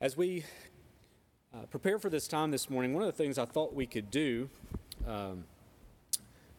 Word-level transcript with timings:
As 0.00 0.16
we 0.16 0.44
uh, 1.52 1.66
prepare 1.70 1.98
for 1.98 2.08
this 2.08 2.28
time 2.28 2.52
this 2.52 2.70
morning, 2.70 2.94
one 2.94 3.02
of 3.02 3.08
the 3.08 3.20
things 3.20 3.36
I 3.36 3.46
thought 3.46 3.74
we 3.74 3.84
could 3.84 4.12
do, 4.12 4.48
um, 5.04 5.42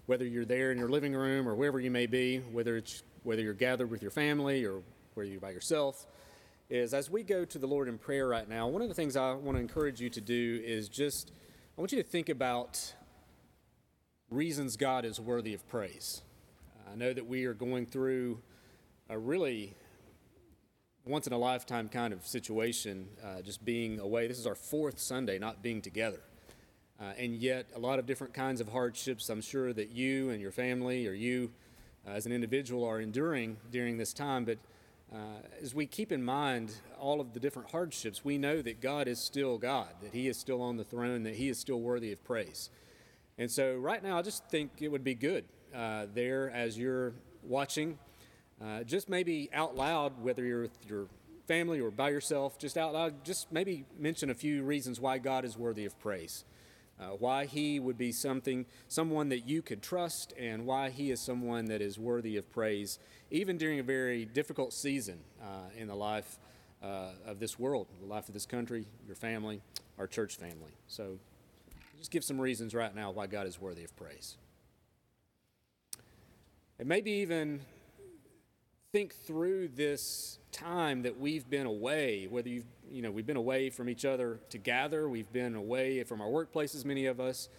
whether 0.08 0.26
you're 0.26 0.44
there 0.44 0.74
in 0.74 0.78
your 0.78 0.90
living 0.90 1.14
room 1.14 1.48
or 1.48 1.56
wherever 1.56 1.80
you 1.80 1.90
may 1.90 2.06
be, 2.06 2.40
whether 2.52 2.76
it's 2.76 3.02
whether 3.24 3.42
you're 3.42 3.54
gathered 3.54 3.90
with 3.90 4.02
your 4.02 4.12
family 4.12 4.66
or 4.66 4.82
whether 5.14 5.30
you're 5.30 5.40
by 5.40 5.52
yourself, 5.52 6.06
is 6.70 6.94
as 6.94 7.10
we 7.10 7.24
go 7.24 7.46
to 7.46 7.58
the 7.58 7.66
Lord 7.66 7.88
in 7.88 7.98
prayer 7.98 8.28
right 8.28 8.50
now, 8.50 8.68
one 8.68 8.82
of 8.82 8.90
the 8.90 8.94
things 8.94 9.16
I 9.16 9.32
want 9.32 9.56
to 9.56 9.62
encourage 9.62 10.02
you 10.02 10.10
to 10.10 10.20
do 10.20 10.62
is 10.66 10.90
just 10.90 11.32
I 11.78 11.82
want 11.82 11.94
you 11.94 12.04
to 12.04 12.10
think 12.10 12.28
about 12.28 12.94
reasons 14.30 14.76
God 14.76 15.06
is 15.06 15.18
worthy 15.18 15.54
of 15.54 15.66
praise. 15.70 16.24
I 16.92 16.98
know 16.98 17.14
that 17.14 17.26
we 17.26 17.46
are 17.46 17.54
going 17.54 17.86
through 17.86 18.40
a 19.08 19.18
really 19.18 19.76
once 21.10 21.26
in 21.26 21.34
a 21.34 21.38
lifetime 21.38 21.90
kind 21.90 22.14
of 22.14 22.26
situation, 22.26 23.08
uh, 23.26 23.42
just 23.42 23.66
being 23.66 24.00
away. 24.00 24.28
This 24.28 24.38
is 24.38 24.46
our 24.46 24.54
fourth 24.54 25.00
Sunday 25.00 25.40
not 25.40 25.64
being 25.64 25.82
together. 25.82 26.20
Uh, 27.02 27.14
and 27.18 27.34
yet, 27.34 27.66
a 27.76 27.80
lot 27.80 27.98
of 27.98 28.06
different 28.06 28.32
kinds 28.32 28.62
of 28.62 28.70
hardships 28.70 29.28
I'm 29.30 29.42
sure 29.42 29.74
that 29.74 29.90
you 29.90 30.30
and 30.30 30.40
your 30.40 30.52
family 30.52 31.08
or 31.08 31.14
you 31.14 31.50
uh, 32.08 32.12
as 32.12 32.28
an 32.28 32.32
individual 32.32 32.84
are 32.84 33.02
enduring 33.02 33.58
during 33.72 33.98
this 33.98 34.14
time. 34.14 34.46
But 34.46 34.60
uh, 35.12 35.42
as 35.60 35.74
we 35.74 35.88
keep 35.88 36.12
in 36.12 36.24
mind 36.24 36.74
all 37.00 37.20
of 37.20 37.34
the 37.34 37.40
different 37.40 37.72
hardships, 37.72 38.24
we 38.24 38.38
know 38.38 38.62
that 38.62 38.80
God 38.80 39.08
is 39.08 39.20
still 39.20 39.58
God, 39.58 39.90
that 40.04 40.14
He 40.14 40.28
is 40.28 40.38
still 40.38 40.62
on 40.62 40.78
the 40.78 40.84
throne, 40.84 41.24
that 41.24 41.36
He 41.36 41.50
is 41.50 41.58
still 41.58 41.82
worthy 41.82 42.12
of 42.12 42.24
praise. 42.24 42.70
And 43.40 43.50
so, 43.50 43.76
right 43.78 44.04
now, 44.04 44.20
I 44.20 44.22
just 44.22 44.48
think 44.50 44.74
it 44.80 44.90
would 44.90 45.04
be 45.04 45.16
good 45.16 45.46
uh, 45.74 46.06
there 46.14 46.52
as 46.52 46.78
you're 46.78 47.14
watching 47.42 47.98
uh, 48.64 48.84
just 48.84 49.10
maybe 49.10 49.50
out 49.54 49.76
loud, 49.76 50.22
whether 50.22 50.44
you're 50.44 50.64
with 50.64 50.78
your 50.88 51.08
family 51.48 51.80
or 51.80 51.92
by 51.92 52.10
yourself, 52.10 52.60
just 52.60 52.78
out 52.78 52.94
loud, 52.94 53.24
just 53.24 53.52
maybe 53.52 53.86
mention 53.98 54.30
a 54.30 54.36
few 54.36 54.64
reasons 54.64 55.00
why 55.00 55.18
God 55.18 55.46
is 55.46 55.58
worthy 55.58 55.86
of 55.86 55.98
praise. 56.00 56.44
Uh, 57.00 57.12
why 57.18 57.46
he 57.46 57.80
would 57.80 57.98
be 57.98 58.12
something, 58.12 58.66
someone 58.90 59.30
that 59.30 59.48
you 59.48 59.62
could 59.62 59.82
trust, 59.82 60.34
and 60.38 60.66
why 60.66 60.90
he 60.90 61.12
is 61.12 61.22
someone 61.22 61.66
that 61.66 61.82
is 61.82 61.98
worthy 61.98 62.36
of 62.36 62.50
praise, 62.52 63.00
even 63.32 63.58
during 63.58 63.80
a 63.80 63.84
very 63.84 64.26
difficult 64.26 64.74
season 64.74 65.18
uh, 65.42 65.70
in 65.78 65.88
the 65.88 65.96
life 65.96 66.38
uh, 66.84 67.12
of 67.26 67.40
this 67.40 67.58
world, 67.58 67.88
the 68.02 68.06
life 68.06 68.28
of 68.28 68.34
this 68.34 68.46
country, 68.46 68.86
your 69.08 69.16
family, 69.16 69.62
our 69.98 70.08
church 70.08 70.36
family. 70.36 70.74
So, 70.88 71.20
just 71.98 72.12
give 72.12 72.26
some 72.26 72.40
reasons 72.40 72.76
right 72.76 72.94
now 72.94 73.12
why 73.12 73.28
God 73.28 73.48
is 73.48 73.62
worthy 73.62 73.86
of 73.86 73.96
praise. 73.96 74.38
And 76.78 76.88
maybe 76.88 77.12
even 77.12 77.62
think 78.92 79.14
through 79.14 79.68
this 79.68 80.40
time 80.52 81.04
that 81.04 81.20
we've 81.20 81.48
been 81.48 81.68
away, 81.68 82.26
whether 82.28 82.50
you've, 82.50 82.66
you 82.92 83.04
know, 83.04 83.12
we've 83.12 83.28
been 83.28 83.38
away 83.38 83.70
from 83.70 83.88
each 83.88 84.04
other 84.04 84.40
to 84.50 84.58
gather, 84.58 85.08
we've 85.08 85.32
been 85.32 85.54
away 85.54 86.04
from 86.04 86.22
our 86.22 86.28
workplaces, 86.28 86.84
many 86.84 87.06
of 87.06 87.20
us, 87.20 87.50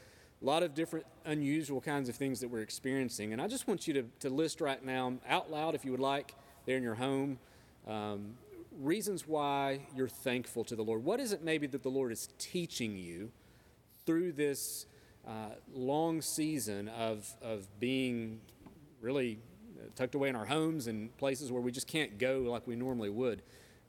a 0.42 0.44
lot 0.44 0.64
of 0.64 0.74
different 0.74 1.06
unusual 1.24 1.80
kinds 1.80 2.08
of 2.08 2.16
things 2.16 2.40
that 2.40 2.48
we're 2.48 2.62
experiencing. 2.62 3.32
And 3.32 3.40
I 3.40 3.46
just 3.46 3.68
want 3.68 3.86
you 3.86 3.94
to, 3.94 4.04
to 4.20 4.28
list 4.28 4.60
right 4.60 4.84
now, 4.84 5.18
out 5.28 5.52
loud 5.52 5.76
if 5.76 5.84
you 5.84 5.92
would 5.92 6.00
like, 6.00 6.34
there 6.66 6.76
in 6.76 6.82
your 6.82 6.96
home, 6.96 7.38
um, 7.86 8.34
reasons 8.80 9.28
why 9.28 9.82
you're 9.94 10.08
thankful 10.08 10.64
to 10.64 10.74
the 10.74 10.82
Lord. 10.82 11.04
What 11.04 11.20
is 11.20 11.30
it 11.30 11.44
maybe 11.44 11.68
that 11.68 11.84
the 11.84 11.90
Lord 11.90 12.10
is 12.10 12.28
teaching 12.38 12.96
you 12.98 13.30
through 14.04 14.32
this 14.32 14.86
uh, 15.28 15.50
long 15.72 16.22
season 16.22 16.88
of, 16.88 17.32
of 17.40 17.68
being 17.78 18.40
really 19.00 19.38
tucked 19.94 20.14
away 20.14 20.28
in 20.28 20.36
our 20.36 20.46
homes 20.46 20.86
and 20.86 21.16
places 21.18 21.50
where 21.52 21.62
we 21.62 21.72
just 21.72 21.86
can't 21.86 22.18
go 22.18 22.40
like 22.40 22.66
we 22.66 22.76
normally 22.76 23.10
would. 23.10 23.42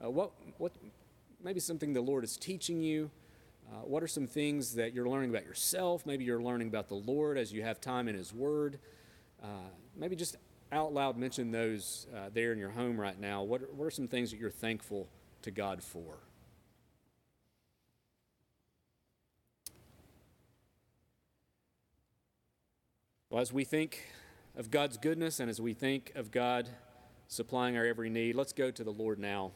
Uh, 0.03 0.09
what, 0.09 0.31
what, 0.57 0.71
maybe 1.43 1.59
something 1.59 1.93
the 1.93 2.01
Lord 2.01 2.23
is 2.23 2.37
teaching 2.37 2.81
you? 2.81 3.09
Uh, 3.71 3.85
what 3.85 4.03
are 4.03 4.07
some 4.07 4.27
things 4.27 4.75
that 4.75 4.93
you're 4.93 5.07
learning 5.07 5.29
about 5.29 5.45
yourself? 5.45 6.05
Maybe 6.05 6.23
you're 6.23 6.41
learning 6.41 6.67
about 6.67 6.89
the 6.89 6.95
Lord 6.95 7.37
as 7.37 7.53
you 7.53 7.63
have 7.63 7.79
time 7.79 8.07
in 8.07 8.15
His 8.15 8.33
Word. 8.33 8.79
Uh, 9.41 9.69
maybe 9.95 10.15
just 10.15 10.35
out 10.71 10.93
loud 10.93 11.17
mention 11.17 11.51
those 11.51 12.07
uh, 12.15 12.29
there 12.33 12.51
in 12.51 12.59
your 12.59 12.69
home 12.69 12.99
right 12.99 13.19
now. 13.19 13.43
What, 13.43 13.73
what 13.73 13.85
are 13.85 13.91
some 13.91 14.07
things 14.07 14.31
that 14.31 14.39
you're 14.39 14.49
thankful 14.49 15.07
to 15.43 15.51
God 15.51 15.83
for? 15.83 16.17
Well, 23.29 23.39
as 23.39 23.53
we 23.53 23.63
think 23.63 24.07
of 24.55 24.69
God's 24.69 24.97
goodness 24.97 25.39
and 25.39 25.49
as 25.49 25.61
we 25.61 25.73
think 25.73 26.11
of 26.15 26.31
God 26.31 26.67
supplying 27.27 27.77
our 27.77 27.85
every 27.85 28.09
need, 28.09 28.35
let's 28.35 28.53
go 28.53 28.71
to 28.71 28.83
the 28.83 28.91
Lord 28.91 29.19
now 29.19 29.51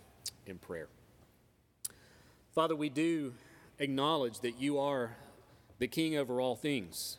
in 0.46 0.58
prayer. 0.58 0.88
Father, 2.54 2.76
we 2.76 2.90
do 2.90 3.34
acknowledge 3.80 4.40
that 4.40 4.60
you 4.60 4.80
are 4.80 5.18
the 5.80 5.88
King 5.88 6.16
over 6.16 6.40
all 6.40 6.56
things. 6.56 7.18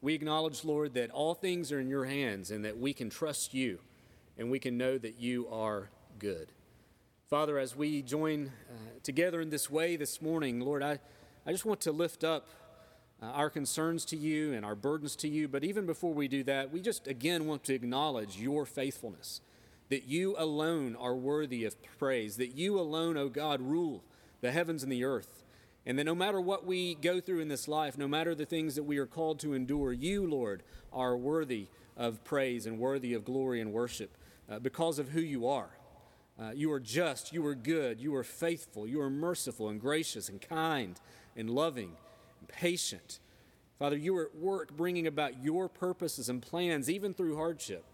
We 0.00 0.14
acknowledge, 0.14 0.64
Lord, 0.64 0.94
that 0.94 1.10
all 1.10 1.34
things 1.34 1.72
are 1.72 1.80
in 1.80 1.88
your 1.88 2.04
hands 2.04 2.50
and 2.50 2.64
that 2.64 2.78
we 2.78 2.92
can 2.92 3.10
trust 3.10 3.52
you 3.52 3.80
and 4.38 4.50
we 4.50 4.60
can 4.60 4.78
know 4.78 4.98
that 4.98 5.18
you 5.18 5.48
are 5.48 5.90
good. 6.18 6.52
Father, 7.28 7.58
as 7.58 7.74
we 7.74 8.02
join 8.02 8.52
uh, 8.70 8.74
together 9.02 9.40
in 9.40 9.50
this 9.50 9.68
way 9.68 9.96
this 9.96 10.22
morning, 10.22 10.60
Lord, 10.60 10.82
I, 10.84 11.00
I 11.44 11.50
just 11.50 11.64
want 11.64 11.80
to 11.80 11.92
lift 11.92 12.22
up 12.22 12.48
uh, 13.22 13.26
our 13.26 13.50
concerns 13.50 14.04
to 14.06 14.16
you 14.16 14.52
and 14.52 14.64
our 14.64 14.74
burdens 14.74 15.16
to 15.16 15.28
you. 15.28 15.48
But 15.48 15.64
even 15.64 15.86
before 15.86 16.12
we 16.12 16.28
do 16.28 16.44
that, 16.44 16.72
we 16.72 16.80
just 16.80 17.06
again 17.06 17.46
want 17.46 17.64
to 17.64 17.74
acknowledge 17.74 18.38
your 18.38 18.66
faithfulness, 18.66 19.40
that 19.88 20.04
you 20.04 20.34
alone 20.38 20.96
are 20.96 21.14
worthy 21.14 21.64
of 21.64 21.76
praise, 21.98 22.36
that 22.36 22.56
you 22.56 22.78
alone, 22.78 23.16
O 23.16 23.22
oh 23.22 23.28
God, 23.28 23.60
rule 23.60 24.02
the 24.40 24.52
heavens 24.52 24.82
and 24.82 24.92
the 24.92 25.04
earth. 25.04 25.44
And 25.86 25.98
that 25.98 26.04
no 26.04 26.16
matter 26.16 26.40
what 26.40 26.66
we 26.66 26.96
go 26.96 27.20
through 27.20 27.40
in 27.40 27.48
this 27.48 27.68
life, 27.68 27.96
no 27.96 28.08
matter 28.08 28.34
the 28.34 28.44
things 28.44 28.74
that 28.74 28.82
we 28.82 28.98
are 28.98 29.06
called 29.06 29.38
to 29.40 29.54
endure, 29.54 29.92
you, 29.92 30.26
Lord, 30.26 30.64
are 30.92 31.16
worthy 31.16 31.68
of 31.96 32.24
praise 32.24 32.66
and 32.66 32.78
worthy 32.78 33.14
of 33.14 33.24
glory 33.24 33.60
and 33.60 33.72
worship 33.72 34.16
uh, 34.50 34.58
because 34.58 34.98
of 34.98 35.10
who 35.10 35.20
you 35.20 35.46
are. 35.46 35.70
Uh, 36.38 36.50
you 36.50 36.70
are 36.72 36.80
just, 36.80 37.32
you 37.32 37.46
are 37.46 37.54
good, 37.54 38.00
you 38.00 38.14
are 38.14 38.24
faithful, 38.24 38.86
you 38.86 39.00
are 39.00 39.08
merciful 39.08 39.68
and 39.68 39.80
gracious 39.80 40.28
and 40.28 40.40
kind 40.40 41.00
and 41.36 41.48
loving 41.48 41.92
patient. 42.48 43.18
Father, 43.78 43.96
you 43.96 44.16
are 44.16 44.26
at 44.26 44.34
work 44.34 44.76
bringing 44.76 45.06
about 45.06 45.42
your 45.42 45.68
purposes 45.68 46.28
and 46.28 46.40
plans, 46.40 46.88
even 46.88 47.12
through 47.12 47.36
hardship, 47.36 47.84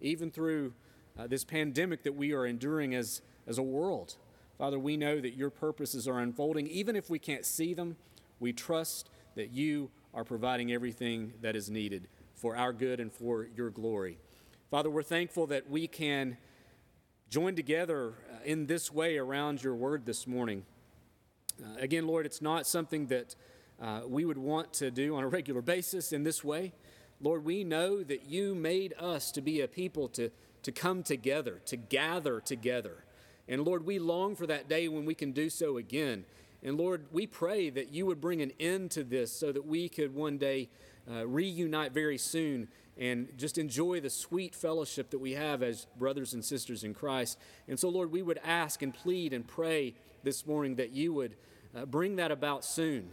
even 0.00 0.30
through 0.30 0.72
uh, 1.18 1.26
this 1.26 1.44
pandemic 1.44 2.02
that 2.04 2.14
we 2.14 2.32
are 2.32 2.46
enduring 2.46 2.94
as, 2.94 3.20
as 3.46 3.58
a 3.58 3.62
world. 3.62 4.16
Father, 4.58 4.78
we 4.78 4.96
know 4.96 5.20
that 5.20 5.34
your 5.34 5.50
purposes 5.50 6.08
are 6.08 6.18
unfolding. 6.18 6.66
Even 6.66 6.96
if 6.96 7.10
we 7.10 7.18
can't 7.18 7.44
see 7.44 7.74
them, 7.74 7.96
we 8.40 8.52
trust 8.52 9.10
that 9.34 9.50
you 9.50 9.90
are 10.14 10.24
providing 10.24 10.72
everything 10.72 11.34
that 11.42 11.54
is 11.54 11.70
needed 11.70 12.08
for 12.34 12.56
our 12.56 12.72
good 12.72 13.00
and 13.00 13.12
for 13.12 13.48
your 13.54 13.70
glory. 13.70 14.18
Father, 14.70 14.90
we're 14.90 15.02
thankful 15.02 15.46
that 15.46 15.68
we 15.70 15.86
can 15.86 16.38
join 17.28 17.54
together 17.54 18.14
uh, 18.32 18.38
in 18.44 18.66
this 18.66 18.92
way 18.92 19.18
around 19.18 19.62
your 19.62 19.74
word 19.74 20.06
this 20.06 20.26
morning. 20.26 20.64
Uh, 21.62 21.78
again, 21.78 22.06
Lord, 22.06 22.24
it's 22.24 22.40
not 22.40 22.66
something 22.66 23.06
that 23.06 23.34
uh, 23.80 24.00
we 24.06 24.24
would 24.24 24.38
want 24.38 24.72
to 24.74 24.90
do 24.90 25.16
on 25.16 25.24
a 25.24 25.28
regular 25.28 25.62
basis 25.62 26.12
in 26.12 26.22
this 26.22 26.42
way. 26.42 26.72
Lord, 27.20 27.44
we 27.44 27.64
know 27.64 28.02
that 28.02 28.26
you 28.26 28.54
made 28.54 28.94
us 28.98 29.30
to 29.32 29.40
be 29.40 29.60
a 29.60 29.68
people 29.68 30.08
to, 30.10 30.30
to 30.62 30.72
come 30.72 31.02
together, 31.02 31.60
to 31.66 31.76
gather 31.76 32.40
together. 32.40 33.04
And 33.48 33.64
Lord, 33.64 33.86
we 33.86 33.98
long 33.98 34.36
for 34.36 34.46
that 34.46 34.68
day 34.68 34.88
when 34.88 35.04
we 35.04 35.14
can 35.14 35.32
do 35.32 35.48
so 35.48 35.76
again. 35.76 36.24
And 36.62 36.76
Lord, 36.76 37.06
we 37.12 37.26
pray 37.26 37.70
that 37.70 37.92
you 37.92 38.06
would 38.06 38.20
bring 38.20 38.42
an 38.42 38.52
end 38.58 38.90
to 38.92 39.04
this 39.04 39.32
so 39.32 39.52
that 39.52 39.66
we 39.66 39.88
could 39.88 40.14
one 40.14 40.36
day 40.38 40.68
uh, 41.10 41.26
reunite 41.26 41.92
very 41.92 42.18
soon 42.18 42.68
and 42.98 43.28
just 43.36 43.58
enjoy 43.58 44.00
the 44.00 44.10
sweet 44.10 44.54
fellowship 44.54 45.10
that 45.10 45.18
we 45.18 45.32
have 45.32 45.62
as 45.62 45.86
brothers 45.98 46.32
and 46.32 46.44
sisters 46.44 46.82
in 46.82 46.94
Christ. 46.94 47.38
And 47.68 47.78
so, 47.78 47.88
Lord, 47.88 48.10
we 48.10 48.22
would 48.22 48.40
ask 48.42 48.82
and 48.82 48.92
plead 48.92 49.32
and 49.32 49.46
pray 49.46 49.94
this 50.24 50.46
morning 50.46 50.76
that 50.76 50.92
you 50.92 51.12
would 51.12 51.36
uh, 51.76 51.84
bring 51.84 52.16
that 52.16 52.30
about 52.30 52.64
soon. 52.64 53.10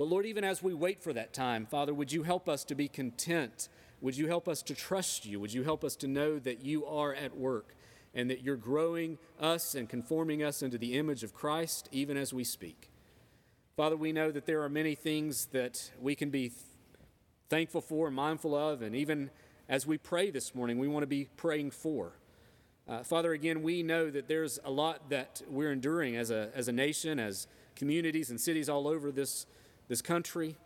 But 0.00 0.08
Lord, 0.08 0.24
even 0.24 0.44
as 0.44 0.62
we 0.62 0.72
wait 0.72 1.02
for 1.02 1.12
that 1.12 1.34
time, 1.34 1.66
Father, 1.66 1.92
would 1.92 2.10
you 2.10 2.22
help 2.22 2.48
us 2.48 2.64
to 2.64 2.74
be 2.74 2.88
content? 2.88 3.68
Would 4.00 4.16
you 4.16 4.28
help 4.28 4.48
us 4.48 4.62
to 4.62 4.74
trust 4.74 5.26
you? 5.26 5.38
Would 5.40 5.52
you 5.52 5.62
help 5.62 5.84
us 5.84 5.94
to 5.96 6.08
know 6.08 6.38
that 6.38 6.64
you 6.64 6.86
are 6.86 7.14
at 7.14 7.36
work 7.36 7.74
and 8.14 8.30
that 8.30 8.40
you're 8.40 8.56
growing 8.56 9.18
us 9.38 9.74
and 9.74 9.90
conforming 9.90 10.42
us 10.42 10.62
into 10.62 10.78
the 10.78 10.96
image 10.96 11.22
of 11.22 11.34
Christ 11.34 11.90
even 11.92 12.16
as 12.16 12.32
we 12.32 12.44
speak? 12.44 12.90
Father, 13.76 13.94
we 13.94 14.10
know 14.10 14.30
that 14.30 14.46
there 14.46 14.62
are 14.62 14.70
many 14.70 14.94
things 14.94 15.48
that 15.52 15.90
we 16.00 16.14
can 16.14 16.30
be 16.30 16.50
thankful 17.50 17.82
for 17.82 18.06
and 18.06 18.16
mindful 18.16 18.54
of, 18.54 18.80
and 18.80 18.96
even 18.96 19.28
as 19.68 19.86
we 19.86 19.98
pray 19.98 20.30
this 20.30 20.54
morning, 20.54 20.78
we 20.78 20.88
want 20.88 21.02
to 21.02 21.08
be 21.08 21.28
praying 21.36 21.72
for. 21.72 22.12
Uh, 22.88 23.02
Father, 23.02 23.32
again, 23.32 23.62
we 23.62 23.82
know 23.82 24.08
that 24.08 24.28
there's 24.28 24.58
a 24.64 24.70
lot 24.70 25.10
that 25.10 25.42
we're 25.46 25.70
enduring 25.70 26.16
as 26.16 26.30
a, 26.30 26.48
as 26.54 26.68
a 26.68 26.72
nation, 26.72 27.18
as 27.18 27.46
communities 27.76 28.30
and 28.30 28.40
cities 28.40 28.70
all 28.70 28.88
over 28.88 29.12
this 29.12 29.44
this 29.90 30.00
country. 30.00 30.56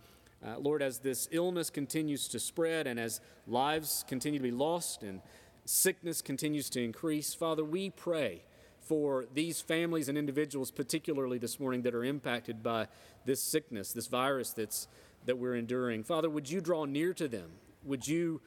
Uh, 0.47 0.59
Lord, 0.59 0.83
as 0.83 0.99
this 0.99 1.27
illness 1.33 1.71
continues 1.71 2.29
to 2.29 2.39
spread 2.39 2.87
and 2.87 3.01
as 3.01 3.23
lives 3.49 4.05
continue 4.07 4.39
to 4.39 4.43
be 4.43 4.51
lost 4.51 5.03
and 5.03 5.23
sickness 5.65 6.21
continues 6.21 6.69
to 6.71 6.85
increase, 6.85 7.33
Father, 7.33 7.65
we 7.65 7.89
pray 7.89 8.43
for 8.83 9.25
these 9.33 9.63
families 9.63 10.11
and 10.11 10.19
individuals, 10.19 10.71
particularly 10.71 11.39
this 11.39 11.59
morning, 11.59 11.81
that 11.83 11.95
are 11.95 12.05
impacted 12.05 12.63
by 12.63 12.87
this 13.25 13.43
sickness, 13.43 13.95
this 13.95 14.09
virus 14.09 14.53
that's, 14.53 14.89
that 15.25 15.39
we're 15.39 15.57
enduring. 15.57 16.05
Father, 16.05 16.29
would 16.29 16.51
you 16.51 16.61
draw 16.61 16.85
near 16.85 17.15
to 17.15 17.27
them? 17.27 17.49
Would 17.83 18.07
you 18.07 18.43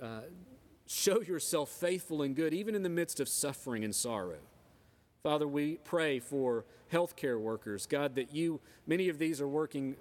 uh, 0.00 0.22
show 0.86 1.20
yourself 1.20 1.68
faithful 1.68 2.22
and 2.22 2.34
good, 2.34 2.54
even 2.54 2.74
in 2.74 2.82
the 2.82 2.88
midst 2.88 3.20
of 3.20 3.28
suffering 3.28 3.84
and 3.84 3.94
sorrow? 3.94 4.38
Father, 5.22 5.46
we 5.46 5.76
pray 5.84 6.20
for 6.20 6.64
healthcare 6.90 7.38
workers. 7.38 7.84
God, 7.84 8.14
that 8.14 8.34
you, 8.34 8.60
many 8.86 9.10
of 9.10 9.18
these 9.18 9.38
are 9.38 9.46
working 9.46 9.96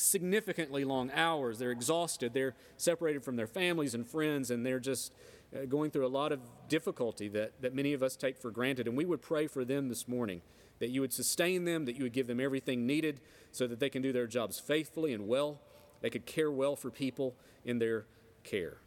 significantly 0.00 0.84
long 0.84 1.10
hours. 1.12 1.58
They're 1.58 1.70
exhausted. 1.70 2.32
They're 2.32 2.54
separated 2.76 3.22
from 3.22 3.36
their 3.36 3.46
families 3.46 3.94
and 3.94 4.06
friends, 4.06 4.50
and 4.50 4.64
they're 4.64 4.80
just 4.80 5.12
uh, 5.54 5.66
going 5.66 5.90
through 5.90 6.06
a 6.06 6.08
lot 6.08 6.32
of 6.32 6.40
difficulty 6.68 7.28
that, 7.28 7.60
that 7.60 7.74
many 7.74 7.92
of 7.92 8.02
us 8.02 8.16
take 8.16 8.38
for 8.38 8.50
granted. 8.50 8.88
And 8.88 8.96
we 8.96 9.04
would 9.04 9.20
pray 9.22 9.46
for 9.46 9.64
them 9.64 9.88
this 9.88 10.08
morning 10.08 10.42
that 10.78 10.88
you 10.88 11.02
would 11.02 11.12
sustain 11.12 11.64
them, 11.64 11.84
that 11.84 11.96
you 11.96 12.04
would 12.04 12.12
give 12.12 12.26
them 12.26 12.40
everything 12.40 12.86
needed 12.86 13.20
so 13.52 13.66
that 13.66 13.80
they 13.80 13.90
can 13.90 14.00
do 14.00 14.12
their 14.12 14.26
jobs 14.26 14.58
faithfully 14.58 15.12
and 15.12 15.28
well. 15.28 15.60
They 16.00 16.08
could 16.08 16.24
care 16.24 16.50
well 16.50 16.76
for 16.76 16.90
people 16.90 17.34
in 17.64 17.78
their 17.78 18.06
care. 18.42 18.78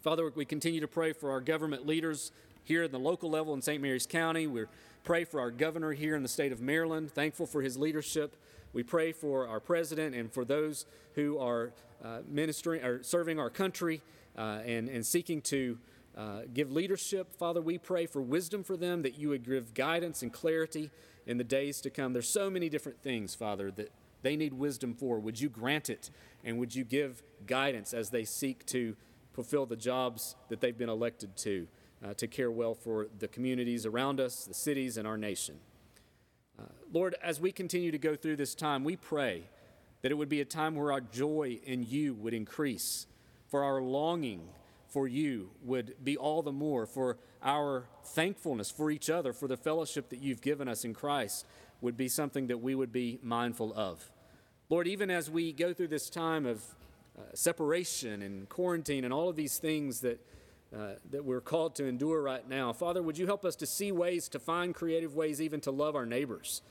Father, 0.00 0.32
we 0.34 0.44
continue 0.44 0.80
to 0.80 0.88
pray 0.88 1.12
for 1.12 1.30
our 1.30 1.40
government 1.40 1.86
leaders 1.86 2.32
here 2.64 2.84
at 2.84 2.92
the 2.92 2.98
local 2.98 3.28
level 3.28 3.52
in 3.52 3.60
St. 3.60 3.82
Mary's 3.82 4.06
County. 4.06 4.46
We 4.46 4.64
pray 5.04 5.24
for 5.24 5.40
our 5.40 5.50
governor 5.50 5.92
here 5.92 6.16
in 6.16 6.22
the 6.22 6.28
state 6.28 6.52
of 6.52 6.60
Maryland, 6.60 7.10
thankful 7.10 7.46
for 7.46 7.60
his 7.60 7.76
leadership. 7.76 8.36
We 8.72 8.82
pray 8.82 9.12
for 9.12 9.46
our 9.46 9.60
president 9.60 10.14
and 10.14 10.32
for 10.32 10.44
those 10.44 10.86
who 11.14 11.38
are 11.38 11.72
uh, 12.02 12.20
ministering 12.26 12.82
or 12.82 13.02
serving 13.02 13.38
our 13.38 13.50
country 13.50 14.00
uh, 14.36 14.60
and, 14.64 14.88
and 14.88 15.04
seeking 15.04 15.42
to 15.42 15.78
uh, 16.16 16.40
give 16.52 16.72
leadership. 16.72 17.34
Father, 17.34 17.60
we 17.60 17.78
pray 17.78 18.06
for 18.06 18.20
wisdom 18.20 18.64
for 18.64 18.76
them, 18.76 19.02
that 19.02 19.18
you 19.18 19.28
would 19.28 19.44
give 19.44 19.74
guidance 19.74 20.22
and 20.22 20.32
clarity 20.32 20.90
in 21.26 21.38
the 21.38 21.44
days 21.44 21.80
to 21.80 21.90
come. 21.90 22.12
There's 22.12 22.28
so 22.28 22.50
many 22.50 22.68
different 22.68 23.02
things, 23.02 23.34
Father, 23.34 23.70
that 23.72 23.90
they 24.22 24.36
need 24.36 24.52
wisdom 24.52 24.94
for. 24.94 25.18
Would 25.18 25.40
you 25.40 25.48
grant 25.48 25.90
it? 25.90 26.10
And 26.44 26.58
would 26.58 26.74
you 26.74 26.84
give 26.84 27.22
guidance 27.46 27.94
as 27.94 28.10
they 28.10 28.24
seek 28.24 28.66
to 28.66 28.96
fulfill 29.32 29.66
the 29.66 29.76
jobs 29.76 30.36
that 30.48 30.60
they've 30.60 30.76
been 30.76 30.88
elected 30.88 31.36
to, 31.38 31.66
uh, 32.04 32.14
to 32.14 32.26
care 32.26 32.50
well 32.50 32.74
for 32.74 33.08
the 33.18 33.28
communities 33.28 33.86
around 33.86 34.20
us, 34.20 34.44
the 34.44 34.54
cities, 34.54 34.96
and 34.96 35.06
our 35.06 35.16
nation? 35.16 35.56
Lord, 36.92 37.14
as 37.22 37.40
we 37.40 37.52
continue 37.52 37.90
to 37.90 37.98
go 37.98 38.14
through 38.14 38.36
this 38.36 38.54
time, 38.54 38.84
we 38.84 38.96
pray 38.96 39.44
that 40.02 40.10
it 40.10 40.14
would 40.14 40.28
be 40.28 40.40
a 40.40 40.44
time 40.44 40.74
where 40.74 40.92
our 40.92 41.00
joy 41.00 41.58
in 41.64 41.84
you 41.88 42.14
would 42.14 42.34
increase, 42.34 43.06
for 43.48 43.64
our 43.64 43.80
longing 43.80 44.48
for 44.92 45.08
you 45.08 45.50
would 45.62 45.94
be 46.04 46.18
all 46.18 46.42
the 46.42 46.52
more, 46.52 46.84
for 46.84 47.16
our 47.42 47.88
thankfulness 48.04 48.70
for 48.70 48.90
each 48.90 49.08
other, 49.08 49.32
for 49.32 49.48
the 49.48 49.56
fellowship 49.56 50.10
that 50.10 50.20
you've 50.20 50.42
given 50.42 50.68
us 50.68 50.84
in 50.84 50.92
Christ, 50.92 51.46
would 51.80 51.96
be 51.96 52.08
something 52.08 52.48
that 52.48 52.58
we 52.58 52.74
would 52.74 52.92
be 52.92 53.18
mindful 53.22 53.72
of. 53.74 54.12
Lord, 54.68 54.86
even 54.86 55.10
as 55.10 55.30
we 55.30 55.52
go 55.52 55.72
through 55.72 55.88
this 55.88 56.10
time 56.10 56.44
of 56.44 56.62
uh, 57.18 57.22
separation 57.32 58.20
and 58.20 58.48
quarantine 58.50 59.04
and 59.04 59.14
all 59.14 59.30
of 59.30 59.36
these 59.36 59.58
things 59.58 60.00
that, 60.00 60.20
uh, 60.76 60.94
that 61.10 61.24
we're 61.24 61.40
called 61.40 61.74
to 61.76 61.86
endure 61.86 62.22
right 62.22 62.48
now, 62.48 62.72
Father, 62.72 63.02
would 63.02 63.18
you 63.18 63.26
help 63.26 63.44
us 63.44 63.56
to 63.56 63.66
see 63.66 63.92
ways, 63.92 64.28
to 64.28 64.38
find 64.38 64.74
creative 64.74 65.14
ways, 65.14 65.40
even 65.40 65.60
to 65.60 65.70
love 65.70 65.94
our 65.94 66.06
neighbors, 66.06 66.62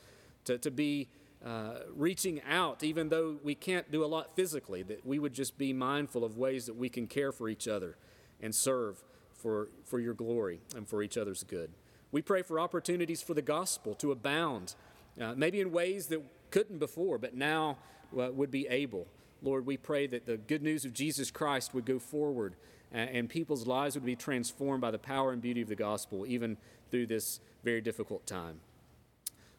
to, 0.44 0.58
to 0.58 0.70
be 0.70 1.08
uh, 1.44 1.80
reaching 1.94 2.40
out, 2.48 2.82
even 2.82 3.08
though 3.08 3.36
we 3.42 3.54
can't 3.54 3.90
do 3.90 4.04
a 4.04 4.06
lot 4.06 4.34
physically, 4.34 4.82
that 4.82 5.06
we 5.06 5.18
would 5.18 5.32
just 5.32 5.56
be 5.58 5.72
mindful 5.72 6.24
of 6.24 6.36
ways 6.36 6.66
that 6.66 6.76
we 6.76 6.88
can 6.88 7.06
care 7.06 7.32
for 7.32 7.48
each 7.48 7.68
other 7.68 7.96
and 8.40 8.54
serve 8.54 9.02
for, 9.36 9.68
for 9.84 10.00
your 10.00 10.14
glory 10.14 10.60
and 10.76 10.88
for 10.88 11.02
each 11.02 11.16
other's 11.16 11.42
good. 11.44 11.70
We 12.10 12.22
pray 12.22 12.42
for 12.42 12.60
opportunities 12.60 13.22
for 13.22 13.34
the 13.34 13.42
gospel 13.42 13.94
to 13.96 14.12
abound, 14.12 14.74
uh, 15.20 15.34
maybe 15.36 15.60
in 15.60 15.72
ways 15.72 16.08
that 16.08 16.22
couldn't 16.50 16.78
before, 16.78 17.18
but 17.18 17.34
now 17.34 17.78
uh, 18.18 18.30
would 18.32 18.50
be 18.50 18.66
able. 18.68 19.06
Lord, 19.42 19.66
we 19.66 19.76
pray 19.76 20.06
that 20.08 20.26
the 20.26 20.36
good 20.36 20.62
news 20.62 20.84
of 20.84 20.92
Jesus 20.92 21.30
Christ 21.30 21.74
would 21.74 21.86
go 21.86 21.98
forward 21.98 22.54
and, 22.92 23.28
people's 23.28 23.66
lives 23.66 23.94
would 23.94 24.04
be 24.04 24.16
transformed 24.16 24.80
by 24.80 24.90
the 24.90 24.98
power 24.98 25.32
and 25.32 25.40
beauty 25.40 25.62
of 25.62 25.68
the 25.68 25.74
gospel, 25.74 26.26
even 26.26 26.56
through 26.90 27.06
this 27.06 27.40
very 27.64 27.80
difficult 27.80 28.26
time. 28.26 28.60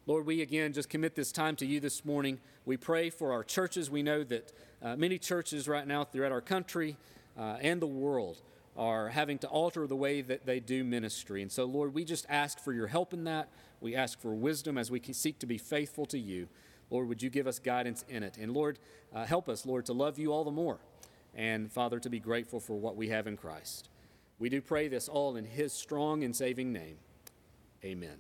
Lord, 0.06 0.26
we 0.26 0.42
again 0.42 0.74
just 0.74 0.90
commit 0.90 1.16
this 1.16 1.32
time 1.32 1.56
to 1.58 1.66
you 1.66 1.80
this 1.80 2.04
morning. 2.04 2.40
We 2.66 2.78
pray 2.78 3.10
for 3.10 3.32
our 3.32 3.44
churches. 3.44 3.90
We 3.90 4.04
know 4.04 4.24
that 4.26 4.52
uh, 4.82 4.96
many 4.98 5.18
churches 5.18 5.68
right 5.68 5.88
now 5.88 6.04
throughout 6.04 6.32
our 6.32 6.42
country 6.42 6.98
uh, 7.38 7.58
and 7.62 7.82
the 7.82 7.88
world 7.88 8.42
are 8.76 9.10
having 9.10 9.38
to 9.40 9.48
alter 9.48 9.88
the 9.88 9.96
way 9.96 10.22
that 10.22 10.46
they 10.46 10.60
do 10.60 10.84
ministry. 10.84 11.42
And 11.42 11.52
so, 11.52 11.66
Lord, 11.66 11.94
we 11.94 12.04
just 12.04 12.26
ask 12.28 12.60
for 12.60 12.74
your 12.74 12.88
help 12.88 13.14
in 13.14 13.24
that. 13.26 13.50
We 13.82 13.96
ask 13.96 14.20
for 14.20 14.34
wisdom 14.34 14.78
as 14.78 14.92
we 14.92 15.02
seek 15.12 15.40
to 15.40 15.46
be 15.46 15.58
faithful 15.58 16.06
to 16.08 16.20
you. 16.20 16.48
Lord, 16.90 17.08
would 17.08 17.24
you 17.24 17.30
give 17.30 17.48
us 17.48 17.60
guidance 17.60 18.04
in 18.10 18.24
it? 18.24 18.38
And 18.38 18.54
Lord, 18.54 18.80
uh, 19.14 19.26
help 19.26 19.48
us, 19.48 19.66
Lord, 19.66 19.86
to 19.86 19.94
love 19.94 20.20
you 20.20 20.32
all 20.32 20.44
the 20.44 20.52
more. 20.52 20.80
And 21.36 21.72
Father, 21.72 22.00
to 22.00 22.10
be 22.10 22.20
grateful 22.20 22.60
for 22.60 22.76
what 22.80 22.96
we 22.96 23.10
have 23.10 23.28
in 23.28 23.38
Christ. 23.38 23.90
We 24.40 24.50
do 24.50 24.62
pray 24.62 24.88
this 24.88 25.08
all 25.08 25.36
in 25.36 25.46
his 25.46 25.74
strong 25.74 26.24
and 26.24 26.36
saving 26.36 26.72
name. 26.74 26.98
Amen. 27.84 28.18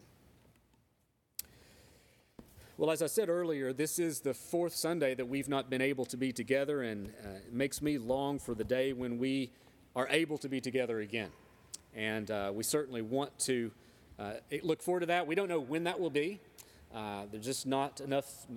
Well, 2.75 2.89
as 2.89 3.03
I 3.03 3.07
said 3.07 3.29
earlier, 3.29 3.71
this 3.71 3.99
is 3.99 4.21
the 4.21 4.33
fourth 4.33 4.73
Sunday 4.73 5.13
that 5.15 5.27
we've 5.27 5.47
not 5.47 5.69
been 5.69 5.81
able 5.81 6.05
to 6.05 6.17
be 6.17 6.31
together, 6.31 6.81
and 6.81 7.13
uh, 7.23 7.29
it 7.47 7.53
makes 7.53 7.81
me 7.81 7.99
long 7.99 8.39
for 8.39 8.55
the 8.55 8.63
day 8.63 8.93
when 8.93 9.19
we 9.19 9.51
are 9.95 10.07
able 10.09 10.39
to 10.39 10.49
be 10.49 10.59
together 10.59 10.99
again. 10.99 11.29
And 11.95 12.31
uh, 12.31 12.51
we 12.53 12.63
certainly 12.63 13.03
want 13.03 13.37
to 13.39 13.71
uh, 14.17 14.33
look 14.63 14.81
forward 14.81 15.01
to 15.01 15.05
that. 15.07 15.27
We 15.27 15.35
don't 15.35 15.49
know 15.49 15.59
when 15.59 15.83
that 15.83 15.99
will 15.99 16.09
be. 16.09 16.39
Uh, 16.93 17.25
there's 17.31 17.45
just 17.45 17.67
not 17.67 18.01
enough 18.01 18.47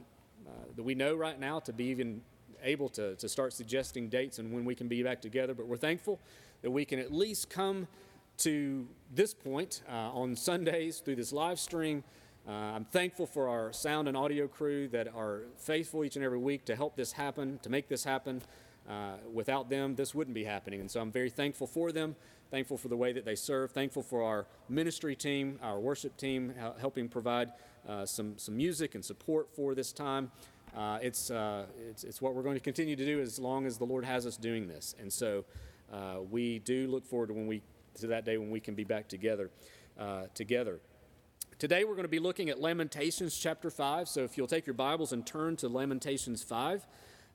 uh, 0.47 0.50
that 0.75 0.82
we 0.82 0.94
know 0.94 1.14
right 1.14 1.38
now 1.38 1.58
to 1.61 1.73
be 1.73 1.85
even 1.85 2.23
able 2.67 2.89
to, 2.91 3.15
to 3.17 3.29
start 3.29 3.53
suggesting 3.53 4.09
dates 4.09 4.39
and 4.39 4.53
when 4.53 4.65
we 4.65 4.75
can 4.75 4.89
be 4.89 5.03
back 5.03 5.23
together, 5.23 5.55
but 5.55 5.67
we're 5.67 5.77
thankful 5.77 6.21
that 6.63 6.71
we 6.71 6.85
can 6.85 6.99
at 6.99 7.13
least 7.13 7.49
come 7.49 7.89
to 8.39 8.87
this 9.15 9.33
point 9.33 9.83
uh, 9.89 9.93
on 9.93 10.37
Sundays 10.37 10.99
through 10.99 11.17
this 11.17 11.33
live 11.33 11.59
stream 11.59 12.05
uh, 12.49 12.53
I'm 12.53 12.85
thankful 12.85 13.27
for 13.27 13.49
our 13.49 13.73
sound 13.73 14.07
and 14.07 14.17
audio 14.17 14.47
crew 14.47 14.87
that 14.89 15.09
are 15.09 15.43
faithful 15.57 16.05
each 16.05 16.15
and 16.15 16.25
every 16.25 16.39
week 16.39 16.65
to 16.67 16.77
help 16.77 16.95
this 16.95 17.11
happen, 17.11 17.59
to 17.63 17.71
make 17.71 17.89
this 17.89 18.05
happen. 18.05 18.41
Uh, 18.89 19.17
without 19.33 19.69
them, 19.69 19.97
this 19.97 20.15
wouldn't 20.15 20.35
be 20.35 20.45
happening. 20.45 20.79
And 20.79 20.89
so 20.89 21.01
I'm 21.01 21.11
very 21.11 21.29
thankful 21.29 21.67
for 21.67 21.91
them, 21.91 22.15
thankful 22.53 22.79
for 22.79 22.87
the 22.87 22.97
way 22.97 23.13
that 23.13 23.25
they 23.25 23.35
serve, 23.35 23.73
thankful 23.73 24.05
for 24.05 24.23
our 24.23 24.47
ministry 24.69 25.17
team, 25.17 25.59
our 25.61 25.81
worship 25.81 26.17
team, 26.17 26.55
helping 26.79 27.09
provide 27.09 27.51
uh, 27.89 28.07
some, 28.07 28.39
some 28.39 28.57
music 28.57 28.95
and 28.95 29.05
support 29.05 29.49
for 29.57 29.75
this 29.75 29.93
time. 29.93 30.31
Uh, 30.75 30.99
it's, 31.03 31.31
uh, 31.31 31.67
it's, 31.91 32.05
it's 32.05 32.23
what 32.23 32.35
we're 32.35 32.43
going 32.43 32.56
to 32.56 32.61
continue 32.61 32.96
to 32.96 33.05
do 33.05 33.20
as 33.20 33.39
long 33.39 33.67
as 33.67 33.77
the 33.77 33.85
Lord 33.85 34.05
has 34.05 34.27
us 34.27 34.37
doing 34.37 34.69
this. 34.69 34.94
And 35.01 35.13
so 35.13 35.44
uh, 35.93 36.17
we 36.31 36.61
do 36.61 36.89
look 36.89 37.05
forward 37.05 37.29
to, 37.29 37.35
when 37.35 37.46
we, 37.46 37.63
to 38.01 38.06
that 38.08 38.25
day 38.25 38.39
when 38.39 38.51
we 38.51 38.61
can 38.61 38.75
be 38.75 38.85
back 38.85 39.08
together. 39.08 39.51
together. 40.35 40.81
Today 41.58 41.85
we're 41.85 41.94
going 41.94 42.05
to 42.05 42.08
be 42.08 42.19
looking 42.19 42.51
at 42.51 42.61
Lamentations 42.61 43.35
chapter 43.35 43.70
5. 43.70 44.11
So 44.11 44.25
if 44.25 44.37
you'll 44.37 44.46
take 44.46 44.67
your 44.67 44.75
Bibles 44.75 45.15
and 45.15 45.25
turn 45.25 45.56
to 45.56 45.70
Lamentations 45.70 46.43
5, 46.43 46.87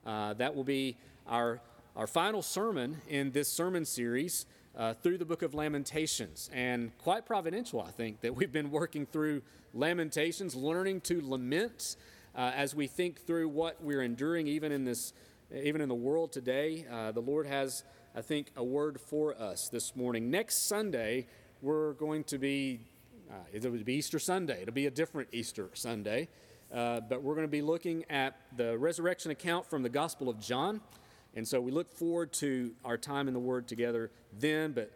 uh, 0.06 0.34
that 0.34 0.54
will 0.54 0.62
be 0.62 0.96
our, 1.26 1.60
our 1.96 2.06
final 2.06 2.40
sermon 2.40 3.00
in 3.08 3.32
this 3.32 3.48
sermon 3.48 3.84
series 3.84 4.46
uh, 4.76 4.94
through 4.94 5.18
the 5.18 5.24
book 5.24 5.42
of 5.42 5.54
Lamentations. 5.54 6.50
And 6.52 6.96
quite 6.98 7.26
providential, 7.26 7.82
I 7.82 7.90
think, 7.90 8.20
that 8.20 8.36
we've 8.36 8.52
been 8.52 8.70
working 8.70 9.06
through 9.06 9.42
Lamentations, 9.74 10.54
learning 10.54 11.00
to 11.00 11.20
lament 11.28 11.96
uh, 12.34 12.52
as 12.54 12.74
we 12.74 12.86
think 12.86 13.26
through 13.26 13.48
what 13.48 13.82
we're 13.82 14.02
enduring, 14.02 14.46
even 14.46 14.72
in 14.72 14.84
this, 14.84 15.12
even 15.54 15.80
in 15.80 15.88
the 15.88 15.94
world 15.94 16.32
today. 16.32 16.86
Uh, 16.90 17.12
the 17.12 17.20
Lord 17.20 17.46
has, 17.46 17.84
I 18.14 18.22
think, 18.22 18.48
a 18.56 18.64
word 18.64 19.00
for 19.00 19.40
us 19.40 19.68
this 19.68 19.94
morning. 19.94 20.30
Next 20.30 20.68
Sunday, 20.68 21.26
we're 21.60 21.92
going 21.94 22.24
to 22.24 22.38
be 22.38 22.80
uh, 23.32 23.34
it 23.50 23.70
would 23.70 23.84
be 23.84 23.94
Easter 23.94 24.18
Sunday. 24.18 24.60
It'll 24.60 24.74
be 24.74 24.86
a 24.86 24.90
different 24.90 25.30
Easter 25.32 25.70
Sunday. 25.72 26.28
Uh, 26.72 27.00
but 27.00 27.22
we're 27.22 27.34
going 27.34 27.46
to 27.46 27.50
be 27.50 27.62
looking 27.62 28.04
at 28.10 28.36
the 28.56 28.76
resurrection 28.76 29.30
account 29.30 29.68
from 29.68 29.82
the 29.82 29.88
Gospel 29.88 30.28
of 30.28 30.38
John. 30.38 30.80
And 31.34 31.46
so 31.48 31.60
we 31.60 31.70
look 31.70 31.90
forward 31.90 32.32
to 32.34 32.72
our 32.84 32.98
time 32.98 33.28
in 33.28 33.34
the 33.34 33.40
Word 33.40 33.68
together 33.68 34.10
then. 34.38 34.72
But 34.72 34.90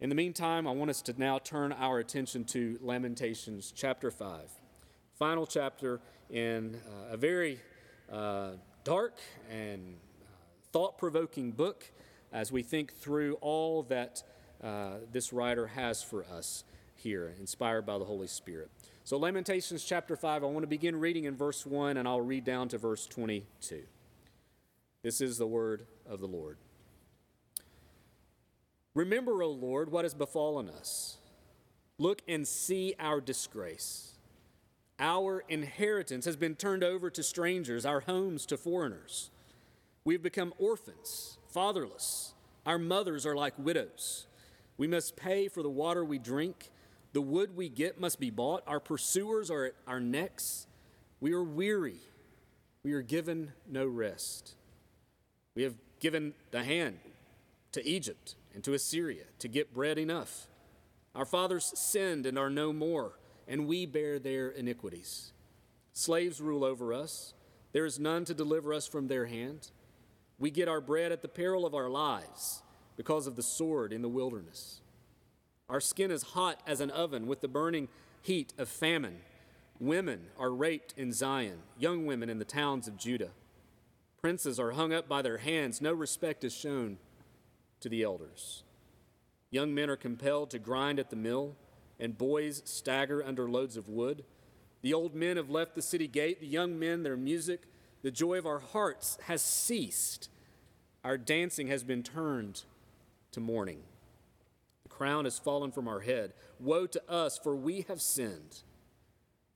in 0.00 0.08
the 0.08 0.14
meantime, 0.16 0.66
I 0.66 0.72
want 0.72 0.90
us 0.90 1.02
to 1.02 1.14
now 1.16 1.38
turn 1.38 1.72
our 1.72 1.98
attention 1.98 2.44
to 2.46 2.78
Lamentations 2.80 3.72
chapter 3.74 4.10
5. 4.10 4.50
Final 5.18 5.46
chapter 5.46 6.00
in 6.30 6.76
uh, 6.86 7.14
a 7.14 7.16
very 7.16 7.58
uh, 8.10 8.50
dark 8.84 9.18
and 9.50 9.96
uh, 10.22 10.26
thought 10.72 10.98
provoking 10.98 11.50
book 11.50 11.90
as 12.32 12.52
we 12.52 12.62
think 12.62 12.94
through 12.94 13.34
all 13.40 13.82
that 13.84 14.22
this 15.12 15.32
writer 15.32 15.68
has 15.68 16.02
for 16.02 16.24
us 16.24 16.64
here, 16.94 17.34
inspired 17.40 17.86
by 17.86 17.98
the 17.98 18.04
Holy 18.04 18.26
Spirit. 18.26 18.70
So, 19.04 19.16
Lamentations 19.16 19.82
chapter 19.84 20.16
5, 20.16 20.44
I 20.44 20.46
want 20.46 20.62
to 20.62 20.68
begin 20.68 20.94
reading 21.00 21.24
in 21.24 21.34
verse 21.34 21.64
1 21.64 21.96
and 21.96 22.06
I'll 22.06 22.20
read 22.20 22.44
down 22.44 22.68
to 22.68 22.78
verse 22.78 23.06
22. 23.06 23.82
This 25.02 25.20
is 25.20 25.38
the 25.38 25.46
word 25.46 25.86
of 26.06 26.20
the 26.20 26.28
Lord. 26.28 26.58
Remember, 28.94 29.42
O 29.42 29.50
Lord, 29.50 29.90
what 29.90 30.04
has 30.04 30.14
befallen 30.14 30.68
us. 30.68 31.16
Look 31.98 32.22
and 32.28 32.46
see 32.46 32.94
our 33.00 33.20
disgrace. 33.20 34.09
Our 35.00 35.42
inheritance 35.48 36.26
has 36.26 36.36
been 36.36 36.54
turned 36.56 36.84
over 36.84 37.08
to 37.08 37.22
strangers, 37.22 37.86
our 37.86 38.00
homes 38.00 38.44
to 38.46 38.58
foreigners. 38.58 39.30
We've 40.04 40.22
become 40.22 40.52
orphans, 40.58 41.38
fatherless. 41.48 42.34
Our 42.66 42.78
mothers 42.78 43.24
are 43.24 43.34
like 43.34 43.54
widows. 43.58 44.26
We 44.76 44.86
must 44.86 45.16
pay 45.16 45.48
for 45.48 45.62
the 45.62 45.70
water 45.70 46.04
we 46.04 46.18
drink. 46.18 46.70
The 47.14 47.22
wood 47.22 47.56
we 47.56 47.70
get 47.70 47.98
must 47.98 48.20
be 48.20 48.30
bought. 48.30 48.62
Our 48.66 48.78
pursuers 48.78 49.50
are 49.50 49.64
at 49.64 49.74
our 49.86 50.00
necks. 50.00 50.66
We 51.18 51.32
are 51.32 51.42
weary. 51.42 52.00
We 52.82 52.92
are 52.92 53.02
given 53.02 53.52
no 53.66 53.86
rest. 53.86 54.54
We 55.54 55.62
have 55.62 55.74
given 55.98 56.34
the 56.50 56.62
hand 56.62 56.98
to 57.72 57.86
Egypt 57.86 58.34
and 58.54 58.62
to 58.64 58.74
Assyria 58.74 59.24
to 59.38 59.48
get 59.48 59.72
bread 59.72 59.98
enough. 59.98 60.46
Our 61.14 61.24
fathers 61.24 61.72
sinned 61.74 62.26
and 62.26 62.38
are 62.38 62.50
no 62.50 62.72
more, 62.72 63.18
and 63.50 63.66
we 63.66 63.84
bear 63.84 64.20
their 64.20 64.48
iniquities. 64.48 65.32
Slaves 65.92 66.40
rule 66.40 66.64
over 66.64 66.94
us. 66.94 67.34
There 67.72 67.84
is 67.84 67.98
none 67.98 68.24
to 68.26 68.32
deliver 68.32 68.72
us 68.72 68.86
from 68.86 69.08
their 69.08 69.26
hand. 69.26 69.72
We 70.38 70.52
get 70.52 70.68
our 70.68 70.80
bread 70.80 71.10
at 71.10 71.20
the 71.20 71.28
peril 71.28 71.66
of 71.66 71.74
our 71.74 71.90
lives 71.90 72.62
because 72.96 73.26
of 73.26 73.34
the 73.34 73.42
sword 73.42 73.92
in 73.92 74.02
the 74.02 74.08
wilderness. 74.08 74.80
Our 75.68 75.80
skin 75.80 76.12
is 76.12 76.22
hot 76.22 76.62
as 76.64 76.80
an 76.80 76.90
oven 76.92 77.26
with 77.26 77.40
the 77.40 77.48
burning 77.48 77.88
heat 78.22 78.54
of 78.56 78.68
famine. 78.68 79.18
Women 79.80 80.26
are 80.38 80.52
raped 80.52 80.94
in 80.96 81.12
Zion, 81.12 81.58
young 81.76 82.06
women 82.06 82.30
in 82.30 82.38
the 82.38 82.44
towns 82.44 82.86
of 82.86 82.96
Judah. 82.96 83.30
Princes 84.20 84.60
are 84.60 84.72
hung 84.72 84.92
up 84.92 85.08
by 85.08 85.22
their 85.22 85.38
hands, 85.38 85.80
no 85.80 85.92
respect 85.92 86.44
is 86.44 86.54
shown 86.54 86.98
to 87.80 87.88
the 87.88 88.02
elders. 88.02 88.62
Young 89.50 89.74
men 89.74 89.90
are 89.90 89.96
compelled 89.96 90.50
to 90.50 90.58
grind 90.58 91.00
at 91.00 91.10
the 91.10 91.16
mill, 91.16 91.56
and 92.00 92.16
boys 92.16 92.62
stagger 92.64 93.22
under 93.24 93.48
loads 93.48 93.76
of 93.76 93.88
wood. 93.88 94.24
The 94.82 94.94
old 94.94 95.14
men 95.14 95.36
have 95.36 95.50
left 95.50 95.74
the 95.74 95.82
city 95.82 96.08
gate, 96.08 96.40
the 96.40 96.46
young 96.46 96.78
men, 96.78 97.02
their 97.02 97.16
music, 97.16 97.62
the 98.02 98.10
joy 98.10 98.38
of 98.38 98.46
our 98.46 98.60
hearts 98.60 99.18
has 99.24 99.42
ceased. 99.42 100.30
Our 101.04 101.18
dancing 101.18 101.68
has 101.68 101.84
been 101.84 102.02
turned 102.02 102.64
to 103.32 103.40
mourning. 103.40 103.82
The 104.82 104.88
crown 104.88 105.24
has 105.24 105.38
fallen 105.38 105.70
from 105.70 105.86
our 105.86 106.00
head. 106.00 106.32
Woe 106.58 106.86
to 106.86 107.10
us, 107.10 107.38
for 107.38 107.54
we 107.54 107.84
have 107.88 108.00
sinned. 108.00 108.62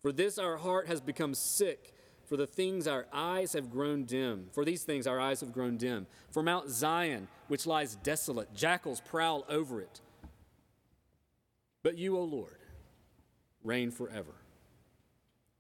For 0.03 0.13
this 0.13 0.39
our 0.39 0.59
heart 0.59 0.87
has 0.89 1.01
become 1.01 1.35
sick 1.35 1.95
for 2.27 2.37
the 2.37 2.47
things 2.47 2.87
our 2.87 3.07
eyes 3.13 3.53
have 3.53 3.71
grown 3.71 4.05
dim. 4.05 4.49
For 4.53 4.65
these 4.65 4.83
things 4.83 5.07
our 5.07 5.21
eyes 5.21 5.41
have 5.41 5.53
grown 5.53 5.77
dim. 5.77 6.07
For 6.31 6.43
Mount 6.43 6.71
Zion, 6.71 7.29
which 7.49 7.67
lies 7.67 7.97
desolate, 7.97 8.55
jackals 8.55 9.01
prowl 9.01 9.45
over 9.49 9.81
it. 9.81 10.01
But 11.85 11.99
you, 11.99 12.17
O 12.17 12.25
Lord, 12.25 12.59
reign 13.63 13.93
forever. 13.93 14.35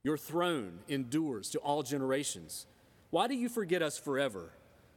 Your 0.02 0.16
throne 0.16 0.80
endures 0.88 1.50
to 1.50 1.58
all 1.58 1.82
generations. 1.82 2.66
Why 3.10 3.28
do 3.28 3.34
you 3.34 3.48
forget 3.48 3.82
us 3.82 3.98
forever? 3.98 4.52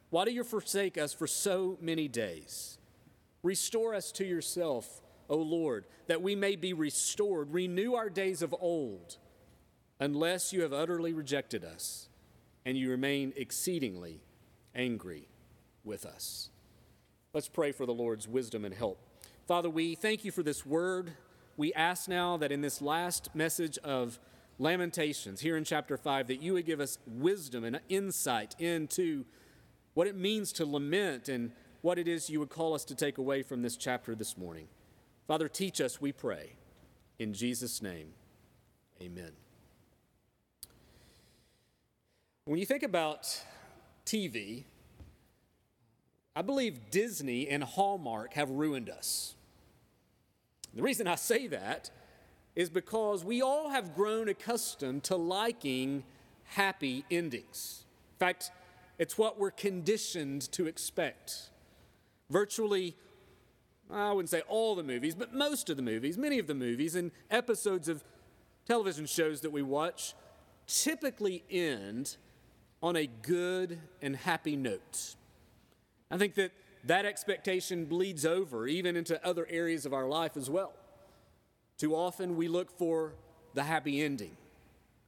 Why 0.10 0.24
do 0.24 0.32
you 0.32 0.44
forsake 0.44 0.98
us 0.98 1.14
for 1.14 1.28
so 1.28 1.78
many 1.82 2.08
days? 2.08 2.78
Restore 3.44 3.94
us 3.94 4.12
to 4.14 4.26
yourself, 4.26 5.02
O 5.30 5.36
Lord, 5.36 5.86
that 6.08 6.22
we 6.22 6.34
may 6.34 6.56
be 6.56 6.72
restored. 6.72 7.54
Renew 7.54 7.94
our 7.94 8.10
days 8.10 8.42
of 8.42 8.56
old 8.60 9.18
unless 10.00 10.54
you 10.54 10.62
have 10.62 10.74
utterly 10.74 11.12
rejected 11.12 11.66
us 11.66 12.08
and 12.66 12.78
you 12.78 12.90
remain 12.90 13.34
exceedingly 13.36 14.22
angry 14.74 15.28
with 15.84 16.06
us. 16.06 16.50
Let's 17.34 17.50
pray 17.50 17.74
for 17.74 17.86
the 17.86 17.94
Lord's 17.94 18.30
wisdom 18.30 18.64
and 18.64 18.74
help. 18.74 19.07
Father, 19.48 19.70
we 19.70 19.96
thank 19.96 20.26
you 20.26 20.32
for 20.32 20.44
this 20.44 20.66
word. 20.66 21.14
We 21.56 21.74
ask 21.74 22.10
now 22.10 22.36
that 22.36 22.52
in 22.52 22.60
this 22.60 22.82
last 22.82 23.34
message 23.34 23.78
of 23.78 24.20
Lamentations, 24.60 25.40
here 25.40 25.56
in 25.56 25.64
chapter 25.64 25.96
5, 25.96 26.28
that 26.28 26.42
you 26.42 26.52
would 26.52 26.66
give 26.66 26.82
us 26.82 26.98
wisdom 27.08 27.64
and 27.64 27.80
insight 27.88 28.58
into 28.60 29.24
what 29.94 30.06
it 30.06 30.18
means 30.18 30.52
to 30.52 30.66
lament 30.66 31.30
and 31.30 31.54
what 31.82 31.98
it 31.98 32.10
is 32.10 32.30
you 32.30 32.42
would 32.42 32.50
call 32.50 32.74
us 32.74 32.84
to 32.84 32.94
take 32.94 33.20
away 33.20 33.42
from 33.42 33.62
this 33.62 33.78
chapter 33.78 34.16
this 34.16 34.38
morning. 34.38 34.68
Father, 35.30 35.48
teach 35.48 35.80
us, 35.80 36.02
we 36.02 36.12
pray. 36.12 36.58
In 37.18 37.34
Jesus' 37.34 37.82
name, 37.82 38.10
amen. 39.02 39.32
When 42.44 42.60
you 42.60 42.66
think 42.66 42.84
about 42.84 43.42
TV, 44.06 44.66
I 46.36 46.42
believe 46.42 46.92
Disney 46.92 47.48
and 47.48 47.64
Hallmark 47.64 48.34
have 48.34 48.50
ruined 48.50 48.90
us. 48.90 49.36
The 50.74 50.82
reason 50.82 51.08
I 51.08 51.16
say 51.16 51.48
that 51.48 51.90
is 52.56 52.70
because 52.70 53.24
we 53.24 53.42
all 53.42 53.70
have 53.70 53.96
grown 53.96 54.30
accustomed 54.30 55.04
to 55.06 55.16
liking 55.16 56.04
happy 56.44 57.06
endings. 57.12 57.86
In 58.16 58.20
fact, 58.20 58.52
it's 58.98 59.18
what 59.18 59.40
we're 59.40 59.52
conditioned 59.52 60.52
to 60.54 60.66
expect. 60.66 61.52
Virtually, 62.30 62.96
I 63.92 64.12
wouldn't 64.12 64.30
say 64.30 64.42
all 64.48 64.76
the 64.76 64.84
movies, 64.84 65.16
but 65.16 65.34
most 65.34 65.70
of 65.70 65.78
the 65.78 65.84
movies, 65.84 66.18
many 66.18 66.40
of 66.40 66.48
the 66.48 66.56
movies, 66.56 66.96
and 66.96 67.12
episodes 67.30 67.88
of 67.88 68.04
television 68.66 69.06
shows 69.06 69.42
that 69.42 69.52
we 69.52 69.62
watch 69.62 70.14
typically 70.68 71.44
end 71.50 72.18
on 72.82 72.96
a 72.96 73.08
good 73.08 73.80
and 74.02 74.16
happy 74.16 74.56
note. 74.56 75.16
I 76.12 76.18
think 76.18 76.36
that 76.36 76.52
that 76.88 77.06
expectation 77.06 77.86
bleeds 77.86 78.26
over 78.26 78.68
even 78.68 78.96
into 78.96 79.24
other 79.26 79.46
areas 79.50 79.86
of 79.86 79.94
our 79.94 80.08
life 80.08 80.36
as 80.36 80.50
well. 80.50 80.74
Too 81.78 81.96
often 81.96 82.36
we 82.36 82.48
look 82.48 82.78
for 82.78 83.14
the 83.54 83.64
happy 83.64 84.02
ending, 84.02 84.36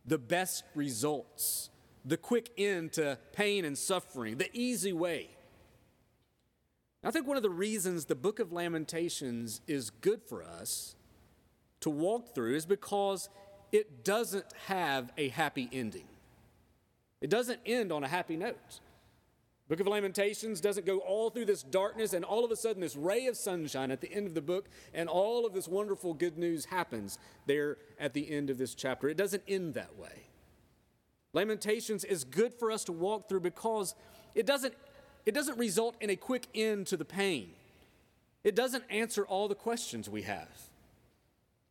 the 0.06 0.18
best 0.18 0.64
results, 0.76 1.70
the 2.06 2.18
quick 2.18 2.52
end 2.58 2.94
to 2.94 3.18
pain 3.34 3.66
and 3.66 3.78
suffering, 3.78 4.38
the 4.38 4.50
easy 4.54 4.94
way. 4.94 5.30
I 7.04 7.12
think 7.12 7.28
one 7.28 7.38
of 7.38 7.44
the 7.44 7.50
reasons 7.50 8.06
the 8.06 8.16
book 8.16 8.40
of 8.40 8.52
Lamentations 8.52 9.62
is 9.68 9.90
good 9.90 10.22
for 10.22 10.44
us 10.44 10.96
to 11.80 11.90
walk 11.90 12.36
through 12.36 12.56
is 12.56 12.66
because 12.66 13.30
it 13.72 14.04
doesn't 14.04 14.46
have 14.68 15.12
a 15.18 15.30
happy 15.30 15.70
ending. 15.72 16.08
It 17.22 17.30
doesn't 17.30 17.60
end 17.66 17.92
on 17.92 18.04
a 18.04 18.08
happy 18.08 18.36
note. 18.36 18.80
Book 19.70 19.80
of 19.80 19.88
Lamentations 19.88 20.60
doesn't 20.60 20.88
go 20.88 20.98
all 20.98 21.30
through 21.30 21.46
this 21.46 21.62
darkness 21.62 22.14
and 22.14 22.26
all 22.26 22.44
of 22.44 22.50
a 22.50 22.56
sudden 22.56 22.82
this 22.82 22.96
ray 22.96 23.28
of 23.28 23.38
sunshine 23.38 23.92
at 23.92 24.02
the 24.02 24.12
end 24.12 24.26
of 24.26 24.34
the 24.34 24.42
book 24.42 24.68
and 24.96 25.08
all 25.08 25.46
of 25.46 25.54
this 25.54 25.68
wonderful 25.68 26.16
good 26.16 26.40
news 26.40 26.66
happens 26.66 27.20
there 27.46 27.78
at 28.00 28.16
the 28.16 28.32
end 28.32 28.50
of 28.50 28.58
this 28.58 28.74
chapter. 28.74 29.08
It 29.08 29.16
doesn't 29.16 29.44
end 29.48 29.76
that 29.76 29.96
way. 29.96 30.24
Lamentations 31.34 32.04
is 32.04 32.24
good 32.24 32.52
for 32.56 32.72
us 32.72 32.84
to 32.86 32.92
walk 32.92 33.30
through 33.30 33.42
because 33.42 33.94
it 34.34 34.48
doesn't, 34.48 34.74
it 35.28 35.36
doesn't 35.36 35.60
result 35.60 35.96
in 36.02 36.10
a 36.10 36.16
quick 36.16 36.48
end 36.56 36.88
to 36.88 36.98
the 36.98 37.06
pain. 37.06 37.52
It 38.44 38.56
doesn't 38.56 38.86
answer 38.90 39.24
all 39.24 39.48
the 39.48 39.54
questions 39.54 40.10
we 40.10 40.24
have. 40.24 40.50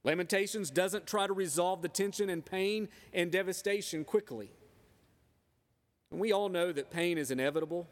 Lamentations 0.05 0.71
doesn't 0.71 1.09
try 1.09 1.27
to 1.27 1.33
resolve 1.33 1.83
the 1.83 1.89
tension 1.89 2.31
and 2.31 2.47
pain 2.47 2.89
and 3.13 3.33
devastation 3.33 4.05
quickly. 4.05 4.53
And 6.11 6.21
we 6.21 6.33
all 6.33 6.49
know 6.49 6.73
that 6.73 6.91
pain 6.91 7.19
is 7.19 7.31
inevitable, 7.31 7.87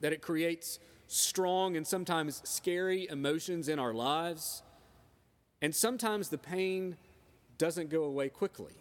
that 0.00 0.12
it 0.12 0.20
creates 0.20 0.78
strong 1.06 1.76
and 1.76 1.86
sometimes 1.86 2.42
scary 2.44 3.06
emotions 3.08 3.68
in 3.68 3.78
our 3.78 3.94
lives. 3.94 4.62
And 5.62 5.74
sometimes 5.74 6.28
the 6.28 6.38
pain 6.38 6.96
doesn't 7.56 7.88
go 7.88 8.04
away 8.04 8.28
quickly. 8.28 8.74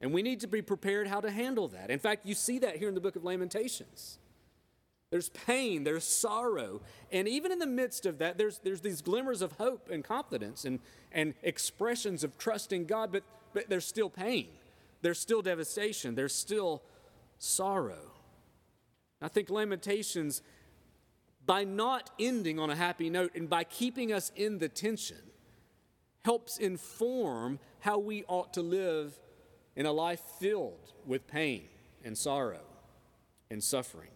And 0.00 0.12
we 0.12 0.22
need 0.22 0.40
to 0.40 0.46
be 0.46 0.62
prepared 0.62 1.08
how 1.08 1.20
to 1.20 1.30
handle 1.30 1.68
that. 1.68 1.90
In 1.90 1.98
fact, 1.98 2.26
you 2.26 2.34
see 2.34 2.58
that 2.60 2.76
here 2.76 2.88
in 2.88 2.94
the 2.94 3.00
book 3.00 3.16
of 3.16 3.24
Lamentations. 3.24 4.18
There's 5.10 5.28
pain, 5.30 5.84
there's 5.84 6.04
sorrow, 6.04 6.80
and 7.12 7.28
even 7.28 7.52
in 7.52 7.60
the 7.60 7.66
midst 7.66 8.06
of 8.06 8.18
that, 8.18 8.38
there's, 8.38 8.58
there's 8.58 8.80
these 8.80 9.00
glimmers 9.02 9.40
of 9.40 9.52
hope 9.52 9.88
and 9.88 10.02
confidence 10.02 10.64
and, 10.64 10.80
and 11.12 11.34
expressions 11.42 12.24
of 12.24 12.36
trust 12.38 12.72
in 12.72 12.86
God, 12.86 13.12
but, 13.12 13.22
but 13.54 13.68
there's 13.68 13.86
still 13.86 14.10
pain. 14.10 14.48
There's 15.02 15.20
still 15.20 15.42
devastation. 15.42 16.16
There's 16.16 16.34
still 16.34 16.82
sorrow. 17.38 18.12
I 19.20 19.28
think 19.28 19.50
Lamentations, 19.50 20.42
by 21.44 21.64
not 21.64 22.10
ending 22.18 22.58
on 22.58 22.70
a 22.70 22.76
happy 22.76 23.10
note 23.10 23.34
and 23.34 23.48
by 23.48 23.64
keeping 23.64 24.12
us 24.12 24.30
in 24.36 24.58
the 24.58 24.68
tension, 24.68 25.30
helps 26.24 26.58
inform 26.58 27.58
how 27.80 27.98
we 27.98 28.24
ought 28.26 28.52
to 28.54 28.62
live 28.62 29.18
in 29.76 29.86
a 29.86 29.92
life 29.92 30.20
filled 30.40 30.92
with 31.06 31.26
pain 31.26 31.68
and 32.04 32.16
sorrow 32.18 32.64
and 33.50 33.62
suffering. 33.62 34.10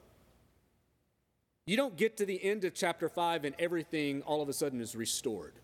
You 1.67 1.77
don't 1.77 1.97
get 1.97 2.17
to 2.17 2.27
the 2.27 2.43
end 2.43 2.65
of 2.65 2.75
chapter 2.75 3.09
5 3.09 3.45
and 3.45 3.55
everything 3.59 4.23
all 4.23 4.43
of 4.43 4.49
a 4.49 4.53
sudden 4.53 4.81
is 4.81 4.97
restored. 4.97 5.55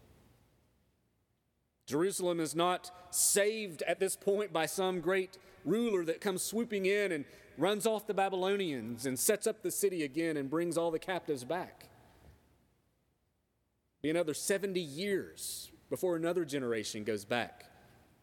Jerusalem 1.87 2.41
is 2.41 2.55
not 2.55 2.91
saved 3.11 3.83
at 3.83 3.99
this 3.99 4.17
point 4.17 4.53
by 4.53 4.67
some 4.67 5.01
great 5.01 5.39
ruler 5.65 6.05
that 6.05 6.21
comes 6.21 6.43
swooping 6.43 6.87
in 6.87 7.13
and 7.13 7.25
runs 7.59 7.87
off 7.87 8.07
the 8.07 8.15
Babylonians 8.15 9.07
and 9.07 9.19
sets 9.19 9.47
up 9.47 9.63
the 9.63 9.71
city 9.71 10.03
again 10.03 10.37
and 10.37 10.51
brings 10.51 10.77
all 10.77 10.91
the 10.91 10.99
captives 10.99 11.45
back. 11.45 11.89
Be 14.03 14.11
another 14.11 14.35
70 14.35 14.81
years 14.81 15.71
before 15.91 16.17
another 16.17 16.45
generation 16.45 17.05
goes 17.05 17.25
back 17.25 17.65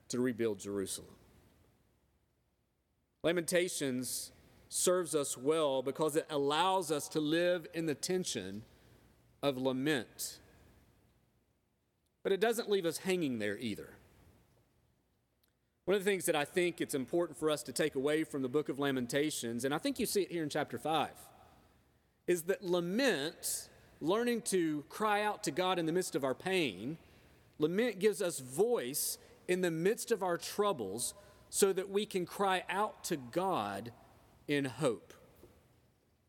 to 0.10 0.20
rebuild 0.20 0.60
Jerusalem. 0.60 1.16
Lamentations 3.24 4.32
serves 4.70 5.16
us 5.16 5.38
well 5.38 5.82
because 5.82 6.16
it 6.16 6.26
allows 6.30 6.92
us 6.92 7.08
to 7.10 7.20
live 7.20 7.68
in 7.74 7.86
the 7.86 7.96
tension 7.96 8.64
of 9.42 9.58
lament. 9.58 10.40
But 12.24 12.32
it 12.32 12.40
doesn't 12.40 12.70
leave 12.70 12.86
us 12.86 12.98
hanging 13.00 13.40
there 13.40 13.58
either. 13.58 13.93
One 15.86 15.96
of 15.96 16.04
the 16.06 16.10
things 16.10 16.26
that 16.28 16.36
I 16.36 16.46
think 16.46 16.80
it's 16.80 16.96
important 16.96 17.38
for 17.38 17.50
us 17.50 17.62
to 17.64 17.74
take 17.74 17.96
away 17.96 18.24
from 18.24 18.42
the 18.42 18.48
book 18.48 18.70
of 18.70 18.80
Lamentations, 18.80 19.66
and 19.66 19.74
I 19.74 19.78
think 19.78 20.00
you 20.00 20.06
see 20.06 20.22
it 20.22 20.32
here 20.32 20.44
in 20.44 20.50
chapter 20.50 20.78
5, 20.78 21.10
is 22.26 22.44
that 22.44 22.64
lament, 22.64 23.68
learning 24.00 24.44
to 24.44 24.86
cry 24.88 25.24
out 25.24 25.44
to 25.44 25.52
God 25.52 25.78
in 25.78 25.86
the 25.86 25.92
midst 25.92 26.16
of 26.16 26.24
our 26.24 26.34
pain, 26.34 26.98
lament 27.60 28.00
gives 28.00 28.22
us 28.22 28.40
voice 28.40 29.18
in 29.50 29.60
the 29.60 29.72
midst 29.72 30.12
of 30.12 30.24
our 30.24 30.38
troubles 30.38 31.16
so 31.50 31.74
that 31.74 31.90
we 31.90 32.06
can 32.06 32.26
cry 32.26 32.64
out 32.70 33.04
to 33.04 33.18
God 33.18 33.92
in 34.48 34.64
hope. 34.64 35.14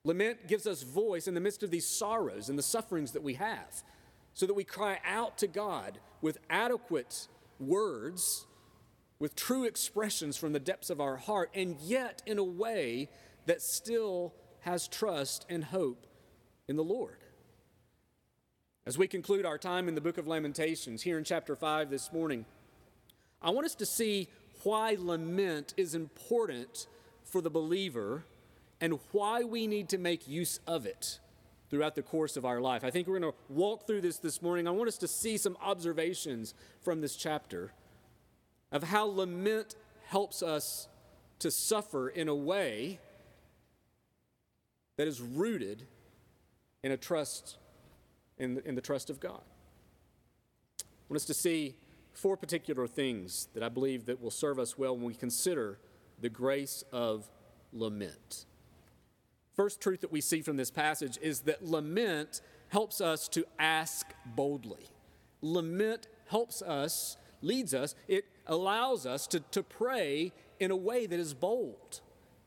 Lament 0.02 0.48
gives 0.48 0.66
us 0.66 0.82
voice 0.82 1.28
in 1.28 1.34
the 1.34 1.40
midst 1.40 1.62
of 1.62 1.70
these 1.70 1.86
sorrows 1.86 2.48
and 2.48 2.58
the 2.58 2.62
sufferings 2.62 3.12
that 3.12 3.22
we 3.22 3.34
have, 3.34 3.84
so 4.32 4.46
that 4.46 4.54
we 4.54 4.64
cry 4.64 4.98
out 5.06 5.38
to 5.38 5.46
God 5.46 6.00
with 6.20 6.38
adequate 6.50 7.28
words, 7.60 8.46
with 9.18 9.36
true 9.36 9.64
expressions 9.64 10.36
from 10.36 10.52
the 10.52 10.60
depths 10.60 10.90
of 10.90 11.00
our 11.00 11.16
heart, 11.16 11.50
and 11.54 11.76
yet 11.80 12.22
in 12.26 12.38
a 12.38 12.44
way 12.44 13.08
that 13.46 13.62
still 13.62 14.34
has 14.60 14.88
trust 14.88 15.46
and 15.48 15.64
hope 15.64 16.06
in 16.68 16.76
the 16.76 16.84
Lord. 16.84 17.18
As 18.86 18.98
we 18.98 19.06
conclude 19.06 19.46
our 19.46 19.58
time 19.58 19.88
in 19.88 19.94
the 19.94 20.00
book 20.00 20.18
of 20.18 20.26
Lamentations, 20.26 21.02
here 21.02 21.16
in 21.16 21.24
chapter 21.24 21.56
5 21.56 21.90
this 21.90 22.12
morning, 22.12 22.44
I 23.40 23.50
want 23.50 23.66
us 23.66 23.74
to 23.76 23.86
see 23.86 24.28
why 24.62 24.96
lament 24.98 25.74
is 25.76 25.94
important 25.94 26.86
for 27.24 27.40
the 27.40 27.50
believer 27.50 28.24
and 28.80 28.98
why 29.12 29.42
we 29.42 29.66
need 29.66 29.88
to 29.90 29.98
make 29.98 30.28
use 30.28 30.60
of 30.66 30.86
it 30.86 31.18
throughout 31.70 31.94
the 31.94 32.02
course 32.02 32.36
of 32.36 32.44
our 32.44 32.60
life. 32.60 32.84
I 32.84 32.90
think 32.90 33.08
we're 33.08 33.18
going 33.18 33.32
to 33.32 33.38
walk 33.48 33.86
through 33.86 34.02
this 34.02 34.18
this 34.18 34.42
morning. 34.42 34.68
I 34.68 34.70
want 34.70 34.88
us 34.88 34.98
to 34.98 35.08
see 35.08 35.36
some 35.36 35.56
observations 35.62 36.54
from 36.82 37.00
this 37.00 37.16
chapter 37.16 37.72
of 38.74 38.82
how 38.82 39.06
lament 39.06 39.76
helps 40.08 40.42
us 40.42 40.88
to 41.38 41.50
suffer 41.50 42.10
in 42.10 42.28
a 42.28 42.34
way 42.34 42.98
that 44.96 45.08
is 45.08 45.22
rooted 45.22 45.86
in 46.82 46.92
a 46.92 46.96
trust 46.96 47.56
in 48.36 48.56
the, 48.56 48.68
in 48.68 48.74
the 48.74 48.80
trust 48.80 49.08
of 49.08 49.20
God. 49.20 49.40
I 50.80 50.84
want 51.08 51.16
us 51.16 51.24
to 51.26 51.34
see 51.34 51.76
four 52.12 52.36
particular 52.36 52.86
things 52.86 53.48
that 53.54 53.62
I 53.62 53.68
believe 53.68 54.06
that 54.06 54.20
will 54.20 54.30
serve 54.30 54.58
us 54.58 54.76
well 54.76 54.96
when 54.96 55.04
we 55.04 55.14
consider 55.14 55.78
the 56.20 56.28
grace 56.28 56.84
of 56.92 57.30
lament. 57.72 58.46
First 59.54 59.80
truth 59.80 60.00
that 60.00 60.10
we 60.10 60.20
see 60.20 60.42
from 60.42 60.56
this 60.56 60.70
passage 60.70 61.18
is 61.22 61.40
that 61.40 61.64
lament 61.64 62.40
helps 62.68 63.00
us 63.00 63.28
to 63.28 63.44
ask 63.58 64.06
boldly. 64.26 64.88
Lament 65.42 66.08
helps 66.26 66.60
us, 66.62 67.16
leads 67.42 67.74
us, 67.74 67.94
it 68.08 68.24
allows 68.46 69.06
us 69.06 69.26
to, 69.28 69.40
to 69.40 69.62
pray 69.62 70.32
in 70.60 70.70
a 70.70 70.76
way 70.76 71.06
that 71.06 71.18
is 71.18 71.34
bold. 71.34 72.00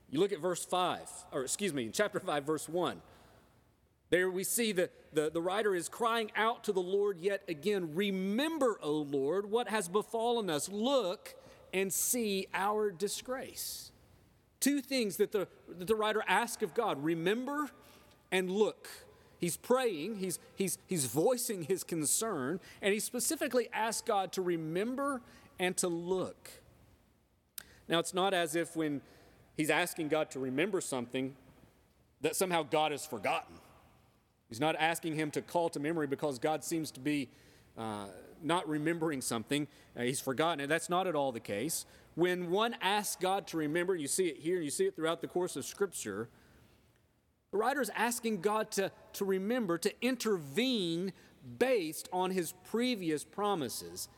You 0.10 0.20
look 0.20 0.32
at 0.32 0.40
verse 0.40 0.64
5, 0.64 1.00
or 1.32 1.44
excuse 1.44 1.74
me, 1.74 1.86
in 1.86 1.92
chapter 1.92 2.20
5, 2.20 2.44
verse 2.44 2.70
1. 2.70 3.02
There 4.10 4.32
we 4.32 4.44
see 4.46 4.72
that 4.72 4.92
the, 5.14 5.30
the 5.30 5.42
writer 5.42 5.76
is 5.76 5.90
crying 5.90 6.32
out 6.36 6.64
to 6.66 6.72
the 6.72 6.82
Lord 6.82 7.20
yet 7.20 7.44
again 7.48 7.94
Remember, 7.94 8.80
O 8.82 8.92
Lord, 8.92 9.52
what 9.52 9.68
has 9.68 9.90
befallen 9.90 10.50
us. 10.50 10.70
Look 10.70 11.36
and 11.74 11.92
see 11.92 12.48
our 12.54 12.90
disgrace. 12.90 13.92
Two 14.60 14.82
things 14.82 15.18
that 15.18 15.32
the, 15.32 15.48
that 15.68 15.88
the 15.88 15.96
writer 15.96 16.24
asks 16.28 16.64
of 16.64 16.74
God 16.74 17.04
remember 17.04 17.70
and 18.32 18.50
look. 18.50 18.88
He's 19.40 19.58
praying, 19.58 20.18
he's, 20.18 20.40
he's, 20.56 20.78
he's 20.88 21.06
voicing 21.06 21.64
his 21.64 21.84
concern, 21.84 22.60
and 22.82 22.94
he 22.94 23.00
specifically 23.00 23.70
asks 23.72 24.02
God 24.02 24.32
to 24.34 24.42
remember 24.42 25.22
and 25.60 25.78
to 25.78 25.88
look. 25.88 26.50
Now, 27.88 28.00
it's 28.00 28.14
not 28.14 28.34
as 28.34 28.56
if 28.56 28.76
when 28.76 29.02
he's 29.56 29.70
asking 29.70 30.10
God 30.10 30.32
to 30.32 30.40
remember 30.40 30.82
something, 30.82 31.36
that 32.22 32.36
somehow 32.36 32.64
God 32.64 32.92
has 32.92 33.06
forgotten. 33.06 33.56
He's 34.50 34.60
not 34.60 34.76
asking 34.80 35.16
him 35.16 35.30
to 35.32 35.42
call 35.42 35.70
to 35.70 35.80
memory 35.80 36.08
because 36.08 36.40
God 36.40 36.64
seems 36.64 36.90
to 36.92 37.00
be 37.00 37.30
uh, 37.78 38.06
not 38.42 38.68
remembering 38.68 39.22
something. 39.22 39.68
Uh, 39.96 40.04
he's 40.04 40.22
forgotten 40.22 40.62
it. 40.62 40.68
That's 40.68 40.90
not 40.90 41.06
at 41.06 41.16
all 41.16 41.32
the 41.32 41.40
case. 41.40 41.86
When 42.16 42.50
one 42.50 42.76
asks 42.82 43.16
God 43.22 43.46
to 43.48 43.58
remember, 43.58 43.96
you 43.96 44.08
see 44.08 44.28
it 44.28 44.38
here 44.38 44.56
and 44.56 44.66
you 44.66 44.72
see 44.72 44.86
it 44.86 44.96
throughout 44.96 45.22
the 45.22 45.28
course 45.28 45.56
of 45.56 45.66
Scripture, 45.66 46.30
the 47.58 47.82
is 47.82 47.92
asking 47.96 48.42
God 48.42 48.72
to, 48.72 48.92
to 49.14 49.26
remember, 49.26 49.78
to 49.78 49.94
intervene 50.02 51.14
based 51.60 52.10
on 52.12 52.32
his 52.32 52.54
previous 52.70 53.24
promises 53.24 54.10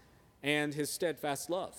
and 0.44 0.74
his 0.74 0.90
steadfast 0.90 1.50
love. 1.50 1.76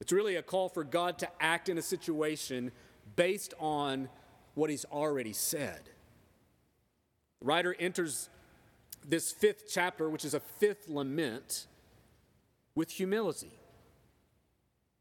It's 0.00 0.12
really 0.12 0.36
a 0.36 0.42
call 0.42 0.68
for 0.68 0.84
God 0.84 1.18
to 1.20 1.28
act 1.40 1.68
in 1.68 1.78
a 1.78 1.82
situation 1.82 2.72
based 3.16 3.54
on 3.58 4.08
what 4.54 4.70
he's 4.70 4.84
already 4.86 5.32
said. 5.32 5.80
The 7.40 7.46
writer 7.46 7.76
enters 7.78 8.28
this 9.06 9.32
fifth 9.32 9.64
chapter, 9.68 10.08
which 10.08 10.24
is 10.24 10.34
a 10.34 10.40
fifth 10.40 10.88
lament, 10.88 11.66
with 12.74 12.90
humility. 12.90 13.58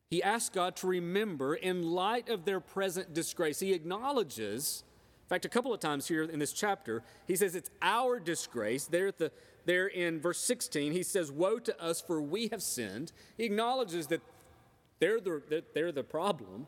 He 0.10 0.22
asks 0.22 0.50
God 0.50 0.76
to 0.78 0.88
remember 0.88 1.56
in 1.56 1.84
light 1.84 2.30
of 2.30 2.44
their 2.46 2.60
present 2.60 3.13
disgrace. 3.13 3.60
He 3.60 3.74
acknowledges, 3.74 4.84
fact, 5.32 5.46
a 5.46 5.50
couple 5.50 5.74
of 5.74 5.80
times 5.80 6.08
here 6.08 6.24
in 6.24 6.39
this 6.39 6.52
chapter, 6.52 7.04
he 7.26 7.38
says 7.38 7.56
it's 7.56 7.70
our 7.82 8.20
disgrace. 8.20 8.86
There, 8.86 9.08
at 9.08 9.17
the, 9.17 9.32
there 9.65 9.88
in 9.88 10.20
verse 10.20 10.39
16, 10.39 10.91
he 10.91 11.04
says, 11.04 11.32
Woe 11.32 11.58
to 11.60 11.82
us, 11.82 12.02
for 12.02 12.22
we 12.22 12.50
have 12.50 12.62
sinned. 12.62 13.13
He 13.38 13.46
acknowledges 13.46 14.08
that 14.08 14.22
they're 15.00 15.22
the, 15.22 15.41
that 15.50 15.74
they're 15.74 15.94
the 15.94 16.04
problem. 16.04 16.67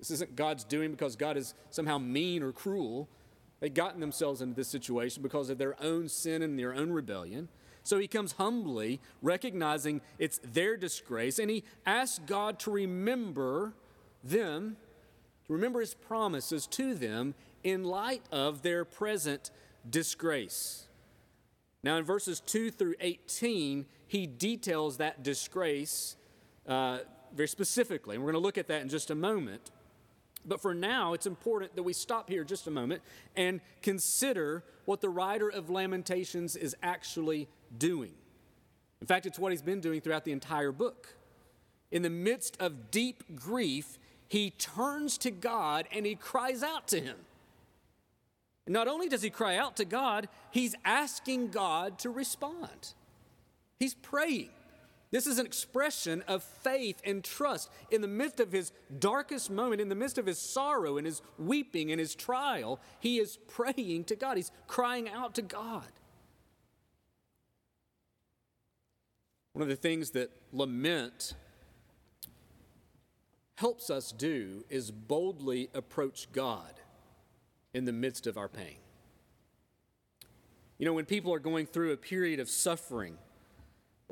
This 0.00 0.10
isn't 0.10 0.34
God's 0.34 0.64
doing 0.64 0.90
because 0.90 1.14
God 1.14 1.36
is 1.36 1.54
somehow 1.70 1.98
mean 1.98 2.42
or 2.42 2.50
cruel. 2.50 3.08
They'd 3.60 3.74
gotten 3.74 4.00
themselves 4.00 4.42
into 4.42 4.56
this 4.56 4.66
situation 4.66 5.22
because 5.22 5.48
of 5.48 5.58
their 5.58 5.80
own 5.80 6.08
sin 6.08 6.42
and 6.42 6.58
their 6.58 6.74
own 6.74 6.90
rebellion. 6.90 7.48
So 7.84 7.98
he 7.98 8.08
comes 8.08 8.32
humbly, 8.32 9.00
recognizing 9.22 10.00
it's 10.18 10.40
their 10.42 10.76
disgrace, 10.76 11.38
and 11.38 11.48
he 11.48 11.62
asks 11.86 12.18
God 12.26 12.58
to 12.60 12.72
remember 12.72 13.74
them, 14.24 14.76
to 15.46 15.52
remember 15.52 15.78
his 15.78 15.94
promises 15.94 16.66
to 16.68 16.94
them 16.94 17.34
in 17.64 17.84
light 17.84 18.22
of 18.30 18.62
their 18.62 18.84
present 18.84 19.50
disgrace. 19.88 20.86
Now, 21.82 21.96
in 21.96 22.04
verses 22.04 22.40
2 22.40 22.70
through 22.70 22.94
18, 23.00 23.86
he 24.06 24.26
details 24.26 24.98
that 24.98 25.22
disgrace 25.22 26.16
uh, 26.66 26.98
very 27.34 27.48
specifically, 27.48 28.14
and 28.14 28.24
we're 28.24 28.32
going 28.32 28.40
to 28.40 28.46
look 28.46 28.58
at 28.58 28.68
that 28.68 28.82
in 28.82 28.88
just 28.88 29.10
a 29.10 29.14
moment. 29.14 29.70
But 30.44 30.60
for 30.60 30.74
now, 30.74 31.12
it's 31.12 31.26
important 31.26 31.76
that 31.76 31.82
we 31.82 31.92
stop 31.92 32.28
here 32.28 32.44
just 32.44 32.66
a 32.66 32.70
moment 32.70 33.02
and 33.36 33.60
consider 33.80 34.64
what 34.84 35.00
the 35.00 35.08
writer 35.08 35.48
of 35.48 35.70
Lamentations 35.70 36.56
is 36.56 36.76
actually 36.82 37.48
doing. 37.78 38.12
In 39.00 39.06
fact, 39.06 39.26
it's 39.26 39.38
what 39.38 39.52
he's 39.52 39.62
been 39.62 39.80
doing 39.80 40.00
throughout 40.00 40.24
the 40.24 40.32
entire 40.32 40.72
book. 40.72 41.16
In 41.90 42.02
the 42.02 42.10
midst 42.10 42.56
of 42.60 42.90
deep 42.90 43.24
grief, 43.34 43.98
he 44.28 44.50
turns 44.50 45.18
to 45.18 45.30
God 45.30 45.86
and 45.92 46.06
he 46.06 46.14
cries 46.14 46.62
out 46.62 46.88
to 46.88 47.00
him. 47.00 47.16
Not 48.66 48.88
only 48.88 49.08
does 49.08 49.22
he 49.22 49.30
cry 49.30 49.56
out 49.56 49.76
to 49.76 49.84
God, 49.84 50.28
he's 50.50 50.74
asking 50.84 51.48
God 51.48 51.98
to 52.00 52.10
respond. 52.10 52.94
He's 53.78 53.94
praying. 53.94 54.50
This 55.10 55.26
is 55.26 55.38
an 55.38 55.46
expression 55.46 56.22
of 56.26 56.42
faith 56.42 57.02
and 57.04 57.22
trust. 57.22 57.70
In 57.90 58.00
the 58.00 58.08
midst 58.08 58.40
of 58.40 58.52
his 58.52 58.72
darkest 58.98 59.50
moment, 59.50 59.80
in 59.80 59.88
the 59.88 59.94
midst 59.94 60.16
of 60.16 60.26
his 60.26 60.38
sorrow 60.38 60.96
and 60.96 61.06
his 61.06 61.20
weeping 61.38 61.90
and 61.90 62.00
his 62.00 62.14
trial, 62.14 62.80
he 63.00 63.18
is 63.18 63.36
praying 63.48 64.04
to 64.04 64.16
God. 64.16 64.36
He's 64.36 64.52
crying 64.68 65.08
out 65.08 65.34
to 65.34 65.42
God. 65.42 65.84
One 69.52 69.62
of 69.62 69.68
the 69.68 69.76
things 69.76 70.10
that 70.12 70.30
lament 70.52 71.34
helps 73.56 73.90
us 73.90 74.12
do 74.12 74.64
is 74.70 74.90
boldly 74.90 75.68
approach 75.74 76.28
God 76.32 76.72
in 77.74 77.84
the 77.84 77.92
midst 77.92 78.26
of 78.26 78.36
our 78.36 78.48
pain. 78.48 78.76
You 80.78 80.86
know, 80.86 80.92
when 80.92 81.04
people 81.04 81.32
are 81.32 81.38
going 81.38 81.66
through 81.66 81.92
a 81.92 81.96
period 81.96 82.40
of 82.40 82.48
suffering, 82.48 83.18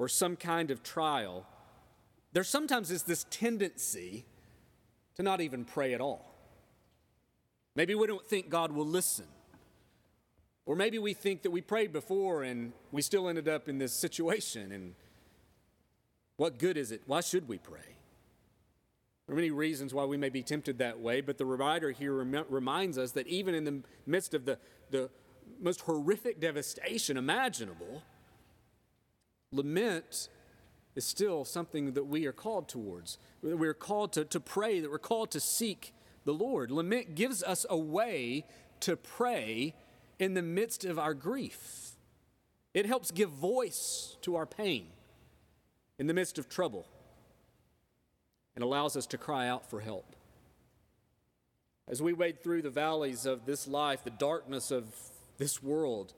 or 0.01 0.09
some 0.09 0.35
kind 0.35 0.71
of 0.71 0.83
trial, 0.83 1.47
there 2.33 2.43
sometimes 2.43 2.91
is 2.91 3.03
this 3.03 3.27
tendency 3.29 4.25
to 5.15 5.23
not 5.23 5.43
even 5.43 5.63
pray 5.63 5.93
at 5.93 6.01
all. 6.01 6.35
Maybe 7.77 7.95
we 7.95 8.07
don't 8.07 8.27
think 8.27 8.49
God 8.49 8.73
will 8.73 8.87
listen. 8.87 9.27
Or 10.65 10.75
maybe 10.75 10.99
we 10.99 11.13
think 11.13 11.43
that 11.43 11.51
we 11.51 11.61
prayed 11.61 11.93
before 11.93 12.45
and 12.45 12.73
we 12.93 13.03
still 13.03 13.29
ended 13.29 13.47
up 13.47 13.69
in 13.69 13.77
this 13.77 13.93
situation 13.93 14.73
and 14.73 14.95
What 16.39 16.59
good 16.59 16.79
is 16.79 16.91
it? 16.93 17.03
Why 17.05 17.21
should 17.21 17.47
we 17.47 17.59
pray? 17.59 17.97
There 19.31 19.37
are 19.37 19.43
many 19.43 19.53
reasons 19.53 19.95
why 19.95 20.07
we 20.07 20.17
may 20.17 20.29
be 20.29 20.43
tempted 20.43 20.79
that 20.79 20.99
way, 20.99 21.21
but 21.21 21.39
the 21.39 21.47
writer 21.47 21.93
here 21.93 22.15
rem- 22.15 22.47
reminds 22.49 22.99
us 22.99 23.13
that 23.13 23.29
even 23.29 23.55
in 23.55 23.63
the 23.63 23.81
midst 24.05 24.35
of 24.35 24.45
the, 24.45 24.59
the 24.91 25.09
most 25.61 25.83
horrific 25.83 26.41
devastation 26.41 27.17
imaginable, 27.17 28.03
lament 29.53 30.29
is 30.97 31.05
still 31.05 31.45
something 31.45 31.93
that 31.93 32.09
we 32.09 32.27
are 32.27 32.33
called 32.33 32.69
towards. 32.69 33.19
We're 33.41 33.73
called 33.73 34.15
to, 34.15 34.25
to 34.25 34.41
pray, 34.41 34.81
that 34.81 34.91
we're 34.91 34.99
called 34.99 35.31
to 35.31 35.39
seek 35.39 35.95
the 36.25 36.35
Lord. 36.35 36.73
Lament 36.73 37.15
gives 37.15 37.41
us 37.45 37.65
a 37.71 37.79
way 37.79 38.45
to 38.81 38.97
pray 38.97 39.77
in 40.19 40.35
the 40.35 40.43
midst 40.43 40.85
of 40.85 40.99
our 40.99 41.15
grief. 41.15 41.93
It 42.75 42.85
helps 42.85 43.13
give 43.13 43.31
voice 43.31 44.17
to 44.23 44.35
our 44.35 44.47
pain 44.47 44.89
in 46.01 46.09
the 46.09 46.15
midst 46.15 46.37
of 46.37 46.49
trouble 46.49 46.89
and 48.55 48.65
allows 48.65 48.97
us 48.97 49.07
to 49.07 49.19
cry 49.19 49.49
out 49.49 49.69
for 49.69 49.81
help. 49.81 50.17
As 51.89 52.01
we 52.01 52.13
wade 52.13 52.43
through 52.43 52.63
the 52.63 52.71
valleys 52.71 53.27
of 53.27 53.47
this 53.47 53.67
life, 53.67 54.05
the 54.05 54.11
darkness 54.11 54.71
of 54.71 54.95
this 55.39 55.63
world, 55.63 56.15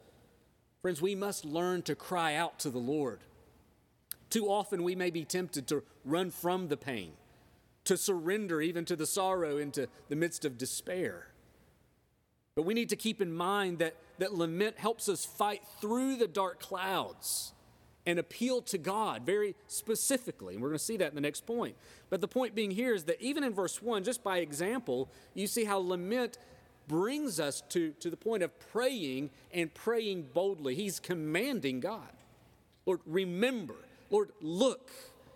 friends, 0.83 1.01
we 1.01 1.15
must 1.15 1.45
learn 1.45 1.83
to 1.83 1.95
cry 1.95 2.35
out 2.35 2.59
to 2.61 2.71
the 2.71 2.79
Lord. 2.79 3.21
Too 4.29 4.47
often 4.47 4.83
we 4.83 4.95
may 4.95 5.11
be 5.11 5.25
tempted 5.25 5.67
to 5.69 5.83
run 6.05 6.31
from 6.31 6.69
the 6.69 6.77
pain, 6.77 7.13
to 7.85 7.97
surrender 7.97 8.61
even 8.61 8.85
to 8.85 8.97
the 8.97 9.07
sorrow 9.07 9.57
into 9.57 9.89
the 10.09 10.17
midst 10.17 10.45
of 10.45 10.59
despair. 10.59 11.29
But 12.55 12.63
we 12.63 12.75
need 12.75 12.91
to 12.91 12.97
keep 12.97 13.23
in 13.23 13.33
mind 13.33 13.79
that, 13.79 13.97
that 14.19 14.35
lament 14.35 14.79
helps 14.79 15.09
us 15.09 15.25
fight 15.25 15.63
through 15.81 16.17
the 16.17 16.29
dark 16.29 16.61
clouds 16.61 17.53
and 18.07 18.19
appeal 18.19 18.63
to 18.63 18.79
God 18.79 19.25
very 19.25 19.55
specifically. 19.67 20.55
And 20.55 20.63
we're 20.63 20.71
going 20.71 20.79
to 20.79 20.85
see 20.85 20.97
that 20.97 21.09
in 21.11 21.15
the 21.15 21.21
next 21.21 21.47
point. 21.47 21.77
But 22.11 22.21
the 22.21 22.29
point 22.29 22.55
being 22.55 22.73
here 22.73 22.95
is 22.95 23.05
that 23.05 23.21
even 23.21 23.45
in 23.45 23.55
verse 23.55 23.81
1, 23.81 24.05
just 24.05 24.25
by 24.25 24.39
example, 24.39 25.09
you 25.35 25.47
see 25.47 25.65
how 25.65 25.79
lament 25.79 26.39
brings 26.89 27.39
us 27.39 27.63
to, 27.71 27.93
to 28.01 28.11
the 28.11 28.17
point 28.17 28.43
of 28.43 28.59
praying 28.73 29.31
and 29.53 29.73
praying 29.73 30.29
boldly. 30.35 30.75
He's 30.75 30.99
commanding 30.99 31.81
God. 31.81 32.13
Lord, 32.87 33.01
remember. 33.07 33.77
Lord, 34.11 34.31
look. 34.41 34.91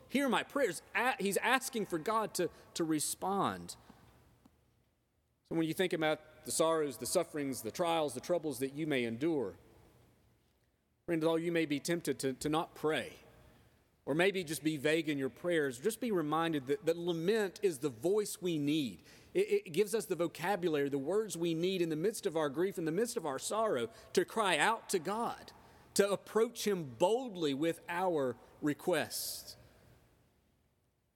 Hear 0.09 0.29
my 0.29 0.43
prayers. 0.43 0.83
He's 1.19 1.37
asking 1.39 1.87
for 1.87 1.99
God 1.99 2.35
to, 2.35 2.49
to 2.75 2.85
respond. 2.85 3.77
So 5.49 5.55
when 5.57 5.67
you 5.67 5.75
think 5.75 5.93
about 5.93 6.21
the 6.45 6.51
sorrows, 6.51 6.97
the 6.97 7.07
sufferings, 7.07 7.63
the 7.63 7.71
trials, 7.71 8.15
the 8.15 8.21
troubles 8.21 8.59
that 8.59 8.75
you 8.75 8.87
may 8.87 9.05
endure, 9.05 9.55
Friends, 11.07 11.25
although 11.25 11.37
you 11.37 11.53
may 11.53 11.67
be 11.67 11.79
tempted 11.79 12.19
to, 12.19 12.33
to 12.33 12.49
not 12.49 12.75
pray, 12.75 13.13
or 14.07 14.15
maybe 14.15 14.43
just 14.43 14.65
be 14.65 14.77
vague 14.77 15.09
in 15.09 15.19
your 15.19 15.29
prayers, 15.29 15.79
just 15.79 16.01
be 16.01 16.11
reminded 16.11 16.67
that, 16.67 16.85
that 16.85 16.99
lament 16.99 17.61
is 17.63 17.79
the 17.79 17.91
voice 17.91 18.39
we 18.41 18.59
need. 18.59 18.99
It, 19.33 19.63
it 19.67 19.73
gives 19.73 19.95
us 19.95 20.07
the 20.07 20.17
vocabulary, 20.17 20.89
the 20.89 20.99
words 20.99 21.37
we 21.37 21.55
need 21.55 21.81
in 21.81 21.91
the 21.91 21.97
midst 21.97 22.27
of 22.27 22.37
our 22.37 22.49
grief, 22.49 22.77
in 22.77 22.85
the 22.85 22.91
midst 22.91 23.17
of 23.17 23.25
our 23.25 23.39
sorrow, 23.39 23.89
to 24.15 24.25
cry 24.25 24.59
out 24.59 24.89
to 24.89 24.99
God, 24.99 25.53
to 25.95 26.11
approach 26.11 26.67
Him 26.67 26.91
boldly 26.99 27.55
with 27.55 27.79
our 27.89 28.35
requests. 28.61 29.57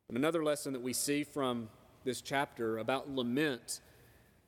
And 0.09 0.17
another 0.17 0.45
lesson 0.45 0.73
that 0.73 0.83
we 0.83 0.93
see 0.93 1.25
from 1.25 1.69
this 2.05 2.21
chapter 2.21 2.79
about 2.79 3.11
lament 3.11 3.81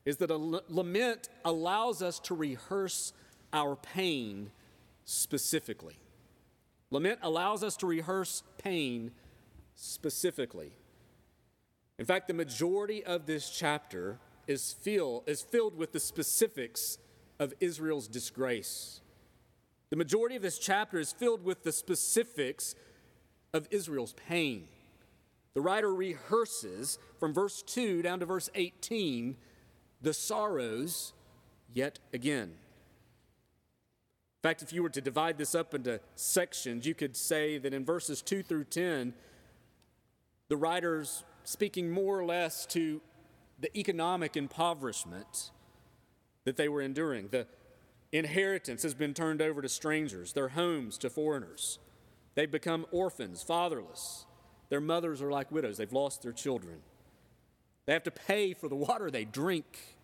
is 0.05 0.19
that 0.19 0.31
a 0.31 0.37
lament 0.37 1.31
allows 1.45 2.01
us 2.01 2.21
to 2.21 2.35
rehearse 2.35 3.13
our 3.53 3.75
pain 3.75 4.53
specifically. 5.05 5.97
Lament 6.91 7.19
allows 7.23 7.63
us 7.63 7.77
to 7.79 7.87
rehearse 7.87 8.43
pain 8.59 9.13
specifically. 9.75 10.73
In 11.99 12.05
fact, 12.05 12.29
the 12.29 12.35
majority 12.35 13.05
of 13.05 13.27
this 13.27 13.51
chapter 13.51 14.19
is, 14.47 14.77
is 15.27 15.43
filled 15.43 15.77
with 15.77 15.93
the 15.93 16.01
specifics 16.01 16.99
of 17.39 17.55
Israel's 17.61 18.09
disgrace. 18.09 19.01
The 19.91 19.97
majority 19.97 20.37
of 20.37 20.43
this 20.43 20.59
chapter 20.59 20.99
is 20.99 21.13
filled 21.13 21.45
with 21.45 21.65
the 21.65 21.73
specifics 21.73 22.75
of 23.53 23.69
Israel's 23.71 24.15
pain. 24.15 24.69
The 25.55 25.61
writer 25.61 25.95
rehearses 25.95 26.99
from 27.21 27.35
verse 27.35 27.63
2 27.63 28.03
down 28.03 28.21
to 28.21 28.27
verse 28.27 28.49
18 28.55 29.37
the 30.01 30.15
sorrows 30.15 31.13
yet 31.73 31.99
again. 32.13 32.55
In 34.43 34.49
fact, 34.49 34.63
if 34.63 34.73
you 34.73 34.83
were 34.83 34.91
to 34.91 35.01
divide 35.01 35.39
this 35.39 35.55
up 35.55 35.73
into 35.73 36.01
sections, 36.17 36.85
you 36.85 36.95
could 36.95 37.17
say 37.17 37.59
that 37.59 37.73
in 37.73 37.85
verses 37.85 38.21
2 38.23 38.43
through 38.43 38.65
10, 38.65 39.15
the 40.49 40.57
writer's 40.57 41.23
speaking 41.45 41.93
more 41.93 42.19
or 42.19 42.25
less 42.25 42.67
to 42.67 43.01
the 43.61 43.77
economic 43.79 44.37
impoverishment 44.37 45.53
that 46.43 46.57
they 46.57 46.69
were 46.69 46.83
enduring. 46.83 47.29
The 47.29 47.47
inheritance 48.11 48.83
has 48.83 48.95
been 48.95 49.15
turned 49.15 49.41
over 49.41 49.63
to 49.63 49.69
strangers, 49.69 50.33
their 50.33 50.49
homes 50.49 50.99
to 50.99 51.11
foreigners. 51.11 51.79
They've 52.35 52.51
become 52.51 52.85
orphans, 52.91 53.45
fatherless. 53.45 54.27
Their 54.71 54.81
mothers 54.81 55.23
are 55.23 55.31
like 55.31 55.53
widows, 55.53 55.77
they've 55.77 55.93
lost 55.93 56.23
their 56.23 56.33
children. 56.33 56.79
They 57.87 57.93
have 57.93 58.03
to 58.03 58.11
pay 58.11 58.55
for 58.55 58.69
the 58.69 58.75
water 58.75 59.09
they 59.09 59.25
drink 59.25 59.99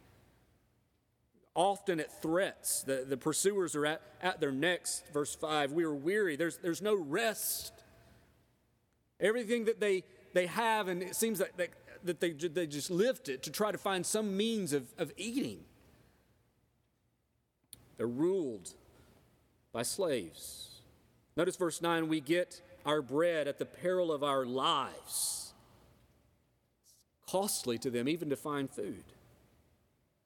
often 1.58 1.98
at 1.98 2.22
threats. 2.22 2.84
The, 2.84 3.04
the 3.06 3.16
pursuers 3.16 3.74
are 3.74 3.84
at, 3.84 4.00
at 4.22 4.40
their 4.40 4.52
necks. 4.52 5.02
Verse 5.12 5.34
5 5.34 5.72
We 5.72 5.84
are 5.84 5.94
weary, 5.94 6.36
there's, 6.36 6.56
there's 6.58 6.80
no 6.80 6.94
rest. 6.94 7.72
Everything 9.20 9.64
that 9.64 9.80
they, 9.80 10.04
they 10.32 10.46
have, 10.46 10.86
and 10.86 11.02
it 11.02 11.16
seems 11.16 11.40
that, 11.40 11.56
that, 11.56 11.70
that 12.04 12.20
they, 12.20 12.30
they 12.30 12.68
just 12.68 12.90
lift 12.90 13.28
it 13.28 13.42
to 13.42 13.50
try 13.50 13.72
to 13.72 13.78
find 13.78 14.06
some 14.06 14.36
means 14.36 14.72
of, 14.72 14.86
of 14.96 15.12
eating. 15.16 15.58
They're 17.96 18.06
ruled 18.06 18.72
by 19.72 19.82
slaves. 19.82 20.80
Notice 21.36 21.56
verse 21.56 21.82
9 21.82 22.06
we 22.06 22.20
get 22.20 22.62
our 22.86 23.02
bread 23.02 23.48
at 23.48 23.58
the 23.58 23.66
peril 23.66 24.12
of 24.12 24.22
our 24.22 24.46
lives. 24.46 25.52
It's 26.84 26.94
costly 27.32 27.78
to 27.78 27.90
them 27.90 28.08
even 28.08 28.30
to 28.30 28.36
find 28.36 28.70
food. 28.70 29.02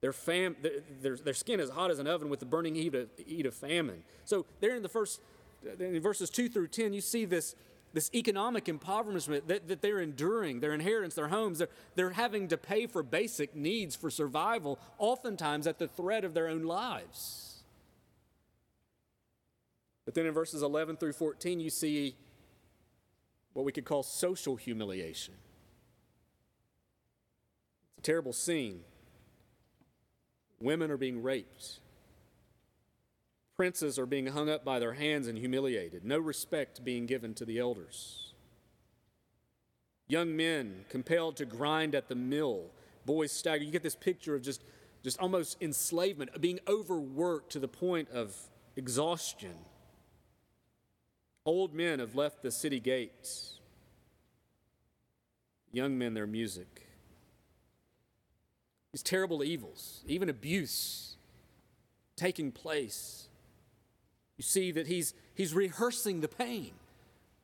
Their, 0.02 0.12
fam- 0.12 0.56
their, 1.00 1.16
their 1.16 1.32
skin 1.32 1.60
is 1.60 1.70
hot 1.70 1.92
as 1.92 2.00
an 2.00 2.08
oven 2.08 2.28
with 2.28 2.40
the 2.40 2.46
burning 2.46 2.74
heat 2.74 2.94
of, 2.94 3.08
heat 3.24 3.46
of 3.46 3.54
famine. 3.54 4.02
So, 4.24 4.44
there 4.60 4.74
in 4.74 4.82
the 4.82 4.88
first, 4.88 5.20
in 5.78 6.00
verses 6.00 6.28
2 6.28 6.48
through 6.48 6.68
10, 6.68 6.92
you 6.92 7.00
see 7.00 7.24
this, 7.24 7.54
this 7.94 8.10
economic 8.12 8.68
impoverishment 8.68 9.46
that, 9.46 9.68
that 9.68 9.80
they're 9.80 10.00
enduring, 10.00 10.58
their 10.58 10.74
inheritance, 10.74 11.14
their 11.14 11.28
homes. 11.28 11.58
They're, 11.58 11.68
they're 11.94 12.10
having 12.10 12.48
to 12.48 12.56
pay 12.56 12.88
for 12.88 13.04
basic 13.04 13.54
needs 13.54 13.94
for 13.94 14.10
survival, 14.10 14.80
oftentimes 14.98 15.68
at 15.68 15.78
the 15.78 15.86
threat 15.86 16.24
of 16.24 16.34
their 16.34 16.48
own 16.48 16.64
lives. 16.64 17.62
But 20.04 20.14
then 20.14 20.26
in 20.26 20.34
verses 20.34 20.62
11 20.62 20.96
through 20.96 21.12
14, 21.12 21.60
you 21.60 21.70
see 21.70 22.16
what 23.52 23.64
we 23.64 23.70
could 23.70 23.84
call 23.84 24.02
social 24.02 24.56
humiliation. 24.56 25.34
It's 27.92 27.98
a 27.98 28.02
terrible 28.02 28.32
scene. 28.32 28.80
Women 30.62 30.92
are 30.92 30.96
being 30.96 31.22
raped. 31.22 31.80
Princes 33.56 33.98
are 33.98 34.06
being 34.06 34.28
hung 34.28 34.48
up 34.48 34.64
by 34.64 34.78
their 34.78 34.94
hands 34.94 35.26
and 35.26 35.36
humiliated. 35.36 36.04
No 36.04 36.18
respect 36.18 36.84
being 36.84 37.06
given 37.06 37.34
to 37.34 37.44
the 37.44 37.58
elders. 37.58 38.32
Young 40.06 40.36
men 40.36 40.84
compelled 40.88 41.36
to 41.36 41.44
grind 41.44 41.94
at 41.94 42.08
the 42.08 42.14
mill. 42.14 42.66
Boys 43.04 43.32
stagger. 43.32 43.64
You 43.64 43.72
get 43.72 43.82
this 43.82 43.96
picture 43.96 44.36
of 44.36 44.42
just, 44.42 44.62
just 45.02 45.18
almost 45.18 45.60
enslavement, 45.60 46.40
being 46.40 46.60
overworked 46.68 47.50
to 47.52 47.58
the 47.58 47.68
point 47.68 48.08
of 48.10 48.34
exhaustion. 48.76 49.54
Old 51.44 51.74
men 51.74 51.98
have 51.98 52.14
left 52.14 52.42
the 52.42 52.52
city 52.52 52.78
gates. 52.78 53.58
Young 55.72 55.98
men, 55.98 56.14
their 56.14 56.26
music 56.26 56.86
these 58.92 59.02
terrible 59.02 59.42
evils, 59.42 60.02
even 60.06 60.28
abuse 60.28 61.16
taking 62.16 62.52
place. 62.52 63.28
You 64.36 64.44
see 64.44 64.70
that 64.72 64.86
he's, 64.86 65.14
he's 65.34 65.54
rehearsing 65.54 66.20
the 66.20 66.28
pain. 66.28 66.72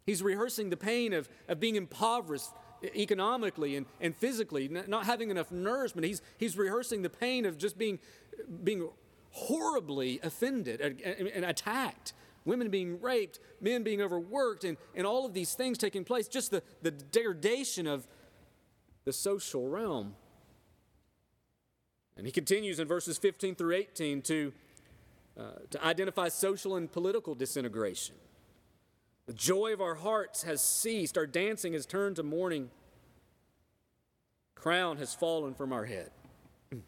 He's 0.04 0.22
rehearsing 0.22 0.70
the 0.70 0.76
pain 0.76 1.12
of, 1.12 1.28
of 1.48 1.58
being 1.58 1.76
impoverished 1.76 2.50
economically 2.94 3.76
and, 3.76 3.86
and 4.00 4.14
physically, 4.14 4.68
not 4.68 5.04
having 5.06 5.30
enough 5.30 5.50
nourishment. 5.50 6.06
He's, 6.06 6.22
he's 6.36 6.56
rehearsing 6.56 7.02
the 7.02 7.10
pain 7.10 7.44
of 7.44 7.58
just 7.58 7.76
being, 7.76 7.98
being 8.62 8.88
horribly 9.30 10.20
offended 10.22 10.80
and, 10.80 11.00
and 11.28 11.44
attacked 11.44 12.12
women 12.44 12.70
being 12.70 13.00
raped, 13.00 13.38
men 13.60 13.82
being 13.82 14.00
overworked, 14.00 14.64
and, 14.64 14.76
and 14.94 15.06
all 15.06 15.26
of 15.26 15.34
these 15.34 15.54
things 15.54 15.76
taking 15.76 16.04
place, 16.04 16.26
just 16.26 16.50
the, 16.50 16.62
the 16.82 16.90
degradation 16.90 17.86
of 17.86 18.06
the 19.04 19.12
social 19.12 19.68
realm. 19.68 20.14
And 22.18 22.26
he 22.26 22.32
continues 22.32 22.80
in 22.80 22.88
verses 22.88 23.16
15 23.16 23.54
through 23.54 23.76
18 23.76 24.22
to, 24.22 24.52
uh, 25.38 25.42
to 25.70 25.84
identify 25.84 26.28
social 26.28 26.74
and 26.74 26.90
political 26.90 27.36
disintegration. 27.36 28.16
The 29.26 29.32
joy 29.32 29.72
of 29.72 29.80
our 29.80 29.94
hearts 29.94 30.42
has 30.42 30.60
ceased. 30.60 31.16
Our 31.16 31.28
dancing 31.28 31.74
has 31.74 31.86
turned 31.86 32.16
to 32.16 32.24
mourning. 32.24 32.70
Crown 34.56 34.96
has 34.96 35.14
fallen 35.14 35.54
from 35.54 35.72
our 35.72 35.84
head. 35.84 36.10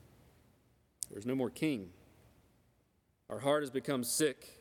There's 1.11 1.27
no 1.27 1.37
more 1.37 1.51
king. 1.51 1.91
Our 3.29 3.39
heart 3.39 3.63
has 3.63 3.71
become 3.71 4.03
sick. 4.03 4.61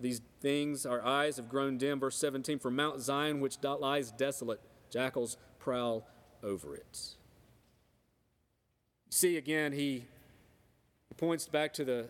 These 0.00 0.22
things, 0.40 0.86
our 0.86 1.04
eyes 1.04 1.36
have 1.36 1.50
grown 1.50 1.76
dim. 1.76 2.00
Verse 2.00 2.16
17 2.16 2.58
For 2.60 2.70
Mount 2.70 3.02
Zion, 3.02 3.40
which 3.40 3.62
lies 3.62 4.10
desolate, 4.10 4.60
jackals 4.90 5.36
prowl 5.58 6.08
over 6.42 6.74
it. 6.74 7.16
See, 9.14 9.36
again, 9.36 9.70
he, 9.70 10.06
points 11.18 11.46
back 11.46 11.72
to 11.74 11.84
the 11.84 12.06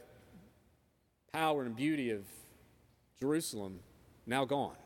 power 1.34 1.62
and 1.62 1.76
beauty 1.76 2.10
of 2.10 2.22
Jerusalem, 3.20 3.80
now 4.26 4.46
gone. 4.46 4.76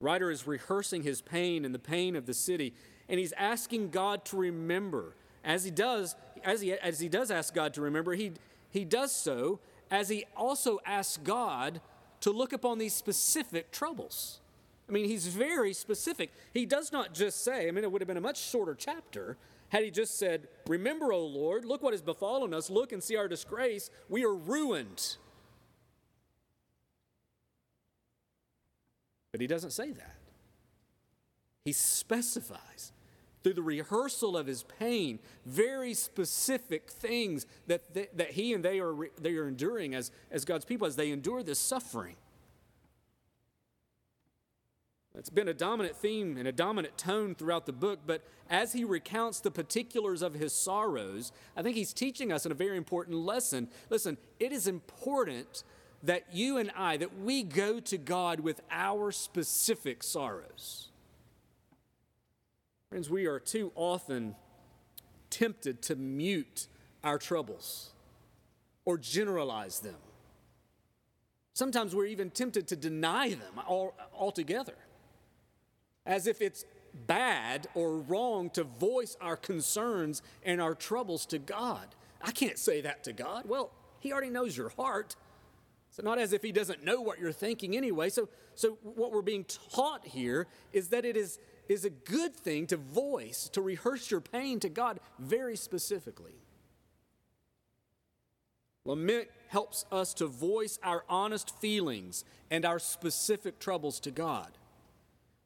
writer 0.00 0.28
is 0.28 0.44
rehearsing 0.44 1.04
his 1.04 1.22
pain 1.22 1.64
and 1.64 1.72
the 1.72 1.78
pain 1.78 2.16
of 2.16 2.26
the 2.26 2.34
city, 2.34 2.74
and 3.08 3.20
he's 3.20 3.32
asking 3.34 3.90
God 3.90 4.24
to 4.24 4.36
remember. 4.36 5.14
As 5.44 5.62
he 5.62 5.70
does, 5.70 6.16
as 6.42 6.62
he, 6.62 6.72
as 6.72 6.98
he 6.98 7.08
does 7.08 7.30
ask 7.30 7.54
God 7.54 7.72
to 7.74 7.80
remember, 7.80 8.14
he, 8.14 8.32
he 8.70 8.84
does 8.84 9.14
so 9.14 9.60
as 9.88 10.08
he 10.08 10.24
also 10.36 10.80
asks 10.84 11.16
God 11.18 11.80
to 12.22 12.32
look 12.32 12.52
upon 12.52 12.78
these 12.78 12.92
specific 12.92 13.70
troubles. 13.70 14.40
I 14.88 14.92
mean, 14.92 15.04
he's 15.04 15.28
very 15.28 15.72
specific. 15.72 16.32
He 16.52 16.66
does 16.66 16.90
not 16.90 17.14
just 17.14 17.44
say, 17.44 17.68
I 17.68 17.70
mean, 17.70 17.84
it 17.84 17.92
would 17.92 18.00
have 18.00 18.08
been 18.08 18.16
a 18.16 18.20
much 18.20 18.40
shorter 18.40 18.74
chapter 18.74 19.36
had 19.70 19.84
he 19.84 19.90
just 19.90 20.18
said, 20.18 20.48
Remember, 20.66 21.12
O 21.12 21.24
Lord, 21.24 21.64
look 21.64 21.82
what 21.82 21.92
has 21.94 22.02
befallen 22.02 22.52
us, 22.52 22.70
look 22.70 22.92
and 22.92 23.02
see 23.02 23.16
our 23.16 23.28
disgrace. 23.28 23.88
We 24.08 24.24
are 24.24 24.34
ruined. 24.34 25.16
But 29.32 29.40
he 29.40 29.46
doesn't 29.46 29.70
say 29.70 29.92
that. 29.92 30.16
He 31.64 31.72
specifies 31.72 32.92
through 33.42 33.54
the 33.54 33.62
rehearsal 33.62 34.36
of 34.36 34.46
his 34.46 34.64
pain, 34.64 35.18
very 35.46 35.94
specific 35.94 36.90
things 36.90 37.46
that, 37.66 37.94
that, 37.94 38.32
he 38.32 38.52
and 38.52 38.64
they 38.64 38.80
are, 38.80 38.94
they 39.20 39.36
are 39.36 39.48
enduring 39.48 39.94
as, 39.94 40.10
as 40.30 40.44
God's 40.44 40.64
people 40.64 40.86
as 40.86 40.96
they 40.96 41.10
endure 41.10 41.42
this 41.42 41.58
suffering. 41.58 42.16
It's 45.18 45.28
been 45.28 45.48
a 45.48 45.54
dominant 45.54 45.96
theme 45.96 46.36
and 46.36 46.46
a 46.46 46.52
dominant 46.52 46.96
tone 46.96 47.34
throughout 47.34 47.66
the 47.66 47.72
book, 47.72 48.00
but 48.06 48.22
as 48.48 48.72
he 48.72 48.84
recounts 48.84 49.40
the 49.40 49.50
particulars 49.50 50.22
of 50.22 50.34
his 50.34 50.52
sorrows, 50.52 51.32
I 51.56 51.62
think 51.62 51.76
he's 51.76 51.92
teaching 51.92 52.32
us 52.32 52.46
a 52.46 52.54
very 52.54 52.76
important 52.76 53.16
lesson. 53.16 53.68
Listen, 53.90 54.18
it 54.38 54.52
is 54.52 54.66
important 54.66 55.64
that 56.02 56.26
you 56.32 56.56
and 56.56 56.70
I, 56.76 56.96
that 56.96 57.18
we 57.18 57.42
go 57.42 57.80
to 57.80 57.98
God 57.98 58.40
with 58.40 58.60
our 58.70 59.10
specific 59.12 60.02
sorrows. 60.02 60.88
Friends, 62.88 63.10
we 63.10 63.26
are 63.26 63.38
too 63.38 63.72
often 63.74 64.36
tempted 65.28 65.82
to 65.82 65.96
mute 65.96 66.66
our 67.04 67.18
troubles 67.18 67.90
or 68.84 68.96
generalize 68.96 69.80
them. 69.80 69.96
Sometimes 71.52 71.94
we're 71.94 72.06
even 72.06 72.30
tempted 72.30 72.68
to 72.68 72.76
deny 72.76 73.30
them 73.30 73.60
altogether, 74.14 74.76
as 76.06 76.26
if 76.26 76.40
it's 76.40 76.64
bad 77.06 77.68
or 77.74 77.98
wrong 77.98 78.50
to 78.50 78.64
voice 78.64 79.16
our 79.20 79.36
concerns 79.36 80.22
and 80.42 80.60
our 80.60 80.74
troubles 80.74 81.26
to 81.26 81.38
God. 81.38 81.86
I 82.20 82.32
can't 82.32 82.58
say 82.58 82.80
that 82.80 83.04
to 83.04 83.12
God. 83.12 83.46
Well, 83.46 83.70
He 84.00 84.12
already 84.12 84.30
knows 84.30 84.56
your 84.56 84.70
heart. 84.70 85.16
So, 85.90 86.02
not 86.02 86.18
as 86.18 86.32
if 86.32 86.42
He 86.42 86.52
doesn't 86.52 86.84
know 86.84 87.00
what 87.00 87.18
you're 87.18 87.32
thinking 87.32 87.76
anyway. 87.76 88.10
So, 88.10 88.28
so 88.54 88.78
what 88.82 89.12
we're 89.12 89.22
being 89.22 89.44
taught 89.44 90.06
here 90.06 90.46
is 90.72 90.88
that 90.88 91.04
it 91.04 91.16
is 91.16 91.38
is 91.68 91.84
a 91.84 91.90
good 91.90 92.34
thing 92.34 92.66
to 92.66 92.76
voice, 92.76 93.48
to 93.52 93.62
rehearse 93.62 94.10
your 94.10 94.20
pain 94.20 94.58
to 94.58 94.68
God 94.68 94.98
very 95.20 95.56
specifically. 95.56 96.34
Lament 98.84 99.28
helps 99.48 99.84
us 99.92 100.12
to 100.14 100.26
voice 100.26 100.80
our 100.82 101.04
honest 101.08 101.56
feelings 101.60 102.24
and 102.50 102.64
our 102.64 102.80
specific 102.80 103.60
troubles 103.60 104.00
to 104.00 104.10
God. 104.10 104.50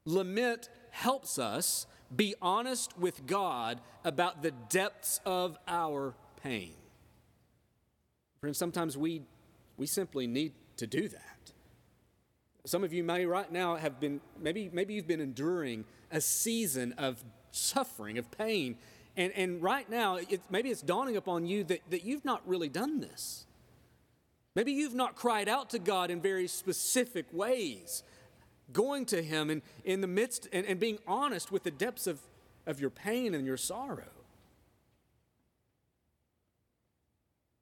Lament 0.06 0.68
helps 0.90 1.38
us 1.38 1.86
be 2.14 2.34
honest 2.40 2.98
with 2.98 3.26
God 3.26 3.80
about 4.04 4.42
the 4.42 4.50
depths 4.50 5.20
of 5.24 5.58
our 5.66 6.14
pain. 6.42 6.74
Friends, 8.40 8.58
sometimes 8.58 8.96
we, 8.96 9.22
we 9.76 9.86
simply 9.86 10.26
need 10.26 10.52
to 10.76 10.86
do 10.86 11.08
that. 11.08 11.52
Some 12.66 12.84
of 12.84 12.92
you 12.92 13.04
may 13.04 13.26
right 13.26 13.50
now 13.50 13.76
have 13.76 14.00
been, 14.00 14.20
maybe, 14.40 14.70
maybe 14.72 14.94
you've 14.94 15.06
been 15.06 15.20
enduring 15.20 15.84
a 16.10 16.20
season 16.20 16.94
of 16.98 17.22
suffering, 17.50 18.18
of 18.18 18.30
pain. 18.30 18.76
And, 19.16 19.32
and 19.32 19.62
right 19.62 19.88
now, 19.88 20.16
it, 20.16 20.40
maybe 20.50 20.70
it's 20.70 20.82
dawning 20.82 21.16
upon 21.16 21.46
you 21.46 21.64
that, 21.64 21.80
that 21.90 22.04
you've 22.04 22.24
not 22.24 22.46
really 22.46 22.68
done 22.68 23.00
this. 23.00 23.46
Maybe 24.54 24.72
you've 24.72 24.94
not 24.94 25.16
cried 25.16 25.48
out 25.48 25.70
to 25.70 25.78
God 25.78 26.10
in 26.10 26.20
very 26.20 26.46
specific 26.46 27.26
ways, 27.32 28.02
going 28.72 29.06
to 29.06 29.22
Him 29.22 29.50
and 29.50 29.62
in 29.84 30.00
the 30.00 30.06
midst 30.06 30.48
and, 30.52 30.66
and 30.66 30.80
being 30.80 30.98
honest 31.06 31.52
with 31.52 31.62
the 31.62 31.70
depths 31.70 32.06
of, 32.06 32.20
of 32.66 32.80
your 32.80 32.90
pain 32.90 33.34
and 33.34 33.46
your 33.46 33.56
sorrow. 33.56 34.04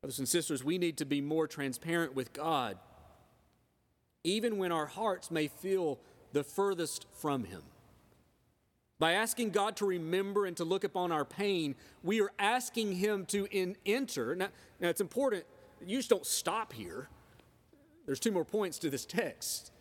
Brothers 0.01 0.19
and 0.19 0.29
sisters, 0.29 0.65
we 0.65 0.79
need 0.79 0.97
to 0.99 1.05
be 1.05 1.21
more 1.21 1.47
transparent 1.47 2.15
with 2.15 2.33
God 2.33 2.79
even 4.25 4.59
when 4.59 4.73
our 4.73 4.87
hearts 4.87 5.31
may 5.31 5.49
feel 5.49 5.99
the 6.33 6.45
furthest 6.45 7.07
from 7.13 7.45
Him. 7.45 7.63
By 8.99 9.13
asking 9.13 9.51
God 9.51 9.77
to 9.77 9.87
remember 9.87 10.47
and 10.47 10.57
to 10.59 10.65
look 10.65 10.85
upon 10.85 11.11
our 11.11 11.25
pain, 11.25 11.75
we 12.03 12.21
are 12.21 12.31
asking 12.39 12.93
Him 12.93 13.27
to 13.27 13.47
in, 13.51 13.77
enter. 13.85 14.37
Now, 14.37 14.49
now, 14.81 14.89
it's 14.89 15.01
important, 15.01 15.45
you 15.85 15.99
just 15.99 16.11
don't 16.11 16.27
stop 16.27 16.73
here. 16.73 17.09
There's 18.07 18.21
two 18.21 18.33
more 18.33 18.45
points 18.45 18.79
to 18.81 18.91
this 18.91 19.05
text. 19.05 19.73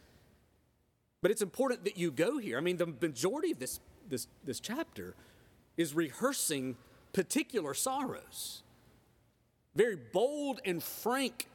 But 1.21 1.31
it's 1.31 1.41
important 1.41 1.83
that 1.85 1.97
you 1.97 2.11
go 2.11 2.37
here. 2.37 2.57
I 2.57 2.61
mean, 2.61 2.77
the 2.77 2.93
majority 3.01 3.51
of 3.51 3.59
this, 3.59 3.79
this, 4.09 4.27
this 4.43 4.59
chapter 4.59 5.15
is 5.77 5.93
rehearsing 5.93 6.77
particular 7.13 7.73
sorrows, 7.73 8.63
very 9.75 9.95
bold 9.95 10.59
and 10.65 10.81
frank, 10.81 11.47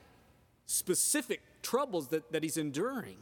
specific 0.67 1.41
troubles 1.63 2.09
that, 2.09 2.31
that 2.33 2.43
he's 2.43 2.57
enduring. 2.57 3.17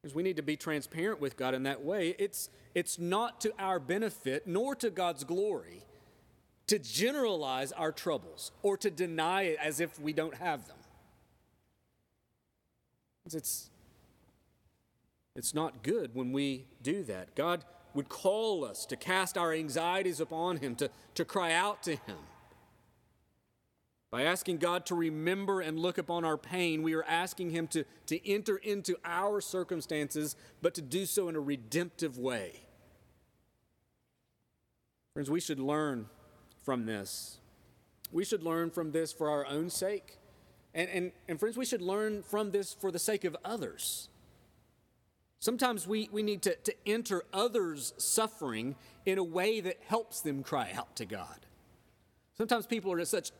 Because 0.00 0.14
we 0.14 0.22
need 0.22 0.36
to 0.36 0.42
be 0.42 0.56
transparent 0.56 1.20
with 1.20 1.36
God 1.36 1.54
in 1.54 1.64
that 1.64 1.84
way. 1.84 2.14
It's, 2.18 2.48
it's 2.74 2.98
not 2.98 3.40
to 3.42 3.52
our 3.58 3.78
benefit 3.78 4.46
nor 4.46 4.74
to 4.76 4.90
God's 4.90 5.24
glory 5.24 5.84
to 6.72 6.78
generalize 6.78 7.72
our 7.72 7.92
troubles 7.92 8.52
or 8.62 8.76
to 8.78 8.90
deny 8.90 9.42
it 9.42 9.58
as 9.62 9.80
if 9.80 10.00
we 10.00 10.12
don't 10.12 10.34
have 10.36 10.66
them. 10.66 10.76
It's, 13.26 13.70
it's 15.34 15.54
not 15.54 15.82
good 15.82 16.14
when 16.14 16.32
we 16.32 16.66
do 16.82 17.02
that. 17.04 17.34
God 17.34 17.64
would 17.94 18.08
call 18.08 18.64
us 18.64 18.86
to 18.86 18.96
cast 18.96 19.36
our 19.36 19.52
anxieties 19.52 20.20
upon 20.20 20.58
Him, 20.58 20.74
to, 20.76 20.90
to 21.14 21.24
cry 21.24 21.52
out 21.52 21.82
to 21.84 21.92
Him. 21.92 22.16
By 24.10 24.24
asking 24.24 24.58
God 24.58 24.84
to 24.86 24.94
remember 24.94 25.62
and 25.62 25.78
look 25.78 25.96
upon 25.96 26.24
our 26.24 26.36
pain, 26.36 26.82
we 26.82 26.94
are 26.94 27.04
asking 27.04 27.50
Him 27.50 27.66
to, 27.68 27.84
to 28.06 28.30
enter 28.30 28.56
into 28.58 28.96
our 29.04 29.40
circumstances, 29.40 30.36
but 30.60 30.74
to 30.74 30.82
do 30.82 31.06
so 31.06 31.28
in 31.28 31.36
a 31.36 31.40
redemptive 31.40 32.18
way. 32.18 32.60
Friends, 35.14 35.30
we 35.30 35.40
should 35.40 35.58
learn 35.58 36.06
from 36.62 36.84
this. 36.84 37.38
We 38.10 38.24
should 38.24 38.42
learn 38.42 38.70
from 38.70 38.92
this 38.92 39.12
for 39.12 39.30
our 39.30 39.46
own 39.46 39.70
sake. 39.70 40.18
And, 40.74 40.90
and, 40.90 41.12
and 41.28 41.40
friends, 41.40 41.56
we 41.56 41.64
should 41.64 41.82
learn 41.82 42.22
from 42.22 42.50
this 42.50 42.74
for 42.74 42.90
the 42.90 42.98
sake 42.98 43.24
of 43.24 43.36
others. 43.44 44.08
Sometimes 45.42 45.88
we, 45.88 46.08
we 46.12 46.22
need 46.22 46.40
to, 46.42 46.54
to 46.54 46.72
enter 46.86 47.24
others' 47.32 47.94
suffering 47.96 48.76
in 49.04 49.18
a 49.18 49.24
way 49.24 49.60
that 49.60 49.76
helps 49.88 50.20
them 50.20 50.44
cry 50.44 50.70
out 50.72 50.94
to 50.94 51.04
God. 51.04 51.46
Sometimes 52.38 52.64
people 52.64 52.92
are 52.92 53.00
at 53.00 53.08
such 53.08 53.32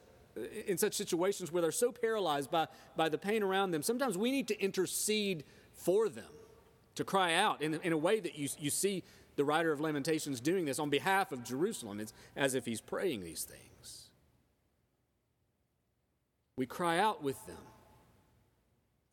in 0.66 0.78
such 0.78 0.94
situations 0.94 1.52
where 1.52 1.62
they're 1.62 1.70
so 1.70 1.92
paralyzed 1.92 2.50
by, 2.50 2.66
by 2.96 3.08
the 3.08 3.18
pain 3.18 3.44
around 3.44 3.70
them, 3.70 3.84
sometimes 3.84 4.18
we 4.18 4.32
need 4.32 4.48
to 4.48 4.60
intercede 4.60 5.44
for 5.74 6.08
them, 6.08 6.32
to 6.96 7.04
cry 7.04 7.34
out 7.34 7.62
in, 7.62 7.74
in 7.84 7.92
a 7.92 7.96
way 7.98 8.18
that 8.18 8.36
you, 8.36 8.48
you 8.58 8.70
see 8.70 9.04
the 9.36 9.44
writer 9.44 9.70
of 9.70 9.80
Lamentations 9.80 10.40
doing 10.40 10.64
this 10.64 10.80
on 10.80 10.90
behalf 10.90 11.30
of 11.30 11.44
Jerusalem. 11.44 12.00
It's 12.00 12.14
as 12.34 12.54
if 12.54 12.64
he's 12.64 12.80
praying 12.80 13.22
these 13.22 13.44
things. 13.44 14.08
We 16.56 16.66
cry 16.66 16.98
out 16.98 17.22
with 17.22 17.46
them. 17.46 17.58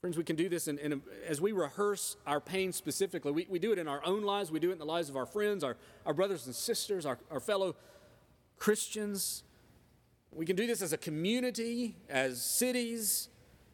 Friends, 0.02 0.18
we 0.18 0.24
can 0.24 0.38
do 0.38 0.48
this 0.48 0.70
in, 0.70 0.78
in 0.80 0.94
a, 0.94 1.00
as 1.28 1.42
we 1.42 1.52
rehearse 1.52 2.16
our 2.26 2.40
pain 2.40 2.72
specifically. 2.72 3.34
We, 3.34 3.48
we 3.50 3.60
do 3.60 3.74
it 3.74 3.78
in 3.78 3.90
our 3.90 4.02
own 4.06 4.24
lives, 4.24 4.50
we 4.50 4.60
do 4.62 4.70
it 4.70 4.74
in 4.74 4.80
the 4.80 4.86
lives 4.86 5.10
of 5.10 5.18
our 5.18 5.26
friends, 5.26 5.62
our, 5.62 5.76
our 6.06 6.14
brothers 6.14 6.46
and 6.46 6.56
sisters, 6.56 7.06
our, 7.06 7.18
our 7.30 7.42
fellow 7.42 7.76
Christians. 8.58 9.44
We 10.32 10.46
can 10.46 10.56
do 10.56 10.66
this 10.68 10.82
as 10.82 10.94
a 10.94 10.98
community, 10.98 11.98
as 12.08 12.42
cities, 12.42 13.28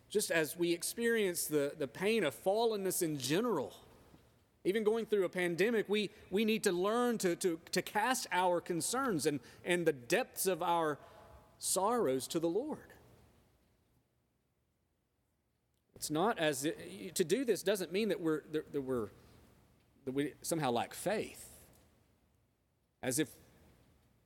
just 0.10 0.32
as 0.32 0.58
we 0.58 0.72
experience 0.72 1.46
the, 1.46 1.74
the 1.78 1.88
pain 1.88 2.24
of 2.24 2.36
fallenness 2.44 3.04
in 3.04 3.20
general. 3.20 3.76
Even 4.64 4.84
going 4.84 5.06
through 5.06 5.26
a 5.26 5.30
pandemic, 5.30 5.88
we, 5.88 6.10
we 6.32 6.44
need 6.44 6.64
to 6.64 6.72
learn 6.72 7.20
to, 7.20 7.36
to, 7.36 7.60
to 7.72 7.84
cast 7.84 8.26
our 8.32 8.60
concerns 8.60 9.28
and, 9.28 9.40
and 9.64 9.86
the 9.86 9.94
depths 9.94 10.48
of 10.48 10.64
our 10.64 10.98
sorrows 11.60 12.26
to 12.30 12.40
the 12.40 12.50
Lord. 12.50 12.95
It's 15.96 16.12
not 16.12 16.38
as 16.38 16.68
to 17.14 17.24
do 17.24 17.46
this 17.46 17.64
doesn't 17.64 17.92
mean 17.92 18.10
that 18.10 18.20
we're 18.20 18.42
that 18.52 18.82
we're 18.82 19.10
that 20.06 20.14
we 20.14 20.34
somehow 20.42 20.72
lack 20.72 20.94
faith. 20.94 21.50
As 23.02 23.20
if 23.20 23.30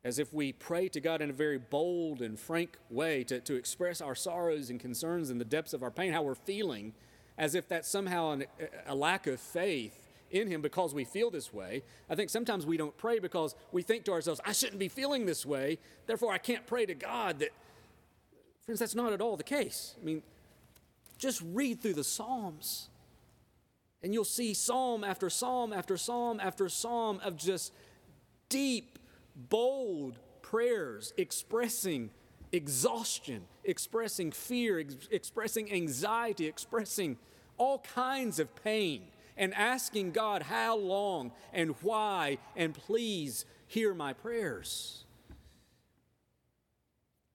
as 0.04 0.18
if 0.18 0.34
we 0.34 0.54
pray 0.54 0.88
to 0.90 1.02
God 1.02 1.22
in 1.22 1.30
a 1.30 1.34
very 1.34 1.58
bold 1.58 2.22
and 2.22 2.40
frank 2.40 2.78
way 2.90 3.24
to, 3.26 3.40
to 3.42 3.56
express 3.56 4.00
our 4.00 4.16
sorrows 4.16 4.70
and 4.70 4.80
concerns 4.80 5.30
and 5.30 5.42
the 5.42 5.46
depths 5.46 5.74
of 5.74 5.84
our 5.84 5.92
pain, 5.92 6.14
how 6.14 6.22
we're 6.22 6.36
feeling, 6.36 6.94
as 7.38 7.54
if 7.54 7.68
that's 7.68 7.88
somehow 7.88 8.32
an, 8.32 8.46
a 8.88 8.96
lack 8.96 9.28
of 9.28 9.42
faith 9.42 10.08
in 10.32 10.48
Him 10.48 10.62
because 10.62 10.94
we 10.94 11.04
feel 11.04 11.30
this 11.30 11.54
way. 11.54 11.84
I 12.10 12.16
think 12.16 12.30
sometimes 12.30 12.66
we 12.66 12.78
don't 12.78 12.98
pray 12.98 13.20
because 13.20 13.56
we 13.74 13.82
think 13.82 14.06
to 14.06 14.14
ourselves, 14.14 14.40
I 14.46 14.54
shouldn't 14.54 14.80
be 14.80 14.88
feeling 14.88 15.26
this 15.26 15.46
way, 15.46 15.80
therefore 16.08 16.32
I 16.32 16.38
can't 16.38 16.66
pray 16.66 16.86
to 16.86 16.96
God. 16.96 17.40
That, 17.40 17.50
friends, 18.66 18.80
that's 18.80 18.96
not 18.96 19.12
at 19.12 19.20
all 19.20 19.36
the 19.36 19.44
case. 19.44 19.96
I 20.02 20.06
mean, 20.06 20.24
just 21.20 21.44
read 21.54 21.82
through 21.82 21.94
the 21.94 22.04
Psalms, 22.04 22.90
and 24.02 24.14
you'll 24.14 24.24
see 24.24 24.54
psalm 24.54 25.04
after 25.04 25.30
psalm 25.30 25.74
after 25.74 25.98
psalm 25.98 26.40
after 26.42 26.70
psalm 26.70 27.20
of 27.24 27.36
just 27.36 27.74
deep, 28.48 28.98
bold 29.36 30.18
prayers 30.42 31.14
expressing 31.18 32.10
exhaustion, 32.52 33.44
expressing 33.64 34.32
fear, 34.32 34.80
ex- 34.80 35.08
expressing 35.12 35.72
anxiety, 35.72 36.48
expressing 36.48 37.18
all 37.58 37.80
kinds 37.80 38.40
of 38.40 38.56
pain, 38.64 39.04
and 39.38 39.54
asking 39.54 40.12
God, 40.12 40.44
How 40.44 40.78
long 40.78 41.34
and 41.54 41.76
why, 41.82 42.38
and 42.56 42.74
please 42.74 43.46
hear 43.68 43.94
my 43.94 44.14
prayers. 44.14 45.04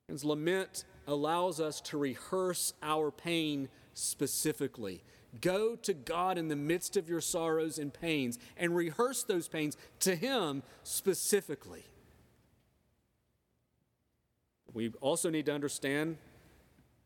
And 0.09 0.23
lament 0.25 0.85
allows 1.07 1.61
us 1.61 1.81
to 1.83 1.99
rehearse 1.99 2.73
our 2.83 3.11
pain 3.11 3.69
specifically. 3.95 5.03
Go 5.41 5.77
to 5.77 5.95
God 5.95 6.39
in 6.39 6.49
the 6.49 6.57
midst 6.57 6.97
of 6.97 7.09
your 7.09 7.21
sorrows 7.21 7.79
and 7.79 7.93
pains 7.93 8.39
and 8.57 8.75
rehearse 8.75 9.25
those 9.25 9.49
pains 9.49 9.77
to 10.01 10.15
Him 10.15 10.63
specifically. 10.83 11.85
We 14.73 14.93
also 15.01 15.31
need 15.31 15.47
to 15.47 15.55
understand, 15.55 16.19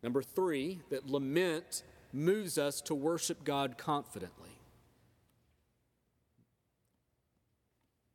number 0.03 0.23
three, 0.23 0.81
that 0.91 1.07
lament 1.09 1.83
moves 2.13 2.59
us 2.59 2.81
to 2.83 2.95
worship 2.95 3.45
God 3.45 3.77
confidently. 3.77 4.59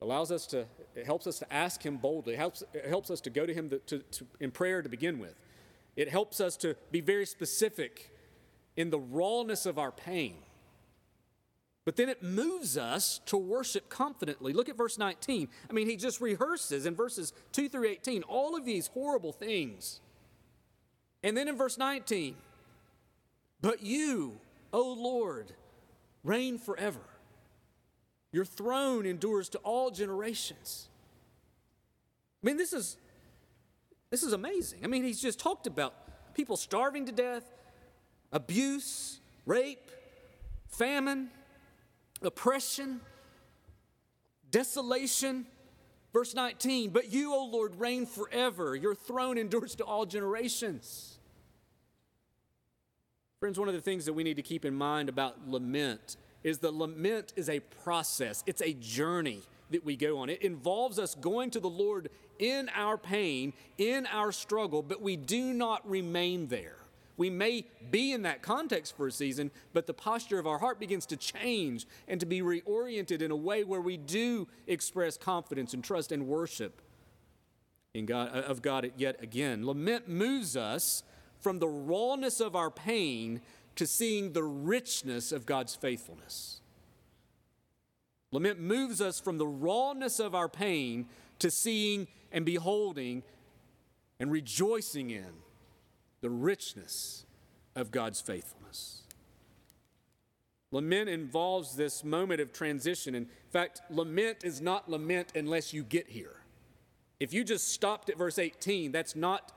allows 0.03 0.31
us 0.31 0.45
to, 0.47 0.65
it 0.95 1.05
helps 1.05 1.25
us 1.25 1.39
to 1.39 1.51
ask 1.51 1.83
Him 1.83 1.97
boldly, 1.97 2.35
helps, 2.35 2.61
it 2.73 2.85
helps 2.85 3.09
us 3.09 3.21
to 3.21 3.29
go 3.29 3.45
to 3.45 3.53
Him 3.53 3.69
to, 3.69 3.99
to, 3.99 4.27
in 4.39 4.51
prayer 4.51 4.81
to 4.81 4.89
begin 4.89 5.17
with. 5.17 5.33
It 5.95 6.09
helps 6.09 6.39
us 6.41 6.57
to 6.57 6.75
be 6.91 7.01
very 7.01 7.25
specific 7.25 8.11
in 8.75 8.89
the 8.89 8.99
rawness 8.99 9.65
of 9.65 9.77
our 9.77 9.91
pain. 9.91 10.37
But 11.85 11.97
then 11.97 12.07
it 12.07 12.23
moves 12.23 12.77
us 12.77 13.19
to 13.25 13.37
worship 13.37 13.89
confidently. 13.89 14.53
Look 14.53 14.69
at 14.69 14.77
verse 14.77 14.97
19. 14.97 15.49
I 15.69 15.73
mean, 15.73 15.87
he 15.87 15.97
just 15.97 16.21
rehearses 16.21 16.85
in 16.85 16.95
verses 16.95 17.33
2 17.51 17.67
through 17.67 17.87
18 17.87 18.23
all 18.23 18.55
of 18.55 18.65
these 18.65 18.87
horrible 18.87 19.33
things. 19.33 19.99
And 21.21 21.35
then 21.35 21.47
in 21.47 21.57
verse 21.57 21.77
19, 21.77 22.35
but 23.61 23.81
you, 23.81 24.39
O 24.71 24.93
Lord, 24.93 25.53
reign 26.23 26.57
forever. 26.57 26.99
Your 28.31 28.45
throne 28.45 29.05
endures 29.05 29.47
to 29.49 29.57
all 29.59 29.91
generations. 29.91 30.89
I 32.41 32.47
mean, 32.47 32.57
this 32.57 32.73
is 32.73 32.97
this 34.13 34.21
is 34.21 34.33
amazing. 34.33 34.77
I 34.83 34.87
mean, 34.87 35.03
he's 35.03 35.19
just 35.19 35.39
talked 35.39 35.65
about 35.65 35.95
people 36.35 36.55
starving 36.55 37.07
to 37.07 37.11
death, 37.11 37.51
abuse, 38.31 39.19
rape, 39.47 39.89
famine, 40.67 41.31
oppression, 42.21 43.01
desolation. 44.51 45.47
Verse 46.13 46.35
19, 46.35 46.91
but 46.91 47.11
you, 47.11 47.33
O 47.33 47.43
Lord, 47.45 47.79
reign 47.79 48.05
forever. 48.05 48.75
Your 48.75 48.93
throne 48.93 49.39
endures 49.39 49.73
to 49.77 49.83
all 49.83 50.05
generations. 50.05 51.17
Friends, 53.39 53.57
one 53.57 53.67
of 53.67 53.73
the 53.73 53.81
things 53.81 54.05
that 54.05 54.13
we 54.13 54.23
need 54.23 54.35
to 54.35 54.43
keep 54.43 54.63
in 54.63 54.75
mind 54.75 55.09
about 55.09 55.47
lament 55.49 56.17
is 56.43 56.59
that 56.59 56.75
lament 56.75 57.33
is 57.35 57.49
a 57.49 57.61
process, 57.61 58.43
it's 58.45 58.61
a 58.61 58.73
journey 58.73 59.41
that 59.71 59.83
we 59.83 59.95
go 59.95 60.19
on. 60.19 60.29
It 60.29 60.43
involves 60.43 60.99
us 60.99 61.15
going 61.15 61.49
to 61.49 61.59
the 61.59 61.69
Lord 61.69 62.09
in 62.43 62.69
our 62.75 62.97
pain, 62.97 63.53
in 63.77 64.05
our 64.07 64.33
struggle, 64.33 64.81
but 64.81 65.01
we 65.01 65.15
do 65.15 65.53
not 65.53 65.89
remain 65.89 66.47
there. 66.47 66.75
We 67.15 67.29
may 67.29 67.65
be 67.89 68.11
in 68.11 68.23
that 68.23 68.41
context 68.41 68.97
for 68.97 69.07
a 69.07 69.11
season, 69.11 69.49
but 69.71 69.87
the 69.87 69.93
posture 69.93 70.39
of 70.39 70.47
our 70.47 70.57
heart 70.57 70.77
begins 70.77 71.05
to 71.05 71.15
change 71.15 71.87
and 72.05 72.19
to 72.19 72.25
be 72.25 72.41
reoriented 72.41 73.21
in 73.21 73.31
a 73.31 73.35
way 73.35 73.63
where 73.63 73.79
we 73.79 73.95
do 73.95 74.49
express 74.67 75.15
confidence 75.15 75.73
and 75.73 75.83
trust 75.83 76.11
and 76.11 76.27
worship 76.27 76.81
in 77.93 78.05
God, 78.05 78.31
uh, 78.33 78.39
of 78.41 78.61
God 78.61 78.91
yet 78.97 79.23
again. 79.23 79.65
Lament 79.65 80.09
moves 80.09 80.57
us 80.57 81.03
from 81.39 81.59
the 81.59 81.67
rawness 81.67 82.41
of 82.41 82.57
our 82.57 82.71
pain 82.71 83.39
to 83.77 83.87
seeing 83.87 84.33
the 84.33 84.43
richness 84.43 85.31
of 85.31 85.45
God's 85.45 85.75
faithfulness. 85.75 86.59
Lament 88.31 88.59
moves 88.59 88.99
us 88.99 89.19
from 89.19 89.37
the 89.37 89.47
rawness 89.47 90.19
of 90.19 90.33
our 90.33 90.49
pain 90.49 91.05
to 91.39 91.51
seeing 91.51 92.07
and 92.31 92.45
beholding 92.45 93.23
and 94.19 94.31
rejoicing 94.31 95.09
in 95.09 95.31
the 96.21 96.29
richness 96.29 97.25
of 97.75 97.91
God's 97.91 98.21
faithfulness. 98.21 99.01
Lament 100.71 101.07
involves 101.07 101.75
this 101.75 102.03
moment 102.03 102.41
of 102.41 102.51
transition. 102.51 103.13
In 103.13 103.27
fact, 103.51 103.81
lament 103.89 104.39
is 104.43 104.59
not 104.59 104.89
lament 104.89 105.31
unless 105.35 105.73
you 105.73 105.83
get 105.83 106.09
here. 106.09 106.37
If 107.19 107.31
you 107.31 107.43
just 107.43 107.69
stopped 107.69 108.09
at 108.09 108.17
verse 108.17 108.39
18, 108.39 108.91
that's 108.91 109.15
not 109.15 109.51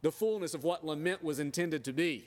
the 0.00 0.10
fullness 0.10 0.54
of 0.54 0.64
what 0.64 0.86
lament 0.86 1.22
was 1.22 1.38
intended 1.38 1.84
to 1.84 1.92
be. 1.92 2.26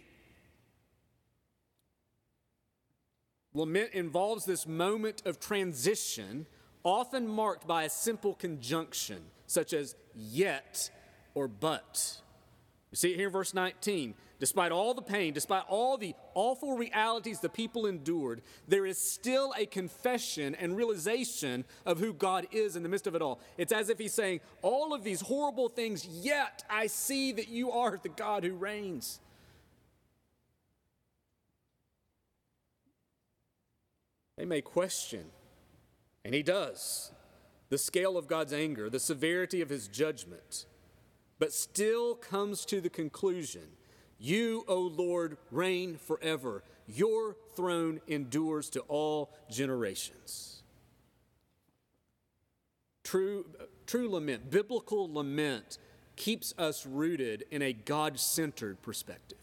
Lament 3.53 3.91
involves 3.93 4.45
this 4.45 4.65
moment 4.67 5.23
of 5.25 5.39
transition, 5.39 6.45
often 6.83 7.27
marked 7.27 7.67
by 7.67 7.83
a 7.83 7.89
simple 7.89 8.33
conjunction, 8.33 9.21
such 9.47 9.73
as 9.73 9.95
yet 10.15 10.89
or 11.33 11.47
but. 11.47 12.21
You 12.91 12.97
see 12.97 13.11
it 13.11 13.15
here 13.15 13.27
in 13.27 13.33
verse 13.33 13.53
19. 13.53 14.15
Despite 14.41 14.71
all 14.71 14.95
the 14.95 15.03
pain, 15.03 15.33
despite 15.33 15.63
all 15.69 15.97
the 15.97 16.15
awful 16.33 16.75
realities 16.75 17.39
the 17.39 17.47
people 17.47 17.85
endured, 17.85 18.41
there 18.67 18.87
is 18.87 18.97
still 18.97 19.53
a 19.55 19.67
confession 19.67 20.55
and 20.55 20.75
realization 20.75 21.63
of 21.85 21.99
who 21.99 22.11
God 22.11 22.47
is 22.51 22.75
in 22.75 22.81
the 22.81 22.89
midst 22.89 23.05
of 23.05 23.13
it 23.13 23.21
all. 23.21 23.39
It's 23.59 23.71
as 23.71 23.89
if 23.89 23.99
He's 23.99 24.15
saying, 24.15 24.41
All 24.63 24.95
of 24.95 25.03
these 25.03 25.21
horrible 25.21 25.69
things, 25.69 26.07
yet 26.07 26.63
I 26.71 26.87
see 26.87 27.31
that 27.33 27.49
you 27.49 27.69
are 27.69 27.99
the 28.01 28.09
God 28.09 28.43
who 28.43 28.55
reigns. 28.55 29.19
They 34.37 34.45
may 34.45 34.61
question, 34.61 35.25
and 36.23 36.33
he 36.33 36.43
does, 36.43 37.11
the 37.69 37.77
scale 37.77 38.17
of 38.17 38.27
God's 38.27 38.53
anger, 38.53 38.89
the 38.89 38.99
severity 38.99 39.61
of 39.61 39.69
his 39.69 39.87
judgment, 39.87 40.65
but 41.39 41.53
still 41.53 42.15
comes 42.15 42.65
to 42.65 42.81
the 42.81 42.89
conclusion 42.89 43.63
You, 44.19 44.63
O 44.67 44.79
Lord, 44.79 45.37
reign 45.49 45.97
forever. 45.97 46.63
Your 46.87 47.35
throne 47.55 48.01
endures 48.07 48.69
to 48.71 48.81
all 48.81 49.31
generations. 49.49 50.61
True, 53.03 53.45
true 53.87 54.09
lament, 54.09 54.51
biblical 54.51 55.11
lament, 55.11 55.77
keeps 56.15 56.53
us 56.57 56.85
rooted 56.85 57.45
in 57.49 57.61
a 57.61 57.73
God 57.73 58.19
centered 58.19 58.81
perspective. 58.81 59.37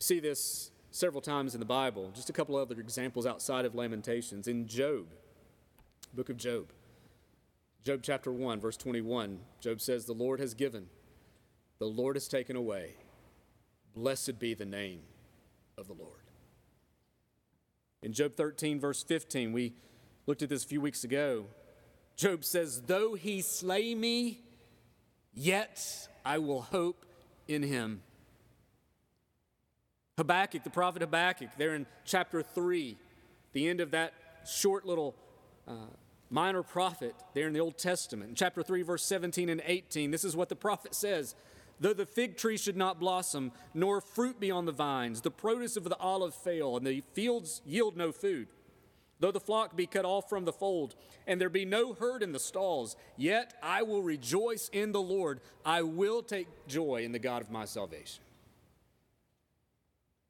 See 0.00 0.20
this 0.20 0.70
several 0.96 1.20
times 1.20 1.54
in 1.54 1.60
the 1.60 1.66
Bible. 1.66 2.10
Just 2.14 2.30
a 2.30 2.32
couple 2.32 2.56
other 2.56 2.80
examples 2.80 3.26
outside 3.26 3.66
of 3.66 3.74
Lamentations. 3.74 4.48
In 4.48 4.66
Job, 4.66 5.06
book 6.14 6.30
of 6.30 6.38
Job, 6.38 6.72
Job 7.84 8.00
chapter 8.02 8.32
1, 8.32 8.60
verse 8.60 8.78
21, 8.78 9.38
Job 9.60 9.80
says, 9.80 10.06
The 10.06 10.14
Lord 10.14 10.40
has 10.40 10.54
given, 10.54 10.86
the 11.78 11.86
Lord 11.86 12.16
has 12.16 12.28
taken 12.28 12.56
away. 12.56 12.94
Blessed 13.94 14.38
be 14.38 14.54
the 14.54 14.64
name 14.64 15.00
of 15.76 15.86
the 15.86 15.92
Lord. 15.92 16.12
In 18.02 18.12
Job 18.12 18.34
13, 18.34 18.80
verse 18.80 19.02
15, 19.02 19.52
we 19.52 19.74
looked 20.26 20.42
at 20.42 20.48
this 20.48 20.64
a 20.64 20.68
few 20.68 20.80
weeks 20.80 21.04
ago. 21.04 21.44
Job 22.16 22.42
says, 22.42 22.82
Though 22.86 23.14
he 23.14 23.42
slay 23.42 23.94
me, 23.94 24.40
yet 25.34 26.08
I 26.24 26.38
will 26.38 26.62
hope 26.62 27.04
in 27.46 27.62
him. 27.62 28.00
Habakkuk, 30.18 30.64
the 30.64 30.70
prophet 30.70 31.02
Habakkuk, 31.02 31.50
there 31.58 31.74
in 31.74 31.84
chapter 32.06 32.42
3, 32.42 32.96
the 33.52 33.68
end 33.68 33.80
of 33.80 33.90
that 33.90 34.14
short 34.46 34.86
little 34.86 35.14
uh, 35.68 35.74
minor 36.30 36.62
prophet 36.62 37.14
there 37.34 37.46
in 37.46 37.52
the 37.52 37.60
Old 37.60 37.76
Testament. 37.76 38.30
In 38.30 38.34
chapter 38.34 38.62
3, 38.62 38.80
verse 38.80 39.04
17 39.04 39.50
and 39.50 39.60
18, 39.66 40.10
this 40.10 40.24
is 40.24 40.34
what 40.34 40.48
the 40.48 40.56
prophet 40.56 40.94
says 40.94 41.34
Though 41.80 41.92
the 41.92 42.06
fig 42.06 42.38
tree 42.38 42.56
should 42.56 42.78
not 42.78 42.98
blossom, 42.98 43.52
nor 43.74 44.00
fruit 44.00 44.40
be 44.40 44.50
on 44.50 44.64
the 44.64 44.72
vines, 44.72 45.20
the 45.20 45.30
produce 45.30 45.76
of 45.76 45.84
the 45.84 45.98
olive 45.98 46.34
fail, 46.34 46.78
and 46.78 46.86
the 46.86 47.02
fields 47.12 47.60
yield 47.66 47.98
no 47.98 48.10
food, 48.10 48.48
though 49.20 49.32
the 49.32 49.38
flock 49.38 49.76
be 49.76 49.86
cut 49.86 50.06
off 50.06 50.30
from 50.30 50.46
the 50.46 50.52
fold, 50.52 50.94
and 51.26 51.38
there 51.38 51.50
be 51.50 51.66
no 51.66 51.92
herd 51.92 52.22
in 52.22 52.32
the 52.32 52.38
stalls, 52.38 52.96
yet 53.18 53.52
I 53.62 53.82
will 53.82 54.02
rejoice 54.02 54.70
in 54.72 54.92
the 54.92 55.02
Lord. 55.02 55.42
I 55.62 55.82
will 55.82 56.22
take 56.22 56.48
joy 56.66 57.02
in 57.04 57.12
the 57.12 57.18
God 57.18 57.42
of 57.42 57.50
my 57.50 57.66
salvation. 57.66 58.22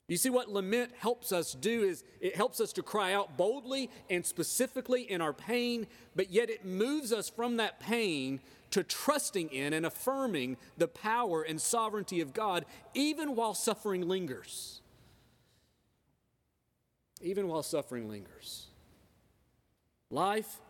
You 0.09 0.17
see, 0.17 0.31
what 0.31 0.49
lament 0.49 0.93
helps 0.99 1.33
us 1.33 1.53
do 1.53 1.83
is 1.83 2.05
it 2.21 2.37
helps 2.37 2.61
us 2.61 2.73
to 2.75 2.83
cry 2.83 3.13
out 3.13 3.37
boldly 3.37 3.91
and 4.09 4.25
specifically 4.25 5.03
in 5.03 5.21
our 5.21 5.33
pain, 5.33 5.89
but 6.15 6.31
yet 6.31 6.49
it 6.49 6.65
moves 6.65 7.13
us 7.13 7.29
from 7.29 7.57
that 7.57 7.81
pain 7.81 8.41
to 8.71 8.85
trusting 8.85 9.49
in 9.49 9.73
and 9.73 9.85
affirming 9.85 10.57
the 10.77 10.87
power 10.87 11.43
and 11.43 11.61
sovereignty 11.61 12.21
of 12.21 12.33
God, 12.33 12.65
even 12.95 13.35
while 13.35 13.55
suffering 13.55 14.07
lingers. 14.07 14.81
Even 17.21 17.49
while 17.49 17.63
suffering 17.63 18.09
lingers. 18.09 18.67
Life, 20.11 20.61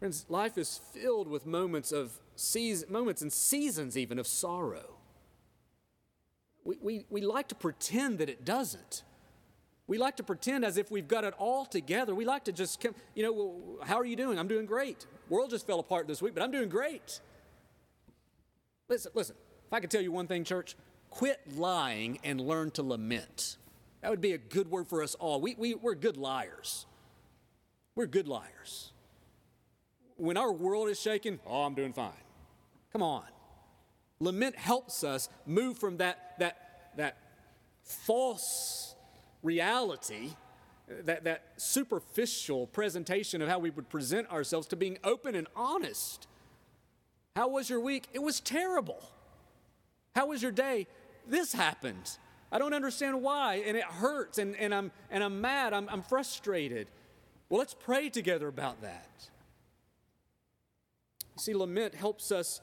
friends, 0.00 0.26
life 0.28 0.58
is 0.58 0.80
filled 0.92 1.28
with 1.28 1.46
moments 1.46 1.92
of 1.92 2.18
season, 2.34 2.90
moments 2.90 3.22
and 3.22 3.32
seasons 3.32 3.96
even 3.96 4.18
of 4.18 4.26
sorrow. 4.26 4.96
We, 6.64 6.76
we, 6.80 7.06
we 7.10 7.20
like 7.20 7.48
to 7.48 7.54
pretend 7.54 8.18
that 8.18 8.28
it 8.28 8.44
doesn't. 8.44 9.02
We 9.86 9.98
like 9.98 10.16
to 10.16 10.22
pretend 10.22 10.64
as 10.64 10.78
if 10.78 10.90
we've 10.90 11.08
got 11.08 11.24
it 11.24 11.34
all 11.38 11.66
together. 11.66 12.14
We 12.14 12.24
like 12.24 12.44
to 12.44 12.52
just, 12.52 12.84
you 13.14 13.22
know, 13.22 13.84
how 13.84 13.98
are 13.98 14.04
you 14.04 14.16
doing? 14.16 14.38
I'm 14.38 14.48
doing 14.48 14.64
great. 14.64 15.06
World 15.28 15.50
just 15.50 15.66
fell 15.66 15.80
apart 15.80 16.06
this 16.06 16.22
week, 16.22 16.34
but 16.34 16.42
I'm 16.42 16.52
doing 16.52 16.68
great. 16.68 17.20
Listen, 18.88 19.12
listen. 19.14 19.36
If 19.66 19.72
I 19.72 19.80
could 19.80 19.90
tell 19.90 20.02
you 20.02 20.12
one 20.12 20.26
thing, 20.26 20.44
church, 20.44 20.76
quit 21.10 21.40
lying 21.56 22.20
and 22.22 22.40
learn 22.40 22.70
to 22.72 22.82
lament. 22.82 23.56
That 24.02 24.10
would 24.10 24.20
be 24.20 24.32
a 24.32 24.38
good 24.38 24.70
word 24.70 24.88
for 24.88 25.02
us 25.02 25.14
all. 25.14 25.40
We, 25.40 25.54
we, 25.58 25.74
we're 25.74 25.94
good 25.94 26.16
liars. 26.16 26.86
We're 27.94 28.06
good 28.06 28.28
liars. 28.28 28.92
When 30.16 30.36
our 30.36 30.52
world 30.52 30.88
is 30.88 31.00
shaking, 31.00 31.40
oh, 31.46 31.62
I'm 31.62 31.74
doing 31.74 31.92
fine. 31.92 32.12
Come 32.92 33.02
on. 33.02 33.24
Lament 34.22 34.56
helps 34.56 35.02
us 35.02 35.28
move 35.46 35.76
from 35.76 35.96
that, 35.96 36.34
that, 36.38 36.92
that 36.96 37.16
false 37.82 38.94
reality, 39.42 40.30
that, 40.88 41.24
that 41.24 41.42
superficial 41.56 42.68
presentation 42.68 43.42
of 43.42 43.48
how 43.48 43.58
we 43.58 43.70
would 43.70 43.88
present 43.88 44.30
ourselves, 44.30 44.68
to 44.68 44.76
being 44.76 44.96
open 45.02 45.34
and 45.34 45.48
honest. 45.56 46.28
How 47.34 47.48
was 47.48 47.68
your 47.68 47.80
week? 47.80 48.06
It 48.12 48.22
was 48.22 48.38
terrible. 48.38 49.02
How 50.14 50.26
was 50.26 50.40
your 50.40 50.52
day? 50.52 50.86
This 51.26 51.52
happened. 51.52 52.18
I 52.52 52.58
don't 52.58 52.74
understand 52.74 53.22
why, 53.22 53.62
and 53.66 53.76
it 53.76 53.84
hurts, 53.84 54.38
and, 54.38 54.54
and, 54.56 54.72
I'm, 54.72 54.92
and 55.10 55.24
I'm 55.24 55.40
mad, 55.40 55.72
I'm, 55.72 55.88
I'm 55.88 56.02
frustrated. 56.02 56.86
Well, 57.48 57.58
let's 57.58 57.74
pray 57.74 58.08
together 58.08 58.46
about 58.46 58.82
that. 58.82 59.08
See, 61.38 61.54
lament 61.54 61.94
helps 61.94 62.30
us 62.30 62.60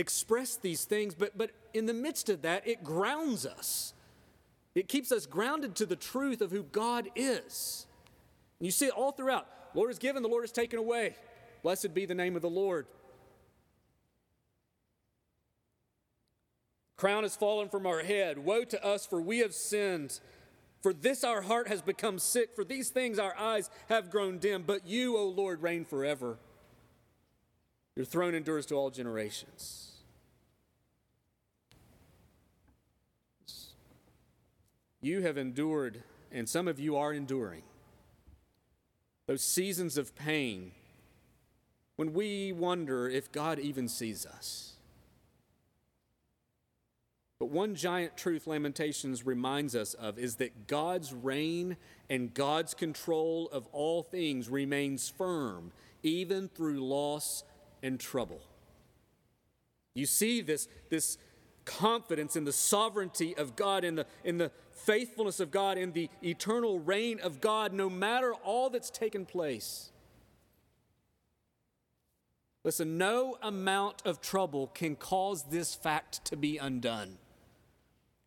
express 0.00 0.56
these 0.56 0.84
things, 0.84 1.14
but, 1.14 1.36
but 1.36 1.50
in 1.74 1.86
the 1.86 1.94
midst 1.94 2.28
of 2.28 2.42
that, 2.42 2.66
it 2.66 2.82
grounds 2.82 3.46
us. 3.46 3.94
It 4.74 4.88
keeps 4.88 5.12
us 5.12 5.26
grounded 5.26 5.76
to 5.76 5.86
the 5.86 5.96
truth 5.96 6.40
of 6.40 6.50
who 6.50 6.62
God 6.62 7.08
is. 7.14 7.86
And 8.58 8.66
you 8.66 8.72
see 8.72 8.86
it 8.86 8.92
all 8.92 9.12
throughout. 9.12 9.46
Lord 9.74 9.90
is 9.90 9.98
given, 9.98 10.22
the 10.22 10.28
Lord 10.28 10.44
is 10.44 10.52
taken 10.52 10.78
away. 10.78 11.14
Blessed 11.62 11.94
be 11.94 12.06
the 12.06 12.14
name 12.14 12.36
of 12.36 12.42
the 12.42 12.50
Lord. 12.50 12.86
Crown 16.96 17.22
has 17.22 17.36
fallen 17.36 17.68
from 17.68 17.86
our 17.86 18.00
head. 18.00 18.38
Woe 18.38 18.64
to 18.64 18.84
us, 18.84 19.06
for 19.06 19.20
we 19.20 19.38
have 19.38 19.54
sinned. 19.54 20.20
For 20.82 20.92
this 20.92 21.24
our 21.24 21.42
heart 21.42 21.68
has 21.68 21.82
become 21.82 22.18
sick. 22.18 22.54
For 22.54 22.64
these 22.64 22.90
things 22.90 23.18
our 23.18 23.36
eyes 23.38 23.70
have 23.88 24.10
grown 24.10 24.38
dim. 24.38 24.64
But 24.66 24.86
you, 24.86 25.16
O 25.16 25.26
Lord, 25.26 25.62
reign 25.62 25.84
forever. 25.84 26.38
Your 27.96 28.04
throne 28.04 28.34
endures 28.34 28.66
to 28.66 28.74
all 28.74 28.90
generations. 28.90 29.89
You 35.00 35.22
have 35.22 35.38
endured, 35.38 36.02
and 36.30 36.48
some 36.48 36.68
of 36.68 36.78
you 36.78 36.96
are 36.96 37.12
enduring, 37.12 37.62
those 39.26 39.42
seasons 39.42 39.96
of 39.96 40.14
pain 40.14 40.72
when 41.96 42.12
we 42.12 42.52
wonder 42.52 43.08
if 43.08 43.30
God 43.30 43.58
even 43.58 43.88
sees 43.88 44.26
us. 44.26 44.74
But 47.38 47.46
one 47.50 47.74
giant 47.74 48.18
truth 48.18 48.46
Lamentations 48.46 49.24
reminds 49.24 49.74
us 49.74 49.94
of 49.94 50.18
is 50.18 50.36
that 50.36 50.66
God's 50.66 51.14
reign 51.14 51.78
and 52.10 52.34
God's 52.34 52.74
control 52.74 53.48
of 53.50 53.66
all 53.72 54.02
things 54.02 54.50
remains 54.50 55.08
firm, 55.08 55.72
even 56.02 56.48
through 56.48 56.86
loss 56.86 57.44
and 57.82 57.98
trouble. 57.98 58.42
You 59.94 60.04
see 60.04 60.42
this, 60.42 60.68
this 60.90 61.16
confidence 61.64 62.36
in 62.36 62.44
the 62.44 62.52
sovereignty 62.52 63.36
of 63.36 63.56
God, 63.56 63.84
in 63.84 63.96
the, 63.96 64.06
in 64.24 64.38
the 64.38 64.50
faithfulness 64.72 65.40
of 65.40 65.50
God, 65.50 65.78
in 65.78 65.92
the 65.92 66.08
eternal 66.22 66.78
reign 66.78 67.20
of 67.20 67.40
God, 67.40 67.72
no 67.72 67.88
matter 67.90 68.32
all 68.34 68.70
that's 68.70 68.90
taken 68.90 69.26
place. 69.26 69.90
Listen, 72.62 72.98
no 72.98 73.38
amount 73.42 74.02
of 74.04 74.20
trouble 74.20 74.66
can 74.68 74.94
cause 74.94 75.44
this 75.44 75.74
fact 75.74 76.24
to 76.26 76.36
be 76.36 76.58
undone. 76.58 77.16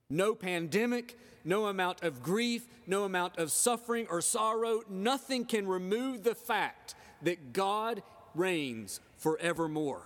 No 0.10 0.34
pandemic, 0.34 1.18
no 1.46 1.68
amount 1.68 2.04
of 2.04 2.24
grief, 2.24 2.68
no 2.88 3.04
amount 3.04 3.38
of 3.38 3.52
suffering 3.52 4.08
or 4.10 4.22
sorrow, 4.22 4.82
nothing 4.90 5.46
can 5.46 5.68
remove 5.68 6.24
the 6.24 6.36
fact 6.36 6.96
that 7.22 7.54
God 7.54 8.02
reigns 8.34 9.00
forevermore. 9.18 10.04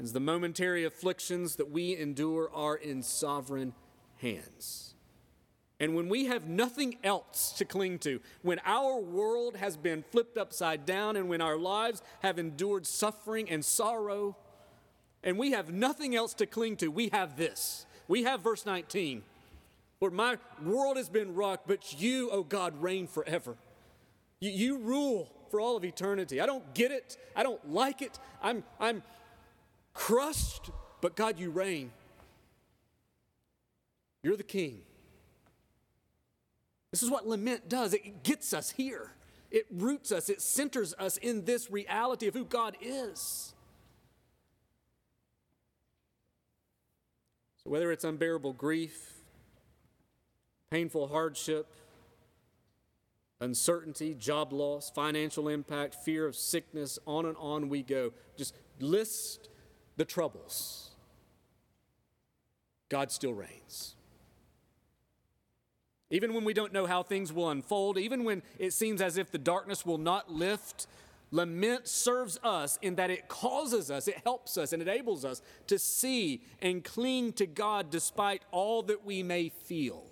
As 0.00 0.12
the 0.12 0.20
momentary 0.20 0.84
afflictions 0.84 1.56
that 1.56 1.70
we 1.70 1.96
endure 1.96 2.50
are 2.52 2.76
in 2.76 3.02
sovereign 3.02 3.74
hands. 4.18 4.94
And 5.78 5.96
when 5.96 6.08
we 6.08 6.26
have 6.26 6.46
nothing 6.46 6.96
else 7.02 7.52
to 7.58 7.64
cling 7.64 7.98
to, 8.00 8.20
when 8.42 8.60
our 8.64 9.00
world 9.00 9.56
has 9.56 9.76
been 9.76 10.04
flipped 10.12 10.38
upside 10.38 10.86
down, 10.86 11.16
and 11.16 11.28
when 11.28 11.40
our 11.40 11.56
lives 11.56 12.02
have 12.20 12.38
endured 12.38 12.86
suffering 12.86 13.50
and 13.50 13.64
sorrow, 13.64 14.36
and 15.24 15.36
we 15.36 15.50
have 15.50 15.72
nothing 15.72 16.14
else 16.14 16.34
to 16.34 16.46
cling 16.46 16.76
to, 16.76 16.88
we 16.88 17.08
have 17.08 17.36
this. 17.36 17.84
We 18.06 18.22
have 18.22 18.42
verse 18.42 18.64
19. 18.64 19.22
Lord, 20.00 20.12
my 20.12 20.38
world 20.64 20.96
has 20.96 21.08
been 21.08 21.34
rocked, 21.34 21.66
but 21.66 22.00
you, 22.00 22.30
O 22.30 22.38
oh 22.38 22.42
God, 22.44 22.80
reign 22.80 23.06
forever. 23.06 23.56
You, 24.40 24.50
you 24.50 24.78
rule 24.78 25.32
for 25.50 25.60
all 25.60 25.76
of 25.76 25.84
eternity. 25.84 26.40
I 26.40 26.46
don't 26.46 26.74
get 26.74 26.92
it. 26.92 27.16
I 27.36 27.42
don't 27.42 27.70
like 27.70 28.02
it. 28.02 28.18
I'm, 28.42 28.64
I'm 28.80 29.02
crushed, 29.94 30.70
but 31.00 31.16
God, 31.16 31.38
you 31.38 31.50
reign. 31.50 31.92
You're 34.22 34.36
the 34.36 34.42
king. 34.42 34.82
This 36.90 37.02
is 37.02 37.10
what 37.10 37.26
lament 37.26 37.68
does 37.68 37.94
it 37.94 38.22
gets 38.22 38.52
us 38.52 38.70
here, 38.70 39.12
it 39.50 39.66
roots 39.70 40.12
us, 40.12 40.28
it 40.28 40.40
centers 40.40 40.94
us 40.98 41.16
in 41.16 41.44
this 41.44 41.70
reality 41.70 42.26
of 42.26 42.34
who 42.34 42.44
God 42.44 42.76
is. 42.80 43.54
So, 47.64 47.70
whether 47.70 47.92
it's 47.92 48.04
unbearable 48.04 48.54
grief, 48.54 49.12
painful 50.70 51.08
hardship, 51.08 51.66
uncertainty, 53.40 54.14
job 54.14 54.52
loss, 54.52 54.90
financial 54.90 55.48
impact, 55.48 55.94
fear 55.94 56.26
of 56.26 56.36
sickness, 56.36 56.98
on 57.06 57.26
and 57.26 57.36
on 57.38 57.68
we 57.68 57.82
go. 57.82 58.12
Just 58.36 58.54
list 58.80 59.48
the 59.96 60.04
troubles. 60.04 60.90
God 62.88 63.10
still 63.10 63.34
reigns. 63.34 63.94
Even 66.10 66.34
when 66.34 66.44
we 66.44 66.52
don't 66.52 66.74
know 66.74 66.84
how 66.84 67.02
things 67.02 67.32
will 67.32 67.48
unfold, 67.48 67.96
even 67.96 68.24
when 68.24 68.42
it 68.58 68.74
seems 68.74 69.00
as 69.00 69.16
if 69.16 69.30
the 69.30 69.38
darkness 69.38 69.86
will 69.86 69.96
not 69.96 70.30
lift, 70.30 70.86
lament 71.30 71.88
serves 71.88 72.38
us 72.44 72.78
in 72.82 72.96
that 72.96 73.10
it 73.10 73.28
causes 73.28 73.90
us, 73.90 74.06
it 74.06 74.20
helps 74.22 74.58
us, 74.58 74.74
and 74.74 74.82
enables 74.82 75.24
us 75.24 75.40
to 75.66 75.78
see 75.78 76.42
and 76.60 76.84
cling 76.84 77.32
to 77.32 77.46
God 77.46 77.88
despite 77.88 78.42
all 78.50 78.82
that 78.82 79.06
we 79.06 79.22
may 79.22 79.48
feel. 79.48 80.10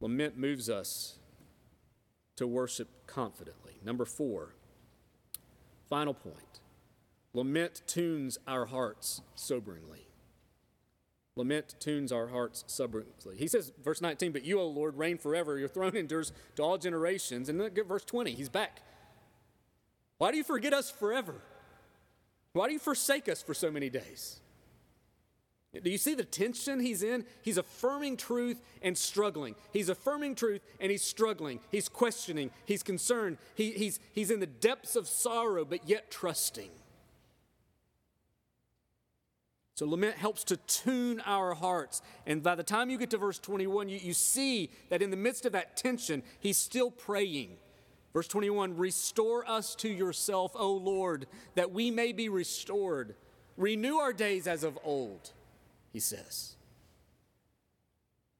Lament 0.00 0.38
moves 0.38 0.70
us 0.70 1.18
to 2.36 2.46
worship 2.46 2.88
confidently. 3.06 3.78
Number 3.84 4.06
four, 4.06 4.54
Final 5.88 6.14
point 6.14 6.60
lament 7.34 7.82
tunes 7.86 8.38
our 8.46 8.66
hearts 8.66 9.20
soberingly. 9.36 10.06
Lament 11.36 11.76
tunes 11.78 12.10
our 12.10 12.26
hearts 12.28 12.64
soberingly. 12.66 13.36
He 13.36 13.46
says, 13.46 13.70
verse 13.82 14.00
19, 14.00 14.32
But 14.32 14.44
you, 14.44 14.58
O 14.58 14.66
Lord, 14.66 14.98
reign 14.98 15.18
forever. 15.18 15.56
Your 15.56 15.68
throne 15.68 15.96
endures 15.96 16.32
to 16.56 16.62
all 16.64 16.78
generations. 16.78 17.48
And 17.48 17.60
then 17.60 17.72
get 17.72 17.86
verse 17.86 18.04
20. 18.04 18.32
He's 18.32 18.48
back. 18.48 18.82
Why 20.18 20.32
do 20.32 20.36
you 20.36 20.42
forget 20.42 20.72
us 20.72 20.90
forever? 20.90 21.36
Why 22.54 22.66
do 22.66 22.72
you 22.72 22.80
forsake 22.80 23.28
us 23.28 23.40
for 23.40 23.54
so 23.54 23.70
many 23.70 23.88
days? 23.88 24.40
Do 25.82 25.90
you 25.90 25.98
see 25.98 26.14
the 26.14 26.24
tension 26.24 26.80
he's 26.80 27.02
in? 27.02 27.24
He's 27.42 27.58
affirming 27.58 28.16
truth 28.16 28.60
and 28.82 28.96
struggling. 28.96 29.54
He's 29.72 29.88
affirming 29.88 30.34
truth 30.34 30.62
and 30.80 30.90
he's 30.90 31.02
struggling. 31.02 31.60
He's 31.70 31.88
questioning. 31.88 32.50
He's 32.64 32.82
concerned. 32.82 33.38
He, 33.54 33.72
he's, 33.72 34.00
he's 34.12 34.30
in 34.30 34.40
the 34.40 34.46
depths 34.46 34.96
of 34.96 35.06
sorrow, 35.06 35.64
but 35.64 35.88
yet 35.88 36.10
trusting. 36.10 36.70
So, 39.74 39.86
lament 39.86 40.16
helps 40.16 40.42
to 40.44 40.56
tune 40.56 41.22
our 41.24 41.54
hearts. 41.54 42.02
And 42.26 42.42
by 42.42 42.56
the 42.56 42.64
time 42.64 42.90
you 42.90 42.98
get 42.98 43.10
to 43.10 43.18
verse 43.18 43.38
21, 43.38 43.88
you, 43.88 43.98
you 44.02 44.12
see 44.12 44.70
that 44.88 45.02
in 45.02 45.10
the 45.10 45.16
midst 45.16 45.46
of 45.46 45.52
that 45.52 45.76
tension, 45.76 46.24
he's 46.40 46.56
still 46.56 46.90
praying. 46.90 47.58
Verse 48.12 48.26
21 48.26 48.76
Restore 48.76 49.48
us 49.48 49.76
to 49.76 49.88
yourself, 49.88 50.50
O 50.56 50.72
Lord, 50.72 51.28
that 51.54 51.70
we 51.70 51.92
may 51.92 52.10
be 52.10 52.28
restored. 52.28 53.14
Renew 53.56 53.98
our 53.98 54.12
days 54.12 54.48
as 54.48 54.64
of 54.64 54.76
old 54.82 55.32
he 55.92 56.00
says. 56.00 56.56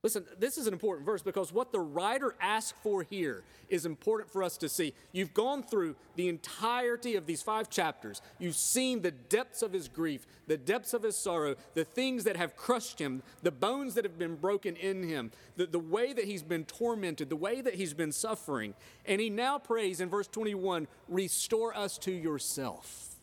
Listen, 0.05 0.25
this 0.39 0.57
is 0.57 0.69
an 0.69 0.73
important 0.73 1.05
verse 1.05 1.23
because 1.23 1.53
what 1.53 1.73
the 1.73 1.81
writer 1.81 2.37
asks 2.41 2.79
for 2.85 3.03
here 3.03 3.43
is 3.69 3.85
important 3.85 4.31
for 4.31 4.45
us 4.45 4.57
to 4.59 4.69
see. 4.69 4.95
You've 5.11 5.35
gone 5.35 5.65
through 5.65 5.97
the 6.15 6.29
entirety 6.29 7.17
of 7.17 7.27
these 7.27 7.43
five 7.43 7.69
chapters. 7.69 8.23
You've 8.39 8.55
seen 8.55 9.03
the 9.03 9.11
depths 9.11 9.61
of 9.61 9.73
his 9.73 9.89
grief, 9.89 10.25
the 10.47 10.57
depths 10.57 10.95
of 10.95 11.03
his 11.03 11.17
sorrow, 11.17 11.57
the 11.75 11.85
things 11.85 12.23
that 12.25 12.37
have 12.37 12.55
crushed 12.55 13.01
him, 13.01 13.25
the 13.43 13.51
bones 13.51 13.95
that 13.95 14.05
have 14.05 14.21
been 14.21 14.37
broken 14.37 14.77
in 14.77 15.03
him, 15.03 15.33
the, 15.57 15.67
the 15.67 15.81
way 15.81 16.13
that 16.13 16.27
he's 16.27 16.45
been 16.45 16.65
tormented, 16.65 17.29
the 17.29 17.35
way 17.35 17.61
that 17.61 17.75
he's 17.75 17.93
been 17.93 18.13
suffering. 18.13 18.75
And 19.05 19.21
he 19.21 19.31
now 19.31 19.59
prays 19.59 20.01
in 20.01 20.09
verse 20.09 20.29
21 20.29 20.87
Restore 21.09 21.77
us 21.77 21.99
to 21.99 22.13
yourself. 22.13 23.17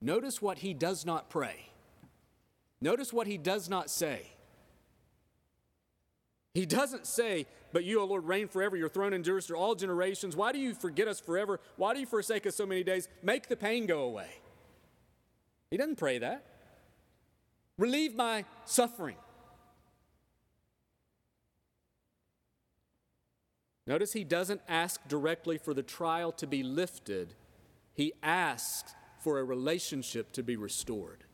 Notice 0.00 0.40
what 0.40 0.58
he 0.58 0.74
does 0.74 1.04
not 1.04 1.28
pray. 1.28 1.67
Notice 2.80 3.12
what 3.12 3.26
he 3.26 3.38
does 3.38 3.68
not 3.68 3.90
say. 3.90 4.26
He 6.54 6.66
doesn't 6.66 7.06
say, 7.06 7.46
But 7.72 7.84
you, 7.84 8.00
O 8.00 8.04
Lord, 8.04 8.24
reign 8.24 8.48
forever. 8.48 8.76
Your 8.76 8.88
throne 8.88 9.12
endures 9.12 9.46
through 9.46 9.58
all 9.58 9.74
generations. 9.74 10.36
Why 10.36 10.52
do 10.52 10.58
you 10.58 10.74
forget 10.74 11.08
us 11.08 11.20
forever? 11.20 11.60
Why 11.76 11.94
do 11.94 12.00
you 12.00 12.06
forsake 12.06 12.46
us 12.46 12.56
so 12.56 12.66
many 12.66 12.82
days? 12.82 13.08
Make 13.22 13.48
the 13.48 13.56
pain 13.56 13.86
go 13.86 14.02
away. 14.02 14.30
He 15.70 15.76
doesn't 15.76 15.98
pray 15.98 16.18
that. 16.18 16.44
Relieve 17.76 18.14
my 18.16 18.44
suffering. 18.64 19.16
Notice 23.86 24.12
he 24.12 24.24
doesn't 24.24 24.60
ask 24.68 25.06
directly 25.08 25.56
for 25.56 25.72
the 25.72 25.82
trial 25.82 26.30
to 26.32 26.46
be 26.46 26.62
lifted, 26.62 27.34
he 27.94 28.12
asks 28.22 28.94
for 29.20 29.38
a 29.38 29.44
relationship 29.44 30.30
to 30.32 30.42
be 30.42 30.56
restored, 30.56 31.24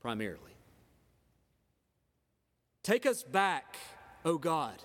primarily. 0.00 0.55
Take 2.86 3.04
us 3.04 3.24
back, 3.24 3.78
O 4.24 4.34
oh 4.34 4.38
God, 4.38 4.84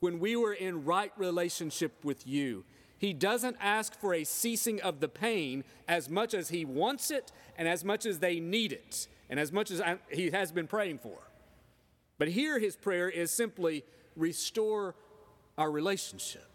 when 0.00 0.18
we 0.18 0.36
were 0.36 0.52
in 0.52 0.84
right 0.84 1.10
relationship 1.16 2.04
with 2.04 2.26
you. 2.26 2.62
He 2.98 3.14
doesn't 3.14 3.56
ask 3.58 3.98
for 3.98 4.12
a 4.12 4.24
ceasing 4.24 4.82
of 4.82 5.00
the 5.00 5.08
pain 5.08 5.64
as 5.88 6.10
much 6.10 6.34
as 6.34 6.50
he 6.50 6.66
wants 6.66 7.10
it 7.10 7.32
and 7.56 7.66
as 7.66 7.86
much 7.86 8.04
as 8.04 8.18
they 8.18 8.38
need 8.38 8.70
it 8.70 9.08
and 9.30 9.40
as 9.40 9.50
much 9.50 9.70
as 9.70 9.80
I, 9.80 9.96
he 10.10 10.28
has 10.28 10.52
been 10.52 10.66
praying 10.66 10.98
for. 10.98 11.16
But 12.18 12.28
here 12.28 12.58
his 12.58 12.76
prayer 12.76 13.08
is 13.08 13.30
simply 13.30 13.82
restore 14.14 14.94
our 15.56 15.70
relationship. 15.70 16.50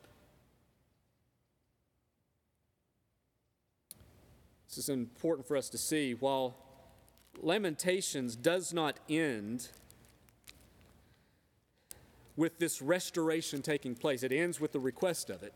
This 4.69 4.77
is 4.77 4.89
important 4.89 5.47
for 5.47 5.57
us 5.57 5.69
to 5.69 5.77
see. 5.79 6.13
While 6.13 6.55
Lamentations 7.41 8.35
does 8.35 8.75
not 8.75 8.99
end 9.09 9.69
with 12.37 12.59
this 12.59 12.81
restoration 12.81 13.61
taking 13.61 13.95
place. 13.95 14.23
It 14.23 14.31
ends 14.31 14.61
with 14.61 14.71
the 14.71 14.79
request 14.79 15.29
of 15.29 15.43
it. 15.43 15.53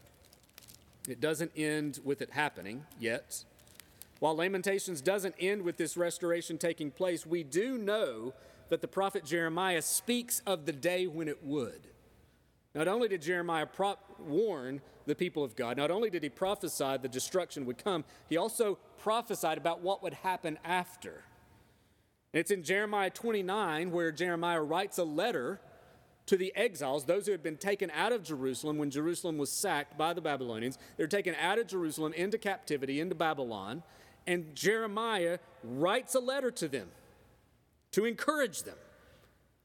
It 1.08 1.22
doesn't 1.22 1.52
end 1.56 2.00
with 2.04 2.22
it 2.22 2.32
happening 2.32 2.86
yet. 3.00 3.46
While 4.20 4.36
Lamentations 4.36 5.02
doesn't 5.02 5.36
end 5.40 5.62
with 5.62 5.78
this 5.78 5.96
restoration 5.96 6.58
taking 6.58 6.92
place, 6.92 7.26
we 7.26 7.44
do 7.44 7.78
know 7.78 8.34
that 8.70 8.82
the 8.82 8.88
prophet 8.88 9.26
Jeremiah 9.26 9.82
speaks 9.82 10.42
of 10.46 10.66
the 10.66 10.72
day 10.72 11.08
when 11.08 11.28
it 11.28 11.44
would. 11.44 11.88
Not 12.74 12.88
only 12.88 13.08
did 13.08 13.22
Jeremiah 13.22 13.68
warn 14.20 14.82
the 15.06 15.16
people 15.16 15.44
of 15.44 15.56
God, 15.56 15.76
not 15.76 15.92
only 15.92 16.10
did 16.10 16.24
he 16.24 16.30
prophesy 16.30 16.98
the 17.02 17.10
destruction 17.10 17.66
would 17.66 17.84
come, 17.84 18.06
he 18.30 18.38
also 18.38 18.78
prophesied 18.98 19.58
about 19.58 19.82
what 19.82 20.02
would 20.04 20.14
happen 20.14 20.58
after. 20.64 21.24
it's 22.32 22.52
in 22.52 22.64
Jeremiah 22.64 23.10
29 23.10 23.92
where 23.92 24.12
Jeremiah 24.12 24.62
writes 24.62 25.00
a 25.00 25.04
letter 25.04 25.60
to 26.32 26.38
the 26.38 26.56
exiles, 26.56 27.04
those 27.04 27.26
who 27.26 27.34
had 27.34 27.44
been 27.44 27.58
taken 27.58 27.92
out 27.92 28.14
of 28.14 28.24
Jerusalem 28.24 28.78
when 28.78 28.90
Jerusalem 28.90 29.38
was 29.38 29.52
sacked 29.52 29.98
by 29.98 30.14
the 30.14 30.22
Babylonians. 30.22 30.78
They're 30.96 31.06
taken 31.06 31.36
out 31.36 31.60
of 31.60 31.68
Jerusalem 31.68 32.14
into 32.14 32.38
captivity, 32.38 33.02
into 33.02 33.16
Babylon. 33.16 33.84
And 34.26 34.56
Jeremiah 34.56 35.40
writes 35.62 36.16
a 36.16 36.22
letter 36.22 36.50
to 36.50 36.70
them 36.70 36.88
to 37.92 38.06
encourage 38.06 38.64
them, 38.64 38.78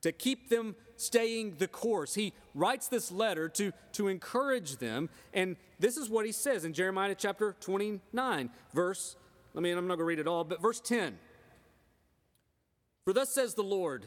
to 0.02 0.10
keep 0.10 0.48
them 0.48 0.74
staying 0.96 1.54
the 1.58 1.68
course. 1.68 2.14
He 2.14 2.32
writes 2.52 2.88
this 2.88 3.12
letter 3.12 3.48
to, 3.50 3.72
to 3.92 4.08
encourage 4.08 4.78
them. 4.78 5.08
And 5.32 5.54
this 5.78 5.96
is 5.96 6.10
what 6.10 6.26
he 6.26 6.32
says 6.32 6.64
in 6.64 6.72
Jeremiah 6.72 7.14
chapter 7.16 7.54
29, 7.60 8.50
verse, 8.74 9.14
I 9.56 9.60
mean, 9.60 9.78
I'm 9.78 9.86
not 9.86 9.98
going 9.98 10.00
to 10.00 10.04
read 10.04 10.18
it 10.18 10.26
all, 10.26 10.42
but 10.42 10.60
verse 10.60 10.80
10. 10.80 11.16
For 13.04 13.12
thus 13.12 13.32
says 13.32 13.54
the 13.54 13.62
Lord, 13.62 14.06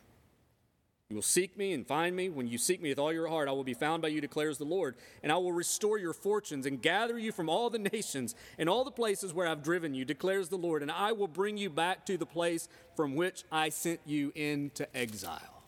You 1.11 1.15
will 1.15 1.21
seek 1.21 1.57
me 1.57 1.73
and 1.73 1.85
find 1.85 2.15
me. 2.15 2.29
When 2.29 2.47
you 2.47 2.57
seek 2.57 2.81
me 2.81 2.87
with 2.87 2.97
all 2.97 3.11
your 3.11 3.27
heart, 3.27 3.49
I 3.49 3.51
will 3.51 3.65
be 3.65 3.73
found 3.73 4.01
by 4.01 4.07
you, 4.07 4.21
declares 4.21 4.57
the 4.57 4.63
Lord. 4.63 4.95
And 5.21 5.29
I 5.29 5.35
will 5.35 5.51
restore 5.51 5.97
your 5.97 6.13
fortunes 6.13 6.65
and 6.65 6.81
gather 6.81 7.19
you 7.19 7.33
from 7.33 7.49
all 7.49 7.69
the 7.69 7.79
nations 7.79 8.33
and 8.57 8.69
all 8.69 8.85
the 8.85 8.91
places 8.91 9.33
where 9.33 9.45
I've 9.45 9.61
driven 9.61 9.93
you, 9.93 10.05
declares 10.05 10.47
the 10.47 10.57
Lord. 10.57 10.81
And 10.81 10.89
I 10.89 11.11
will 11.11 11.27
bring 11.27 11.57
you 11.57 11.69
back 11.69 12.05
to 12.05 12.17
the 12.17 12.25
place 12.25 12.69
from 12.95 13.15
which 13.15 13.43
I 13.51 13.67
sent 13.67 13.99
you 14.05 14.31
into 14.35 14.87
exile. 14.95 15.63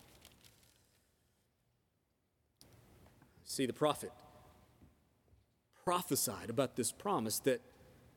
See, 3.44 3.66
the 3.66 3.74
prophet 3.74 4.12
prophesied 5.84 6.48
about 6.48 6.74
this 6.74 6.90
promise 6.90 7.38
that 7.40 7.60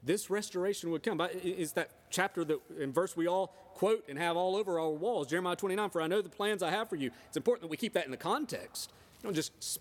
this 0.01 0.29
restoration 0.29 0.91
would 0.91 1.03
come. 1.03 1.19
Is 1.43 1.73
that 1.73 1.89
chapter 2.09 2.45
that 2.45 2.59
in 2.79 2.93
verse 2.93 3.17
we 3.17 3.27
all 3.27 3.53
quote 3.77 4.05
and 4.09 4.17
have 4.17 4.35
all 4.35 4.55
over 4.55 4.79
our 4.79 4.89
walls, 4.89 5.27
Jeremiah 5.27 5.55
29, 5.55 5.91
for 5.91 6.01
I 6.01 6.07
know 6.07 6.23
the 6.23 6.29
plans 6.29 6.63
I 6.63 6.71
have 6.71 6.89
for 6.89 6.95
you. 6.95 7.11
It's 7.27 7.37
important 7.37 7.61
that 7.61 7.67
we 7.69 7.77
keep 7.77 7.93
that 7.93 8.05
in 8.05 8.11
the 8.11 8.17
context. 8.17 8.91
don't 9.21 9.35
just 9.35 9.79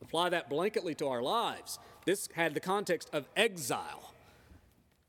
apply 0.00 0.30
that 0.30 0.48
blanketly 0.48 0.96
to 0.96 1.08
our 1.08 1.22
lives. 1.22 1.78
This 2.06 2.30
had 2.34 2.54
the 2.54 2.60
context 2.60 3.10
of 3.12 3.28
exile. 3.36 4.14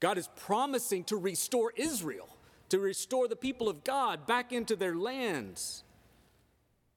God 0.01 0.17
is 0.17 0.27
promising 0.35 1.05
to 1.05 1.15
restore 1.15 1.71
Israel, 1.77 2.27
to 2.67 2.79
restore 2.79 3.29
the 3.29 3.35
people 3.37 3.69
of 3.69 3.85
God 3.85 4.27
back 4.27 4.51
into 4.51 4.75
their 4.75 4.95
lands. 4.95 5.85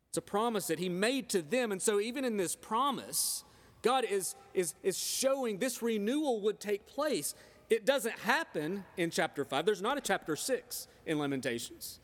It's 0.09 0.18
a 0.18 0.22
promise 0.22 0.66
that 0.66 0.81
He 0.81 0.89
made 0.89 1.28
to 1.28 1.43
them. 1.43 1.70
And 1.70 1.81
so, 1.81 2.01
even 2.01 2.24
in 2.24 2.39
this 2.39 2.57
promise, 2.57 3.45
God 3.83 4.05
is, 4.05 4.35
is, 4.53 4.74
is 4.83 4.99
showing 4.99 5.59
this 5.59 5.81
renewal 5.81 6.41
would 6.41 6.59
take 6.59 6.89
place. 6.89 7.37
It 7.70 7.86
doesn't 7.86 8.18
happen 8.18 8.84
in 8.96 9.10
chapter 9.10 9.44
5. 9.44 9.64
There's 9.64 9.80
not 9.80 9.96
a 9.96 10.00
chapter 10.00 10.34
6 10.34 10.88
in 11.06 11.18
Lamentations 11.20 12.00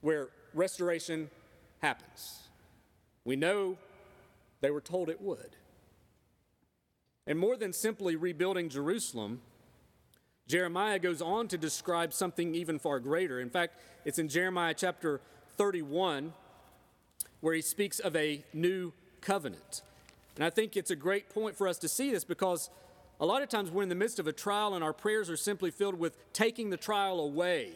where 0.00 0.28
restoration 0.52 1.30
happens. 1.80 2.48
We 3.24 3.36
know 3.36 3.78
they 4.60 4.70
were 4.70 4.80
told 4.80 5.08
it 5.08 5.20
would. 5.20 5.56
And 7.26 7.38
more 7.38 7.56
than 7.56 7.72
simply 7.72 8.16
rebuilding 8.16 8.68
Jerusalem, 8.68 9.40
Jeremiah 10.48 10.98
goes 10.98 11.22
on 11.22 11.48
to 11.48 11.58
describe 11.58 12.12
something 12.12 12.54
even 12.54 12.78
far 12.78 12.98
greater. 12.98 13.40
In 13.40 13.50
fact, 13.50 13.80
it's 14.04 14.18
in 14.18 14.28
Jeremiah 14.28 14.74
chapter 14.76 15.20
31 15.56 16.32
where 17.40 17.54
he 17.54 17.62
speaks 17.62 17.98
of 18.00 18.16
a 18.16 18.44
new 18.52 18.92
covenant. 19.20 19.82
And 20.36 20.44
I 20.44 20.50
think 20.50 20.76
it's 20.76 20.90
a 20.90 20.96
great 20.96 21.28
point 21.30 21.56
for 21.56 21.66
us 21.68 21.78
to 21.78 21.88
see 21.88 22.10
this 22.10 22.24
because 22.24 22.70
a 23.20 23.26
lot 23.26 23.42
of 23.42 23.48
times 23.48 23.70
we're 23.70 23.82
in 23.82 23.88
the 23.88 23.94
midst 23.94 24.18
of 24.18 24.26
a 24.26 24.32
trial 24.32 24.74
and 24.74 24.84
our 24.84 24.92
prayers 24.92 25.30
are 25.30 25.36
simply 25.36 25.70
filled 25.70 25.98
with 25.98 26.16
taking 26.32 26.70
the 26.70 26.76
trial 26.76 27.20
away 27.20 27.72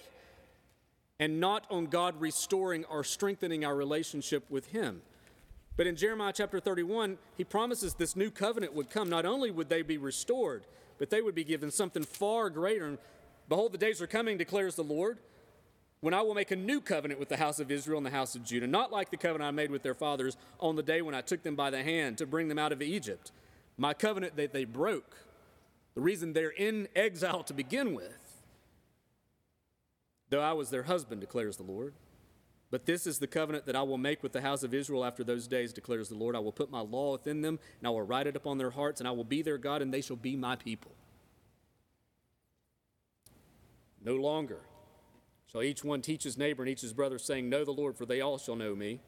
and 1.19 1.41
not 1.41 1.65
on 1.71 1.87
God 1.87 2.21
restoring 2.21 2.85
or 2.87 3.05
strengthening 3.05 3.65
our 3.65 3.77
relationship 3.77 4.45
with 4.51 4.69
Him. 4.69 5.03
But 5.77 5.87
in 5.87 5.97
Jeremiah 5.97 6.33
chapter 6.35 6.61
31, 6.61 7.17
he 7.37 7.45
promises 7.45 7.95
this 7.95 8.17
new 8.17 8.31
covenant 8.31 8.75
would 8.75 8.91
come. 8.91 9.09
Not 9.09 9.25
only 9.25 9.51
would 9.51 9.69
they 9.69 9.83
be 9.83 9.97
restored, 9.97 10.65
but 10.99 11.09
they 11.09 11.23
would 11.23 11.35
be 11.35 11.45
given 11.45 11.71
something 11.71 12.03
far 12.03 12.51
greater. 12.51 12.87
And 12.87 12.99
behold, 13.49 13.73
the 13.73 13.79
days 13.79 14.03
are 14.03 14.07
coming, 14.07 14.37
declares 14.37 14.75
the 14.75 14.85
Lord, 14.85 15.19
when 16.01 16.15
I 16.15 16.23
will 16.23 16.35
make 16.35 16.51
a 16.51 16.57
new 16.57 16.81
covenant 16.81 17.21
with 17.21 17.29
the 17.29 17.37
house 17.37 17.61
of 17.61 17.71
Israel 17.71 17.99
and 17.99 18.07
the 18.07 18.11
house 18.11 18.35
of 18.35 18.45
Judah, 18.45 18.67
not 18.67 18.91
like 18.91 19.11
the 19.11 19.17
covenant 19.17 19.49
I 19.49 19.51
made 19.51 19.71
with 19.71 19.83
their 19.83 19.95
fathers 19.95 20.37
on 20.59 20.77
the 20.77 20.83
day 20.83 21.03
when 21.03 21.15
I 21.15 21.21
took 21.21 21.43
them 21.43 21.57
by 21.57 21.71
the 21.71 21.83
hand 21.83 22.19
to 22.19 22.27
bring 22.27 22.49
them 22.49 22.59
out 22.59 22.73
of 22.73 22.83
Egypt. 22.83 23.33
My 23.77 23.95
covenant 23.95 24.37
that 24.37 24.53
they 24.53 24.65
broke, 24.65 25.17
the 25.95 26.01
reason 26.01 26.33
they're 26.33 26.51
in 26.51 26.89
exile 26.95 27.43
to 27.45 27.55
begin 27.55 27.95
with. 27.95 28.43
Though 30.31 30.41
I 30.41 30.53
was 30.53 30.71
their 30.71 30.85
husband, 30.85 31.21
declares 31.21 31.57
the 31.57 31.65
Lord. 31.65 31.95
But 32.71 32.87
this 32.87 33.07
is 33.07 33.19
the 33.19 33.27
covenant 33.27 33.67
that 33.67 33.75
I 33.75 33.83
will 33.83 33.99
make 33.99 34.23
with 34.23 34.33
the 34.33 34.43
house 34.43 34.63
of 34.63 34.73
Israel 34.73 35.05
after 35.05 35.25
those 35.25 35.49
days, 35.49 35.73
declares 35.73 36.09
the 36.09 36.15
Lord. 36.15 36.37
I 36.37 36.39
will 36.39 36.53
put 36.53 36.71
my 36.71 36.81
law 36.81 37.13
within 37.13 37.43
them, 37.43 37.59
and 37.81 37.87
I 37.87 37.91
will 37.91 38.03
write 38.03 38.29
it 38.29 38.37
upon 38.37 38.59
their 38.59 38.71
hearts, 38.71 39.01
and 39.01 39.09
I 39.09 39.11
will 39.11 39.25
be 39.25 39.43
their 39.43 39.59
God, 39.59 39.83
and 39.83 39.93
they 39.93 40.01
shall 40.01 40.17
be 40.17 40.37
my 40.37 40.55
people. 40.55 40.93
No 44.03 44.15
longer 44.15 44.61
shall 45.47 45.65
each 45.65 45.83
one 45.83 46.01
teach 46.01 46.23
his 46.23 46.39
neighbor 46.39 46.63
and 46.63 46.71
each 46.71 46.83
his 46.83 46.93
brother, 46.93 47.19
saying, 47.19 47.49
Know 47.49 47.65
the 47.65 47.73
Lord, 47.73 47.97
for 47.97 48.07
they 48.07 48.21
all 48.21 48.39
shall 48.39 48.57
know 48.57 48.77
me. 48.77 49.01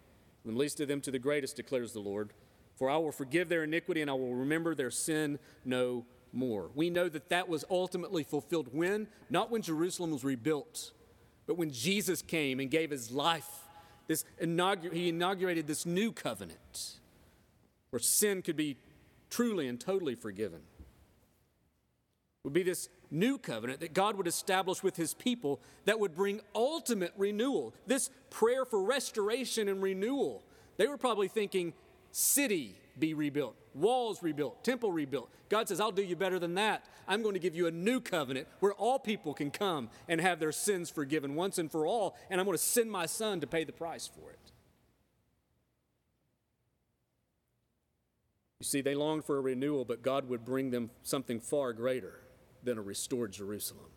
From 0.43 0.55
the 0.55 0.59
least 0.59 0.80
of 0.80 0.89
them 0.89 1.01
to 1.03 1.12
the 1.12 1.20
greatest, 1.20 1.55
declares 1.55 1.93
the 1.93 2.01
Lord. 2.01 2.33
For 2.74 2.91
I 2.91 2.97
will 2.97 3.12
forgive 3.12 3.49
their 3.49 3.62
iniquity, 3.62 4.01
and 4.03 4.11
I 4.11 4.14
will 4.14 4.35
remember 4.35 4.74
their 4.74 4.91
sin 4.91 5.39
no 5.64 6.05
more. 6.33 6.70
We 6.74 6.91
know 6.91 7.09
that 7.09 7.28
that 7.28 7.49
was 7.49 7.64
ultimately 7.70 8.22
fulfilled 8.22 8.68
when? 8.72 9.09
Not 9.30 9.51
when 9.51 9.62
Jerusalem 9.62 10.11
was 10.11 10.24
rebuilt, 10.24 10.93
but 11.47 11.57
when 11.57 11.70
Jesus 11.70 12.22
came 12.22 12.61
and 12.61 12.70
gave 12.70 12.91
his 12.91 13.11
life. 13.11 13.49
This 14.09 14.24
inaugur- 14.41 14.93
he 14.93 15.09
inaugurated 15.09 15.66
this 15.66 15.87
new 15.87 16.12
covenant 16.12 16.99
where 17.91 18.01
sin 18.01 18.43
could 18.43 18.57
be 18.57 18.76
truly 19.30 19.68
and 19.68 19.80
totally 19.80 20.14
forgiven. 20.14 20.61
It 20.61 22.45
would 22.45 22.53
be 22.53 22.62
this 22.62 22.89
new 23.11 23.39
covenant 23.39 23.80
that 23.80 23.95
God 23.95 24.16
would 24.16 24.26
establish 24.26 24.83
with 24.83 24.97
his 24.97 25.14
people 25.14 25.61
that 25.85 26.01
would 26.01 26.14
bring 26.14 26.41
ultimate 26.55 27.12
renewal. 27.16 27.74
This 27.87 28.11
prayer 28.30 28.64
for 28.64 28.83
restoration 28.83 29.68
and 29.68 29.83
renewal. 29.83 30.43
They 30.76 30.87
were 30.87 30.97
probably 30.97 31.28
thinking 31.28 31.74
city 32.11 32.76
be 32.99 33.14
rebuilt, 33.14 33.57
walls 33.74 34.22
rebuilt, 34.22 34.62
temple 34.64 34.93
rebuilt. 34.93 35.30
God 35.49 35.68
says, 35.68 35.80
I'll 35.80 35.93
do 35.93 36.03
you 36.03 36.16
better 36.16 36.38
than 36.38 36.55
that. 36.55 36.84
I'm 37.09 37.22
going 37.22 37.34
to 37.34 37.40
give 37.40 37.55
you 37.55 37.66
a 37.66 37.70
new 37.70 38.01
covenant 38.01 38.47
where 38.61 38.72
all 38.72 38.99
people 38.99 39.34
can 39.34 39.51
come 39.51 39.90
and 40.09 40.20
have 40.20 40.40
their 40.40 40.53
sins 40.53 40.90
forgiven 40.90 41.34
once 41.34 41.59
and 41.59 41.70
for 41.70 41.86
all, 41.86 42.16
and 42.30 42.40
I'm 42.40 42.47
going 42.47 42.57
to 42.57 42.62
send 42.62 42.90
my 42.90 43.07
son 43.07 43.40
to 43.40 43.47
pay 43.47 43.64
the 43.64 43.72
price 43.72 44.07
for 44.07 44.30
it. 44.30 44.38
You 48.61 48.64
see, 48.64 48.80
they 48.80 48.95
longed 48.95 49.24
for 49.24 49.38
a 49.38 49.40
renewal, 49.40 49.84
but 49.84 50.03
God 50.03 50.28
would 50.28 50.45
bring 50.45 50.70
them 50.70 50.90
something 51.03 51.40
far 51.40 51.72
greater 51.72 52.20
than 52.62 52.78
a 52.78 52.82
restored 52.82 53.32
Jerusalem. 53.32 53.90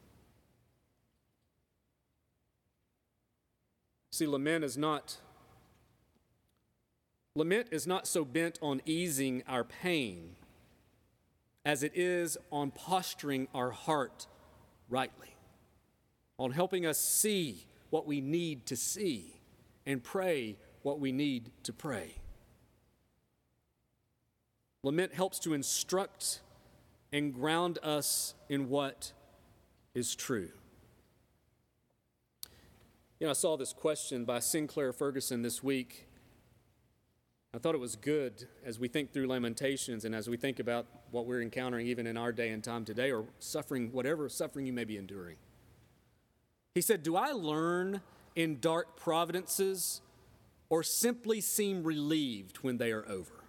See, 4.11 4.25
lament 4.25 4.63
is 4.63 4.77
not 4.77 5.17
lament 7.35 7.67
is 7.71 7.85
not 7.85 8.07
so 8.07 8.23
bent 8.23 8.57
on 8.61 8.81
easing 8.85 9.43
our 9.47 9.63
pain 9.63 10.35
as 11.65 11.83
it 11.83 11.91
is 11.95 12.37
on 12.51 12.71
posturing 12.71 13.47
our 13.53 13.71
heart 13.71 14.27
rightly, 14.89 15.35
on 16.37 16.51
helping 16.51 16.85
us 16.85 16.97
see 16.99 17.65
what 17.89 18.07
we 18.07 18.21
need 18.21 18.65
to 18.65 18.75
see 18.75 19.39
and 19.85 20.03
pray 20.03 20.55
what 20.83 20.99
we 20.99 21.11
need 21.11 21.51
to 21.63 21.73
pray. 21.73 22.15
Lament 24.83 25.13
helps 25.13 25.39
to 25.39 25.53
instruct 25.53 26.41
and 27.11 27.33
ground 27.33 27.79
us 27.81 28.35
in 28.49 28.69
what 28.69 29.11
is 29.95 30.15
true. 30.15 30.49
You 33.19 33.27
know, 33.27 33.31
I 33.31 33.33
saw 33.33 33.57
this 33.57 33.73
question 33.73 34.25
by 34.25 34.39
Sinclair 34.39 34.93
Ferguson 34.93 35.41
this 35.41 35.63
week. 35.63 36.04
I 37.55 37.57
thought 37.57 37.73
it 37.73 37.79
was 37.79 37.95
good 37.95 38.49
as 38.65 38.79
we 38.79 38.89
think 38.89 39.13
through 39.13 39.27
Lamentations 39.27 40.03
and 40.03 40.13
as 40.13 40.29
we 40.29 40.35
think 40.35 40.59
about 40.59 40.87
what 41.11 41.25
we're 41.25 41.41
encountering 41.41 41.87
even 41.87 42.05
in 42.05 42.17
our 42.17 42.33
day 42.33 42.49
and 42.49 42.61
time 42.61 42.83
today 42.83 43.13
or 43.13 43.23
suffering, 43.39 43.93
whatever 43.93 44.27
suffering 44.27 44.65
you 44.65 44.73
may 44.73 44.83
be 44.83 44.97
enduring. 44.97 45.37
He 46.73 46.81
said, 46.81 47.01
Do 47.01 47.15
I 47.15 47.31
learn 47.31 48.01
in 48.35 48.59
dark 48.59 48.97
providences 48.97 50.01
or 50.67 50.83
simply 50.83 51.39
seem 51.39 51.83
relieved 51.83 52.57
when 52.57 52.77
they 52.77 52.91
are 52.91 53.07
over? 53.07 53.45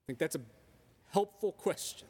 I 0.00 0.02
think 0.08 0.18
that's 0.18 0.34
a 0.34 0.40
helpful 1.12 1.52
question 1.52 2.08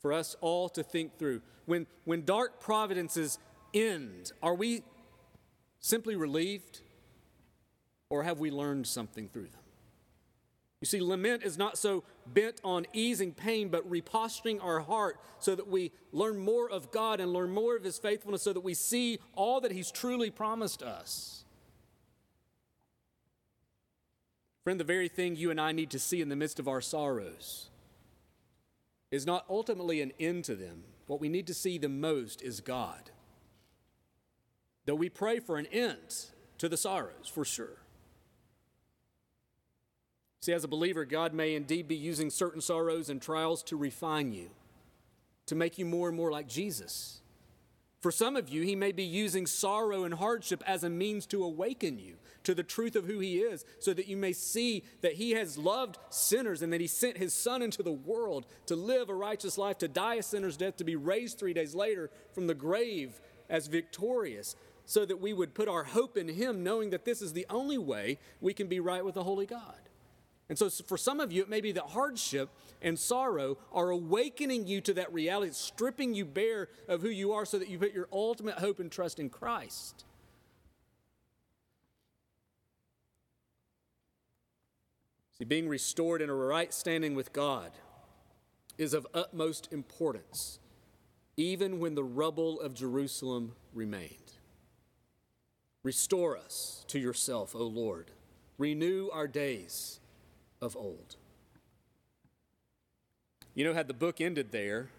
for 0.00 0.12
us 0.12 0.34
all 0.40 0.68
to 0.70 0.82
think 0.82 1.20
through. 1.20 1.40
When, 1.66 1.86
when 2.04 2.24
dark 2.24 2.58
providences 2.58 3.38
end, 3.72 4.32
are 4.42 4.56
we 4.56 4.82
simply 5.78 6.16
relieved 6.16 6.80
or 8.10 8.22
have 8.22 8.38
we 8.38 8.50
learned 8.50 8.86
something 8.86 9.28
through 9.28 9.48
them? 9.48 9.60
You 10.80 10.86
see, 10.86 11.00
lament 11.00 11.42
is 11.42 11.56
not 11.56 11.78
so 11.78 12.04
bent 12.26 12.60
on 12.62 12.86
easing 12.92 13.32
pain, 13.32 13.68
but 13.68 13.88
reposturing 13.90 14.62
our 14.62 14.80
heart 14.80 15.18
so 15.38 15.54
that 15.54 15.68
we 15.68 15.90
learn 16.12 16.38
more 16.38 16.70
of 16.70 16.90
God 16.90 17.18
and 17.18 17.32
learn 17.32 17.50
more 17.50 17.76
of 17.76 17.82
His 17.82 17.98
faithfulness 17.98 18.42
so 18.42 18.52
that 18.52 18.60
we 18.60 18.74
see 18.74 19.18
all 19.34 19.60
that 19.62 19.72
He's 19.72 19.90
truly 19.90 20.30
promised 20.30 20.82
us. 20.82 21.44
Friend, 24.64 24.78
the 24.78 24.84
very 24.84 25.08
thing 25.08 25.36
you 25.36 25.50
and 25.50 25.60
I 25.60 25.72
need 25.72 25.90
to 25.90 25.98
see 25.98 26.20
in 26.20 26.28
the 26.28 26.36
midst 26.36 26.58
of 26.58 26.68
our 26.68 26.80
sorrows 26.80 27.70
is 29.10 29.24
not 29.24 29.46
ultimately 29.48 30.02
an 30.02 30.12
end 30.20 30.44
to 30.44 30.54
them. 30.54 30.82
What 31.06 31.20
we 31.20 31.28
need 31.28 31.46
to 31.46 31.54
see 31.54 31.78
the 31.78 31.88
most 31.88 32.42
is 32.42 32.60
God. 32.60 33.10
Though 34.84 34.96
we 34.96 35.08
pray 35.08 35.38
for 35.38 35.56
an 35.56 35.66
end 35.66 36.26
to 36.58 36.68
the 36.68 36.76
sorrows, 36.76 37.30
for 37.32 37.44
sure. 37.44 37.78
See, 40.40 40.52
as 40.52 40.64
a 40.64 40.68
believer, 40.68 41.04
God 41.04 41.34
may 41.34 41.54
indeed 41.54 41.88
be 41.88 41.96
using 41.96 42.30
certain 42.30 42.60
sorrows 42.60 43.08
and 43.08 43.20
trials 43.20 43.62
to 43.64 43.76
refine 43.76 44.32
you, 44.32 44.50
to 45.46 45.54
make 45.54 45.78
you 45.78 45.84
more 45.84 46.08
and 46.08 46.16
more 46.16 46.30
like 46.30 46.48
Jesus. 46.48 47.20
For 48.00 48.12
some 48.12 48.36
of 48.36 48.48
you, 48.48 48.62
He 48.62 48.76
may 48.76 48.92
be 48.92 49.02
using 49.02 49.46
sorrow 49.46 50.04
and 50.04 50.14
hardship 50.14 50.62
as 50.66 50.84
a 50.84 50.90
means 50.90 51.26
to 51.26 51.42
awaken 51.42 51.98
you 51.98 52.16
to 52.44 52.54
the 52.54 52.62
truth 52.62 52.94
of 52.94 53.06
who 53.06 53.18
He 53.18 53.38
is, 53.38 53.64
so 53.80 53.92
that 53.94 54.06
you 54.06 54.16
may 54.16 54.32
see 54.32 54.84
that 55.00 55.14
He 55.14 55.32
has 55.32 55.58
loved 55.58 55.98
sinners 56.10 56.62
and 56.62 56.72
that 56.72 56.80
He 56.80 56.86
sent 56.86 57.16
His 57.16 57.34
Son 57.34 57.62
into 57.62 57.82
the 57.82 57.90
world 57.90 58.46
to 58.66 58.76
live 58.76 59.08
a 59.08 59.14
righteous 59.14 59.58
life, 59.58 59.78
to 59.78 59.88
die 59.88 60.16
a 60.16 60.22
sinner's 60.22 60.56
death, 60.56 60.76
to 60.76 60.84
be 60.84 60.94
raised 60.94 61.38
three 61.38 61.54
days 61.54 61.74
later 61.74 62.10
from 62.32 62.46
the 62.46 62.54
grave 62.54 63.20
as 63.48 63.66
victorious, 63.66 64.54
so 64.84 65.04
that 65.04 65.20
we 65.20 65.32
would 65.32 65.54
put 65.54 65.66
our 65.66 65.82
hope 65.82 66.16
in 66.16 66.28
Him, 66.28 66.62
knowing 66.62 66.90
that 66.90 67.04
this 67.04 67.20
is 67.20 67.32
the 67.32 67.46
only 67.50 67.78
way 67.78 68.20
we 68.40 68.54
can 68.54 68.68
be 68.68 68.78
right 68.78 69.04
with 69.04 69.14
the 69.14 69.24
Holy 69.24 69.46
God. 69.46 69.85
And 70.48 70.56
so, 70.56 70.70
for 70.70 70.96
some 70.96 71.18
of 71.18 71.32
you, 71.32 71.42
it 71.42 71.48
may 71.48 71.60
be 71.60 71.72
that 71.72 71.88
hardship 71.88 72.50
and 72.80 72.98
sorrow 72.98 73.58
are 73.72 73.90
awakening 73.90 74.66
you 74.66 74.80
to 74.82 74.94
that 74.94 75.12
reality, 75.12 75.52
stripping 75.52 76.14
you 76.14 76.24
bare 76.24 76.68
of 76.88 77.02
who 77.02 77.08
you 77.08 77.32
are 77.32 77.44
so 77.44 77.58
that 77.58 77.68
you 77.68 77.78
put 77.78 77.92
your 77.92 78.08
ultimate 78.12 78.58
hope 78.58 78.78
and 78.78 78.90
trust 78.90 79.18
in 79.18 79.28
Christ. 79.28 80.04
See, 85.38 85.44
being 85.44 85.68
restored 85.68 86.22
in 86.22 86.30
a 86.30 86.34
right 86.34 86.72
standing 86.72 87.14
with 87.14 87.32
God 87.32 87.72
is 88.78 88.94
of 88.94 89.06
utmost 89.12 89.68
importance, 89.72 90.60
even 91.36 91.80
when 91.80 91.94
the 91.94 92.04
rubble 92.04 92.60
of 92.60 92.72
Jerusalem 92.72 93.52
remained. 93.74 94.32
Restore 95.82 96.36
us 96.36 96.84
to 96.88 96.98
yourself, 96.98 97.54
O 97.54 97.64
Lord. 97.64 98.12
Renew 98.58 99.10
our 99.12 99.28
days 99.28 100.00
of 100.60 100.76
old. 100.76 101.16
You 103.54 103.64
know, 103.64 103.74
had 103.74 103.88
the 103.88 103.94
book 103.94 104.20
ended 104.20 104.52
there, 104.52 104.90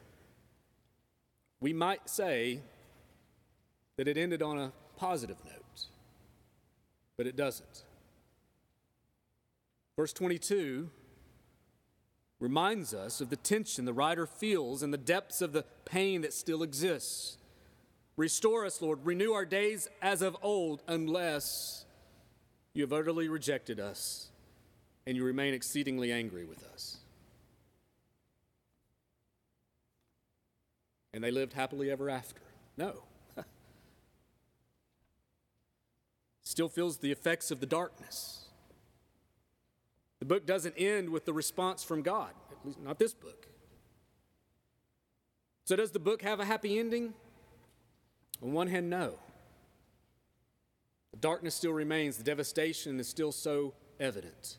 we 1.60 1.74
might 1.74 2.10
say 2.10 2.62
that 3.98 4.08
it 4.08 4.18
ended 4.18 4.42
on 4.42 4.58
a 4.58 4.72
positive 4.96 5.38
note, 5.46 5.86
but 7.18 7.28
it 7.28 7.36
doesn't. 7.36 7.84
Verse 9.96 10.14
22 10.14 10.90
reminds 12.40 12.94
us 12.94 13.20
of 13.20 13.30
the 13.30 13.36
tension 13.36 13.86
the 13.86 13.94
writer 13.94 14.28
feels 14.28 14.84
and 14.84 14.94
the 14.94 14.98
depths 14.98 15.42
of 15.42 15.54
the 15.54 15.66
pain 15.86 16.22
that 16.22 16.34
still 16.34 16.62
exists. 16.62 17.38
Restore 18.16 18.66
us, 18.66 18.82
Lord. 18.82 19.00
Renew 19.04 19.32
our 19.32 19.46
days 19.46 19.88
as 20.02 20.22
of 20.22 20.38
old, 20.42 20.82
unless 20.88 21.86
You 22.74 22.84
have 22.84 22.94
utterly 22.94 23.28
rejected 23.28 23.80
us, 23.80 24.30
and 25.08 25.16
you 25.16 25.24
remain 25.24 25.54
exceedingly 25.54 26.12
angry 26.12 26.44
with 26.44 26.66
us. 26.74 26.98
And 31.14 31.24
they 31.24 31.32
lived 31.32 31.54
happily 31.54 31.90
ever 31.90 32.10
after. 32.10 32.42
No. 32.76 33.04
Still 36.44 36.68
feels 36.68 36.98
the 36.98 37.10
effects 37.10 37.52
of 37.52 37.62
the 37.62 37.66
darkness. 37.66 38.50
The 40.20 40.26
book 40.26 40.46
doesn't 40.46 40.76
end 40.78 41.10
with 41.10 41.24
the 41.24 41.32
response 41.32 41.86
from 41.86 42.02
God, 42.02 42.32
at 42.52 42.66
least 42.66 42.82
not 42.82 43.00
this 43.00 43.14
book. 43.14 43.48
So, 45.64 45.78
does 45.78 45.92
the 45.92 46.00
book 46.00 46.22
have 46.22 46.42
a 46.42 46.46
happy 46.46 46.78
ending? 46.78 47.14
On 48.44 48.52
one 48.52 48.68
hand, 48.68 48.90
no. 48.90 49.14
The 51.12 51.18
darkness 51.18 51.56
still 51.56 51.72
remains, 51.72 52.18
the 52.18 52.26
devastation 52.26 53.00
is 53.00 53.08
still 53.08 53.32
so 53.32 53.74
evident. 54.02 54.58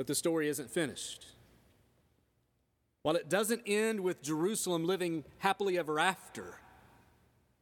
But 0.00 0.06
the 0.06 0.14
story 0.14 0.48
isn't 0.48 0.70
finished. 0.70 1.26
While 3.02 3.16
it 3.16 3.28
doesn't 3.28 3.60
end 3.66 4.00
with 4.00 4.22
Jerusalem 4.22 4.86
living 4.86 5.24
happily 5.40 5.76
ever 5.76 5.98
after, 6.00 6.54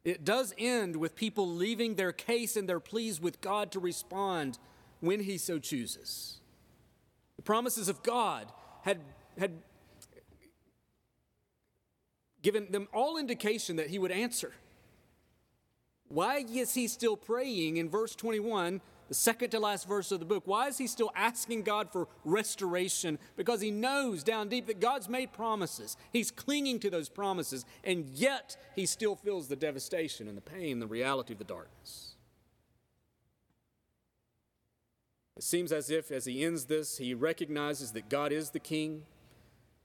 it 0.05 0.23
does 0.23 0.53
end 0.57 0.95
with 0.95 1.17
people 1.17 1.49
leaving 1.49 1.95
their 1.95 2.13
case 2.13 2.55
and 2.55 2.69
their 2.69 2.79
pleas 2.79 3.19
with 3.19 3.41
God 3.41 3.73
to 3.73 3.81
respond 3.81 4.57
when 5.01 5.19
He 5.19 5.37
so 5.37 5.59
chooses. 5.59 6.39
The 7.35 7.41
promises 7.41 7.89
of 7.89 8.03
God 8.03 8.49
had, 8.83 9.01
had 9.37 9.51
given 12.41 12.71
them 12.71 12.87
all 12.93 13.17
indication 13.17 13.75
that 13.75 13.87
He 13.87 13.99
would 13.99 14.11
answer. 14.11 14.53
Why 16.07 16.45
is 16.49 16.73
he 16.73 16.87
still 16.87 17.17
praying 17.17 17.75
in 17.75 17.89
verse 17.89 18.15
21, 18.15 18.79
the 19.09 19.15
second 19.15 19.49
to 19.49 19.59
last 19.59 19.87
verse 19.87 20.11
of 20.11 20.19
the 20.19 20.25
book? 20.25 20.43
Why 20.45 20.67
is 20.67 20.77
he 20.77 20.87
still 20.87 21.11
asking 21.15 21.63
God 21.63 21.91
for 21.91 22.07
restoration? 22.23 23.19
Because 23.35 23.59
he 23.59 23.71
knows 23.71 24.23
down 24.23 24.47
deep 24.47 24.67
that 24.67 24.79
God's 24.79 25.09
made 25.09 25.33
promises. 25.33 25.97
He's 26.13 26.31
clinging 26.31 26.79
to 26.79 26.89
those 26.89 27.09
promises, 27.09 27.65
and 27.83 28.05
yet 28.13 28.55
he 28.75 28.85
still 28.85 29.15
feels 29.15 29.47
the 29.47 29.55
devastation 29.57 30.27
and 30.27 30.37
the 30.37 30.41
pain, 30.41 30.79
the 30.79 30.87
reality 30.87 31.33
of 31.33 31.39
the 31.39 31.45
darkness. 31.45 32.15
It 35.35 35.43
seems 35.43 35.71
as 35.71 35.89
if, 35.89 36.11
as 36.11 36.25
he 36.25 36.43
ends 36.43 36.65
this, 36.65 36.97
he 36.97 37.13
recognizes 37.13 37.91
that 37.93 38.09
God 38.09 38.31
is 38.31 38.51
the 38.51 38.59
king, 38.59 39.03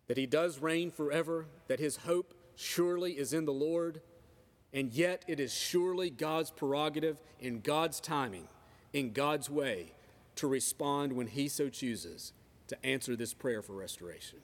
that 0.07 0.17
he 0.17 0.27
does 0.27 0.61
reign 0.61 0.91
forever, 0.91 1.47
that 1.69 1.81
his 1.81 1.97
hope 1.99 2.35
surely 2.57 3.13
is 3.13 3.33
in 3.33 3.45
the 3.45 3.53
Lord 3.53 4.01
and 4.75 4.93
yet, 4.93 5.25
it 5.29 5.39
is 5.39 5.55
surely 5.55 6.11
God's 6.11 6.51
prerogative 6.51 7.17
in 7.39 7.61
God's 7.61 8.01
timing, 8.01 8.49
in 8.95 9.13
God's 9.13 9.51
way, 9.51 9.93
to 10.37 10.47
respond 10.47 11.13
when 11.13 11.27
He 11.27 11.49
so 11.49 11.69
chooses 11.69 12.33
to 12.69 12.87
answer 12.87 13.15
this 13.15 13.35
prayer 13.35 13.61
for 13.61 13.75
restoration. 13.75 14.39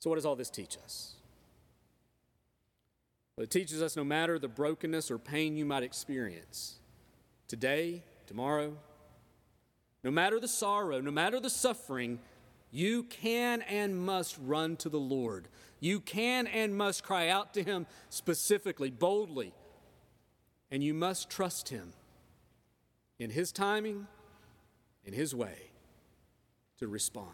So, 0.00 0.10
what 0.10 0.16
does 0.16 0.26
all 0.26 0.34
this 0.34 0.50
teach 0.50 0.76
us? 0.82 1.14
Well, 3.36 3.44
it 3.44 3.50
teaches 3.50 3.80
us 3.80 3.96
no 3.96 4.02
matter 4.02 4.38
the 4.38 4.48
brokenness 4.48 5.10
or 5.10 5.18
pain 5.18 5.56
you 5.56 5.64
might 5.64 5.84
experience 5.84 6.80
today, 7.46 8.02
tomorrow, 8.26 8.76
no 10.02 10.10
matter 10.10 10.40
the 10.40 10.48
sorrow, 10.48 11.00
no 11.00 11.10
matter 11.10 11.38
the 11.38 11.50
suffering, 11.50 12.18
you 12.70 13.04
can 13.04 13.62
and 13.62 13.96
must 13.96 14.36
run 14.42 14.76
to 14.78 14.88
the 14.88 14.98
Lord. 14.98 15.48
You 15.80 16.00
can 16.00 16.46
and 16.46 16.76
must 16.76 17.04
cry 17.04 17.28
out 17.28 17.54
to 17.54 17.62
Him 17.62 17.86
specifically, 18.08 18.90
boldly, 18.90 19.52
and 20.72 20.82
you 20.82 20.94
must 20.94 21.28
trust 21.28 21.68
Him 21.68 21.92
in 23.18 23.28
His 23.28 23.52
timing, 23.52 24.06
in 25.04 25.12
His 25.12 25.34
way 25.34 25.70
to 26.78 26.88
respond. 26.88 27.28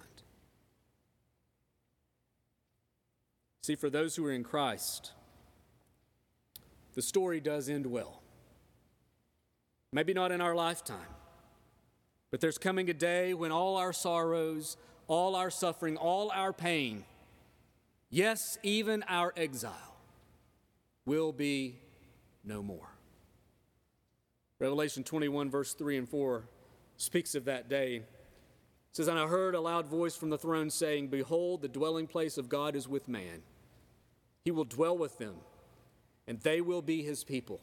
See, 3.63 3.77
for 3.77 3.89
those 3.89 4.17
who 4.17 4.27
are 4.27 4.33
in 4.33 4.43
Christ, 4.43 5.13
the 6.95 7.03
story 7.03 7.39
does 7.39 7.69
end 7.69 7.87
well. 7.87 8.23
Maybe 9.93 10.13
not 10.13 10.33
in 10.33 10.41
our 10.41 10.55
lifetime, 10.55 11.15
but 12.33 12.41
there's 12.41 12.59
coming 12.59 12.91
a 12.91 12.95
day 12.95 13.35
when 13.35 13.53
all 13.53 13.77
our 13.77 13.93
sorrows, 13.93 14.77
all 15.07 15.37
our 15.37 15.51
suffering, 15.51 15.97
all 15.97 16.33
our 16.33 16.53
pain, 16.53 17.05
yes, 18.11 18.59
even 18.65 19.05
our 19.09 19.33
exile, 19.37 19.97
will 21.07 21.33
be 21.33 21.77
no 22.45 22.63
more. 22.63 22.98
Revelation 24.59 25.05
21, 25.05 25.51
verse 25.51 25.75
3 25.75 25.99
and 25.99 26.09
4 26.09 26.45
speaks 26.97 27.35
of 27.35 27.45
that 27.45 27.69
day. 27.69 27.97
It 27.97 28.05
says, 28.93 29.09
And 29.09 29.19
I 29.19 29.27
heard 29.27 29.55
a 29.55 29.61
loud 29.61 29.87
voice 29.87 30.17
from 30.17 30.31
the 30.31 30.39
throne 30.39 30.71
saying, 30.71 31.09
Behold, 31.09 31.63
the 31.63 31.69
dwelling 31.69 32.07
place 32.07 32.39
of 32.39 32.49
God 32.49 32.75
is 32.75 32.89
with 32.89 33.09
man. 33.09 33.43
He 34.45 34.51
will 34.51 34.65
dwell 34.65 34.97
with 34.97 35.19
them, 35.19 35.37
and 36.27 36.41
they 36.41 36.61
will 36.61 36.83
be 36.83 37.03
his 37.03 37.25
people. 37.25 37.61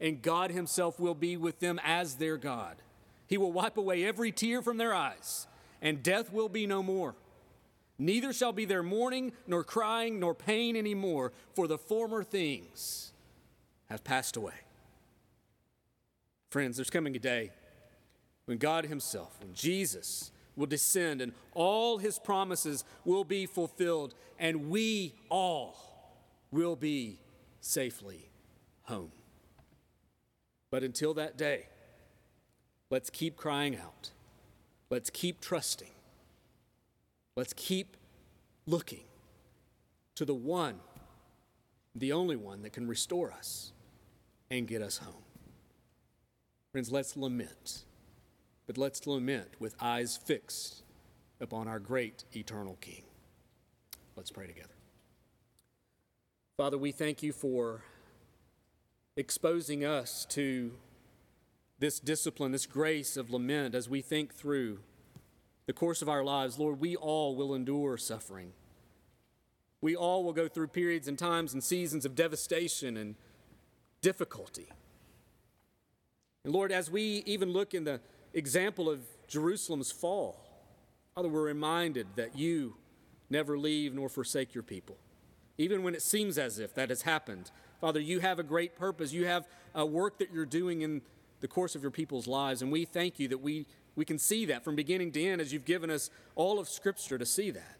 And 0.00 0.20
God 0.20 0.50
himself 0.50 0.98
will 0.98 1.14
be 1.14 1.36
with 1.36 1.60
them 1.60 1.80
as 1.82 2.16
their 2.16 2.36
God. 2.36 2.76
He 3.26 3.38
will 3.38 3.52
wipe 3.52 3.76
away 3.76 4.04
every 4.04 4.32
tear 4.32 4.60
from 4.60 4.76
their 4.76 4.92
eyes 4.92 5.46
and 5.84 6.02
death 6.02 6.32
will 6.32 6.48
be 6.48 6.66
no 6.66 6.82
more. 6.82 7.14
Neither 7.98 8.32
shall 8.32 8.52
be 8.52 8.64
there 8.64 8.82
mourning, 8.82 9.32
nor 9.46 9.62
crying, 9.62 10.18
nor 10.18 10.34
pain 10.34 10.74
any 10.74 10.94
more, 10.94 11.30
for 11.54 11.68
the 11.68 11.78
former 11.78 12.24
things 12.24 13.12
have 13.88 14.02
passed 14.02 14.36
away. 14.36 14.63
Friends, 16.54 16.76
there's 16.76 16.88
coming 16.88 17.16
a 17.16 17.18
day 17.18 17.50
when 18.44 18.58
God 18.58 18.86
Himself, 18.86 19.36
when 19.40 19.52
Jesus 19.54 20.30
will 20.54 20.66
descend 20.66 21.20
and 21.20 21.32
all 21.52 21.98
His 21.98 22.20
promises 22.20 22.84
will 23.04 23.24
be 23.24 23.44
fulfilled, 23.44 24.14
and 24.38 24.70
we 24.70 25.16
all 25.28 26.14
will 26.52 26.76
be 26.76 27.18
safely 27.60 28.30
home. 28.84 29.10
But 30.70 30.84
until 30.84 31.12
that 31.14 31.36
day, 31.36 31.66
let's 32.88 33.10
keep 33.10 33.34
crying 33.34 33.76
out 33.76 34.12
Let's 34.90 35.10
keep 35.10 35.40
trusting. 35.40 35.90
Let's 37.34 37.52
keep 37.56 37.96
looking 38.64 39.02
to 40.14 40.24
the 40.24 40.34
one, 40.34 40.78
the 41.96 42.12
only 42.12 42.36
one 42.36 42.62
that 42.62 42.72
can 42.72 42.86
restore 42.86 43.32
us 43.32 43.72
and 44.52 44.68
get 44.68 44.82
us 44.82 44.98
home. 44.98 45.23
Friends, 46.74 46.90
let's 46.90 47.16
lament, 47.16 47.84
but 48.66 48.76
let's 48.76 49.06
lament 49.06 49.46
with 49.60 49.76
eyes 49.80 50.16
fixed 50.16 50.82
upon 51.40 51.68
our 51.68 51.78
great 51.78 52.24
eternal 52.34 52.76
King. 52.80 53.04
Let's 54.16 54.32
pray 54.32 54.48
together. 54.48 54.74
Father, 56.56 56.76
we 56.76 56.90
thank 56.90 57.22
you 57.22 57.32
for 57.32 57.84
exposing 59.16 59.84
us 59.84 60.26
to 60.30 60.72
this 61.78 62.00
discipline, 62.00 62.50
this 62.50 62.66
grace 62.66 63.16
of 63.16 63.30
lament 63.30 63.76
as 63.76 63.88
we 63.88 64.02
think 64.02 64.34
through 64.34 64.80
the 65.66 65.72
course 65.72 66.02
of 66.02 66.08
our 66.08 66.24
lives, 66.24 66.58
Lord, 66.58 66.80
we 66.80 66.96
all 66.96 67.36
will 67.36 67.54
endure 67.54 67.96
suffering. 67.96 68.52
We 69.80 69.94
all 69.94 70.24
will 70.24 70.32
go 70.32 70.48
through 70.48 70.66
periods 70.66 71.06
and 71.06 71.16
times 71.16 71.52
and 71.52 71.62
seasons 71.62 72.04
of 72.04 72.16
devastation 72.16 72.96
and 72.96 73.14
difficulty. 74.00 74.70
And 76.44 76.52
Lord, 76.52 76.70
as 76.70 76.90
we 76.90 77.22
even 77.26 77.52
look 77.52 77.74
in 77.74 77.84
the 77.84 78.00
example 78.34 78.90
of 78.90 79.00
Jerusalem's 79.28 79.90
fall, 79.90 80.44
Father, 81.14 81.28
we're 81.28 81.42
reminded 81.42 82.06
that 82.16 82.36
you 82.36 82.76
never 83.30 83.56
leave 83.56 83.94
nor 83.94 84.08
forsake 84.08 84.54
your 84.54 84.62
people. 84.62 84.96
Even 85.56 85.82
when 85.82 85.94
it 85.94 86.02
seems 86.02 86.36
as 86.36 86.58
if 86.58 86.74
that 86.74 86.90
has 86.90 87.02
happened, 87.02 87.50
Father, 87.80 88.00
you 88.00 88.20
have 88.20 88.38
a 88.38 88.42
great 88.42 88.76
purpose. 88.76 89.12
You 89.12 89.26
have 89.26 89.46
a 89.74 89.86
work 89.86 90.18
that 90.18 90.32
you're 90.32 90.44
doing 90.44 90.82
in 90.82 91.02
the 91.40 91.48
course 91.48 91.74
of 91.74 91.82
your 91.82 91.90
people's 91.90 92.26
lives. 92.26 92.60
And 92.60 92.72
we 92.72 92.84
thank 92.84 93.18
you 93.18 93.28
that 93.28 93.38
we, 93.38 93.66
we 93.94 94.04
can 94.04 94.18
see 94.18 94.44
that 94.46 94.64
from 94.64 94.74
beginning 94.74 95.12
to 95.12 95.24
end 95.24 95.40
as 95.40 95.52
you've 95.52 95.64
given 95.64 95.90
us 95.90 96.10
all 96.34 96.58
of 96.58 96.68
Scripture 96.68 97.18
to 97.18 97.26
see 97.26 97.50
that. 97.52 97.78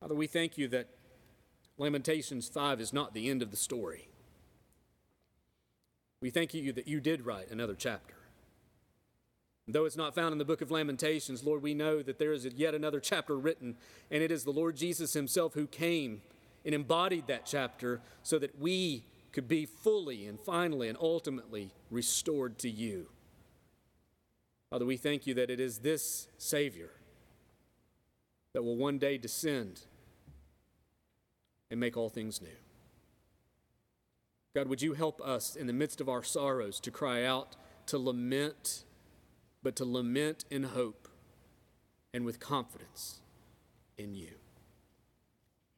Father, 0.00 0.14
we 0.14 0.26
thank 0.26 0.58
you 0.58 0.68
that 0.68 0.88
Lamentations 1.76 2.48
5 2.48 2.80
is 2.80 2.92
not 2.92 3.14
the 3.14 3.30
end 3.30 3.42
of 3.42 3.50
the 3.50 3.56
story. 3.56 4.08
We 6.20 6.30
thank 6.30 6.52
you 6.52 6.72
that 6.72 6.88
you 6.88 7.00
did 7.00 7.24
write 7.24 7.50
another 7.50 7.74
chapter. 7.74 8.14
though 9.70 9.84
it's 9.84 9.96
not 9.98 10.14
found 10.14 10.32
in 10.32 10.38
the 10.38 10.46
book 10.46 10.62
of 10.62 10.70
Lamentations, 10.70 11.44
Lord, 11.44 11.62
we 11.62 11.74
know 11.74 12.02
that 12.02 12.18
there 12.18 12.32
is 12.32 12.46
yet 12.56 12.74
another 12.74 13.00
chapter 13.00 13.36
written, 13.36 13.76
and 14.10 14.22
it 14.22 14.30
is 14.30 14.44
the 14.44 14.50
Lord 14.50 14.76
Jesus 14.76 15.12
Himself 15.12 15.52
who 15.52 15.66
came 15.66 16.22
and 16.64 16.74
embodied 16.74 17.26
that 17.26 17.44
chapter 17.44 18.00
so 18.22 18.38
that 18.38 18.58
we 18.58 19.04
could 19.30 19.46
be 19.46 19.66
fully 19.66 20.26
and 20.26 20.40
finally 20.40 20.88
and 20.88 20.96
ultimately 20.98 21.70
restored 21.90 22.58
to 22.60 22.70
you. 22.70 23.08
Father, 24.70 24.86
we 24.86 24.96
thank 24.96 25.26
you 25.26 25.34
that 25.34 25.50
it 25.50 25.60
is 25.60 25.78
this 25.78 26.28
Savior 26.38 26.90
that 28.54 28.62
will 28.62 28.76
one 28.76 28.98
day 28.98 29.18
descend 29.18 29.82
and 31.70 31.78
make 31.78 31.96
all 31.96 32.08
things 32.08 32.40
new. 32.40 32.48
God, 34.58 34.66
would 34.66 34.82
you 34.82 34.94
help 34.94 35.20
us 35.20 35.54
in 35.54 35.68
the 35.68 35.72
midst 35.72 36.00
of 36.00 36.08
our 36.08 36.24
sorrows 36.24 36.80
to 36.80 36.90
cry 36.90 37.22
out, 37.22 37.54
to 37.86 37.96
lament, 37.96 38.82
but 39.62 39.76
to 39.76 39.84
lament 39.84 40.44
in 40.50 40.64
hope 40.64 41.06
and 42.12 42.24
with 42.24 42.40
confidence 42.40 43.20
in 43.96 44.16
you. 44.16 44.32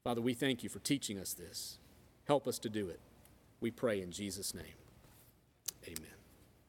Father, 0.02 0.22
we 0.22 0.32
thank 0.32 0.62
you 0.62 0.70
for 0.70 0.78
teaching 0.78 1.18
us 1.18 1.34
this. 1.34 1.76
Help 2.24 2.48
us 2.48 2.58
to 2.60 2.70
do 2.70 2.88
it. 2.88 3.00
We 3.60 3.70
pray 3.70 4.00
in 4.00 4.12
Jesus' 4.12 4.54
name. 4.54 4.64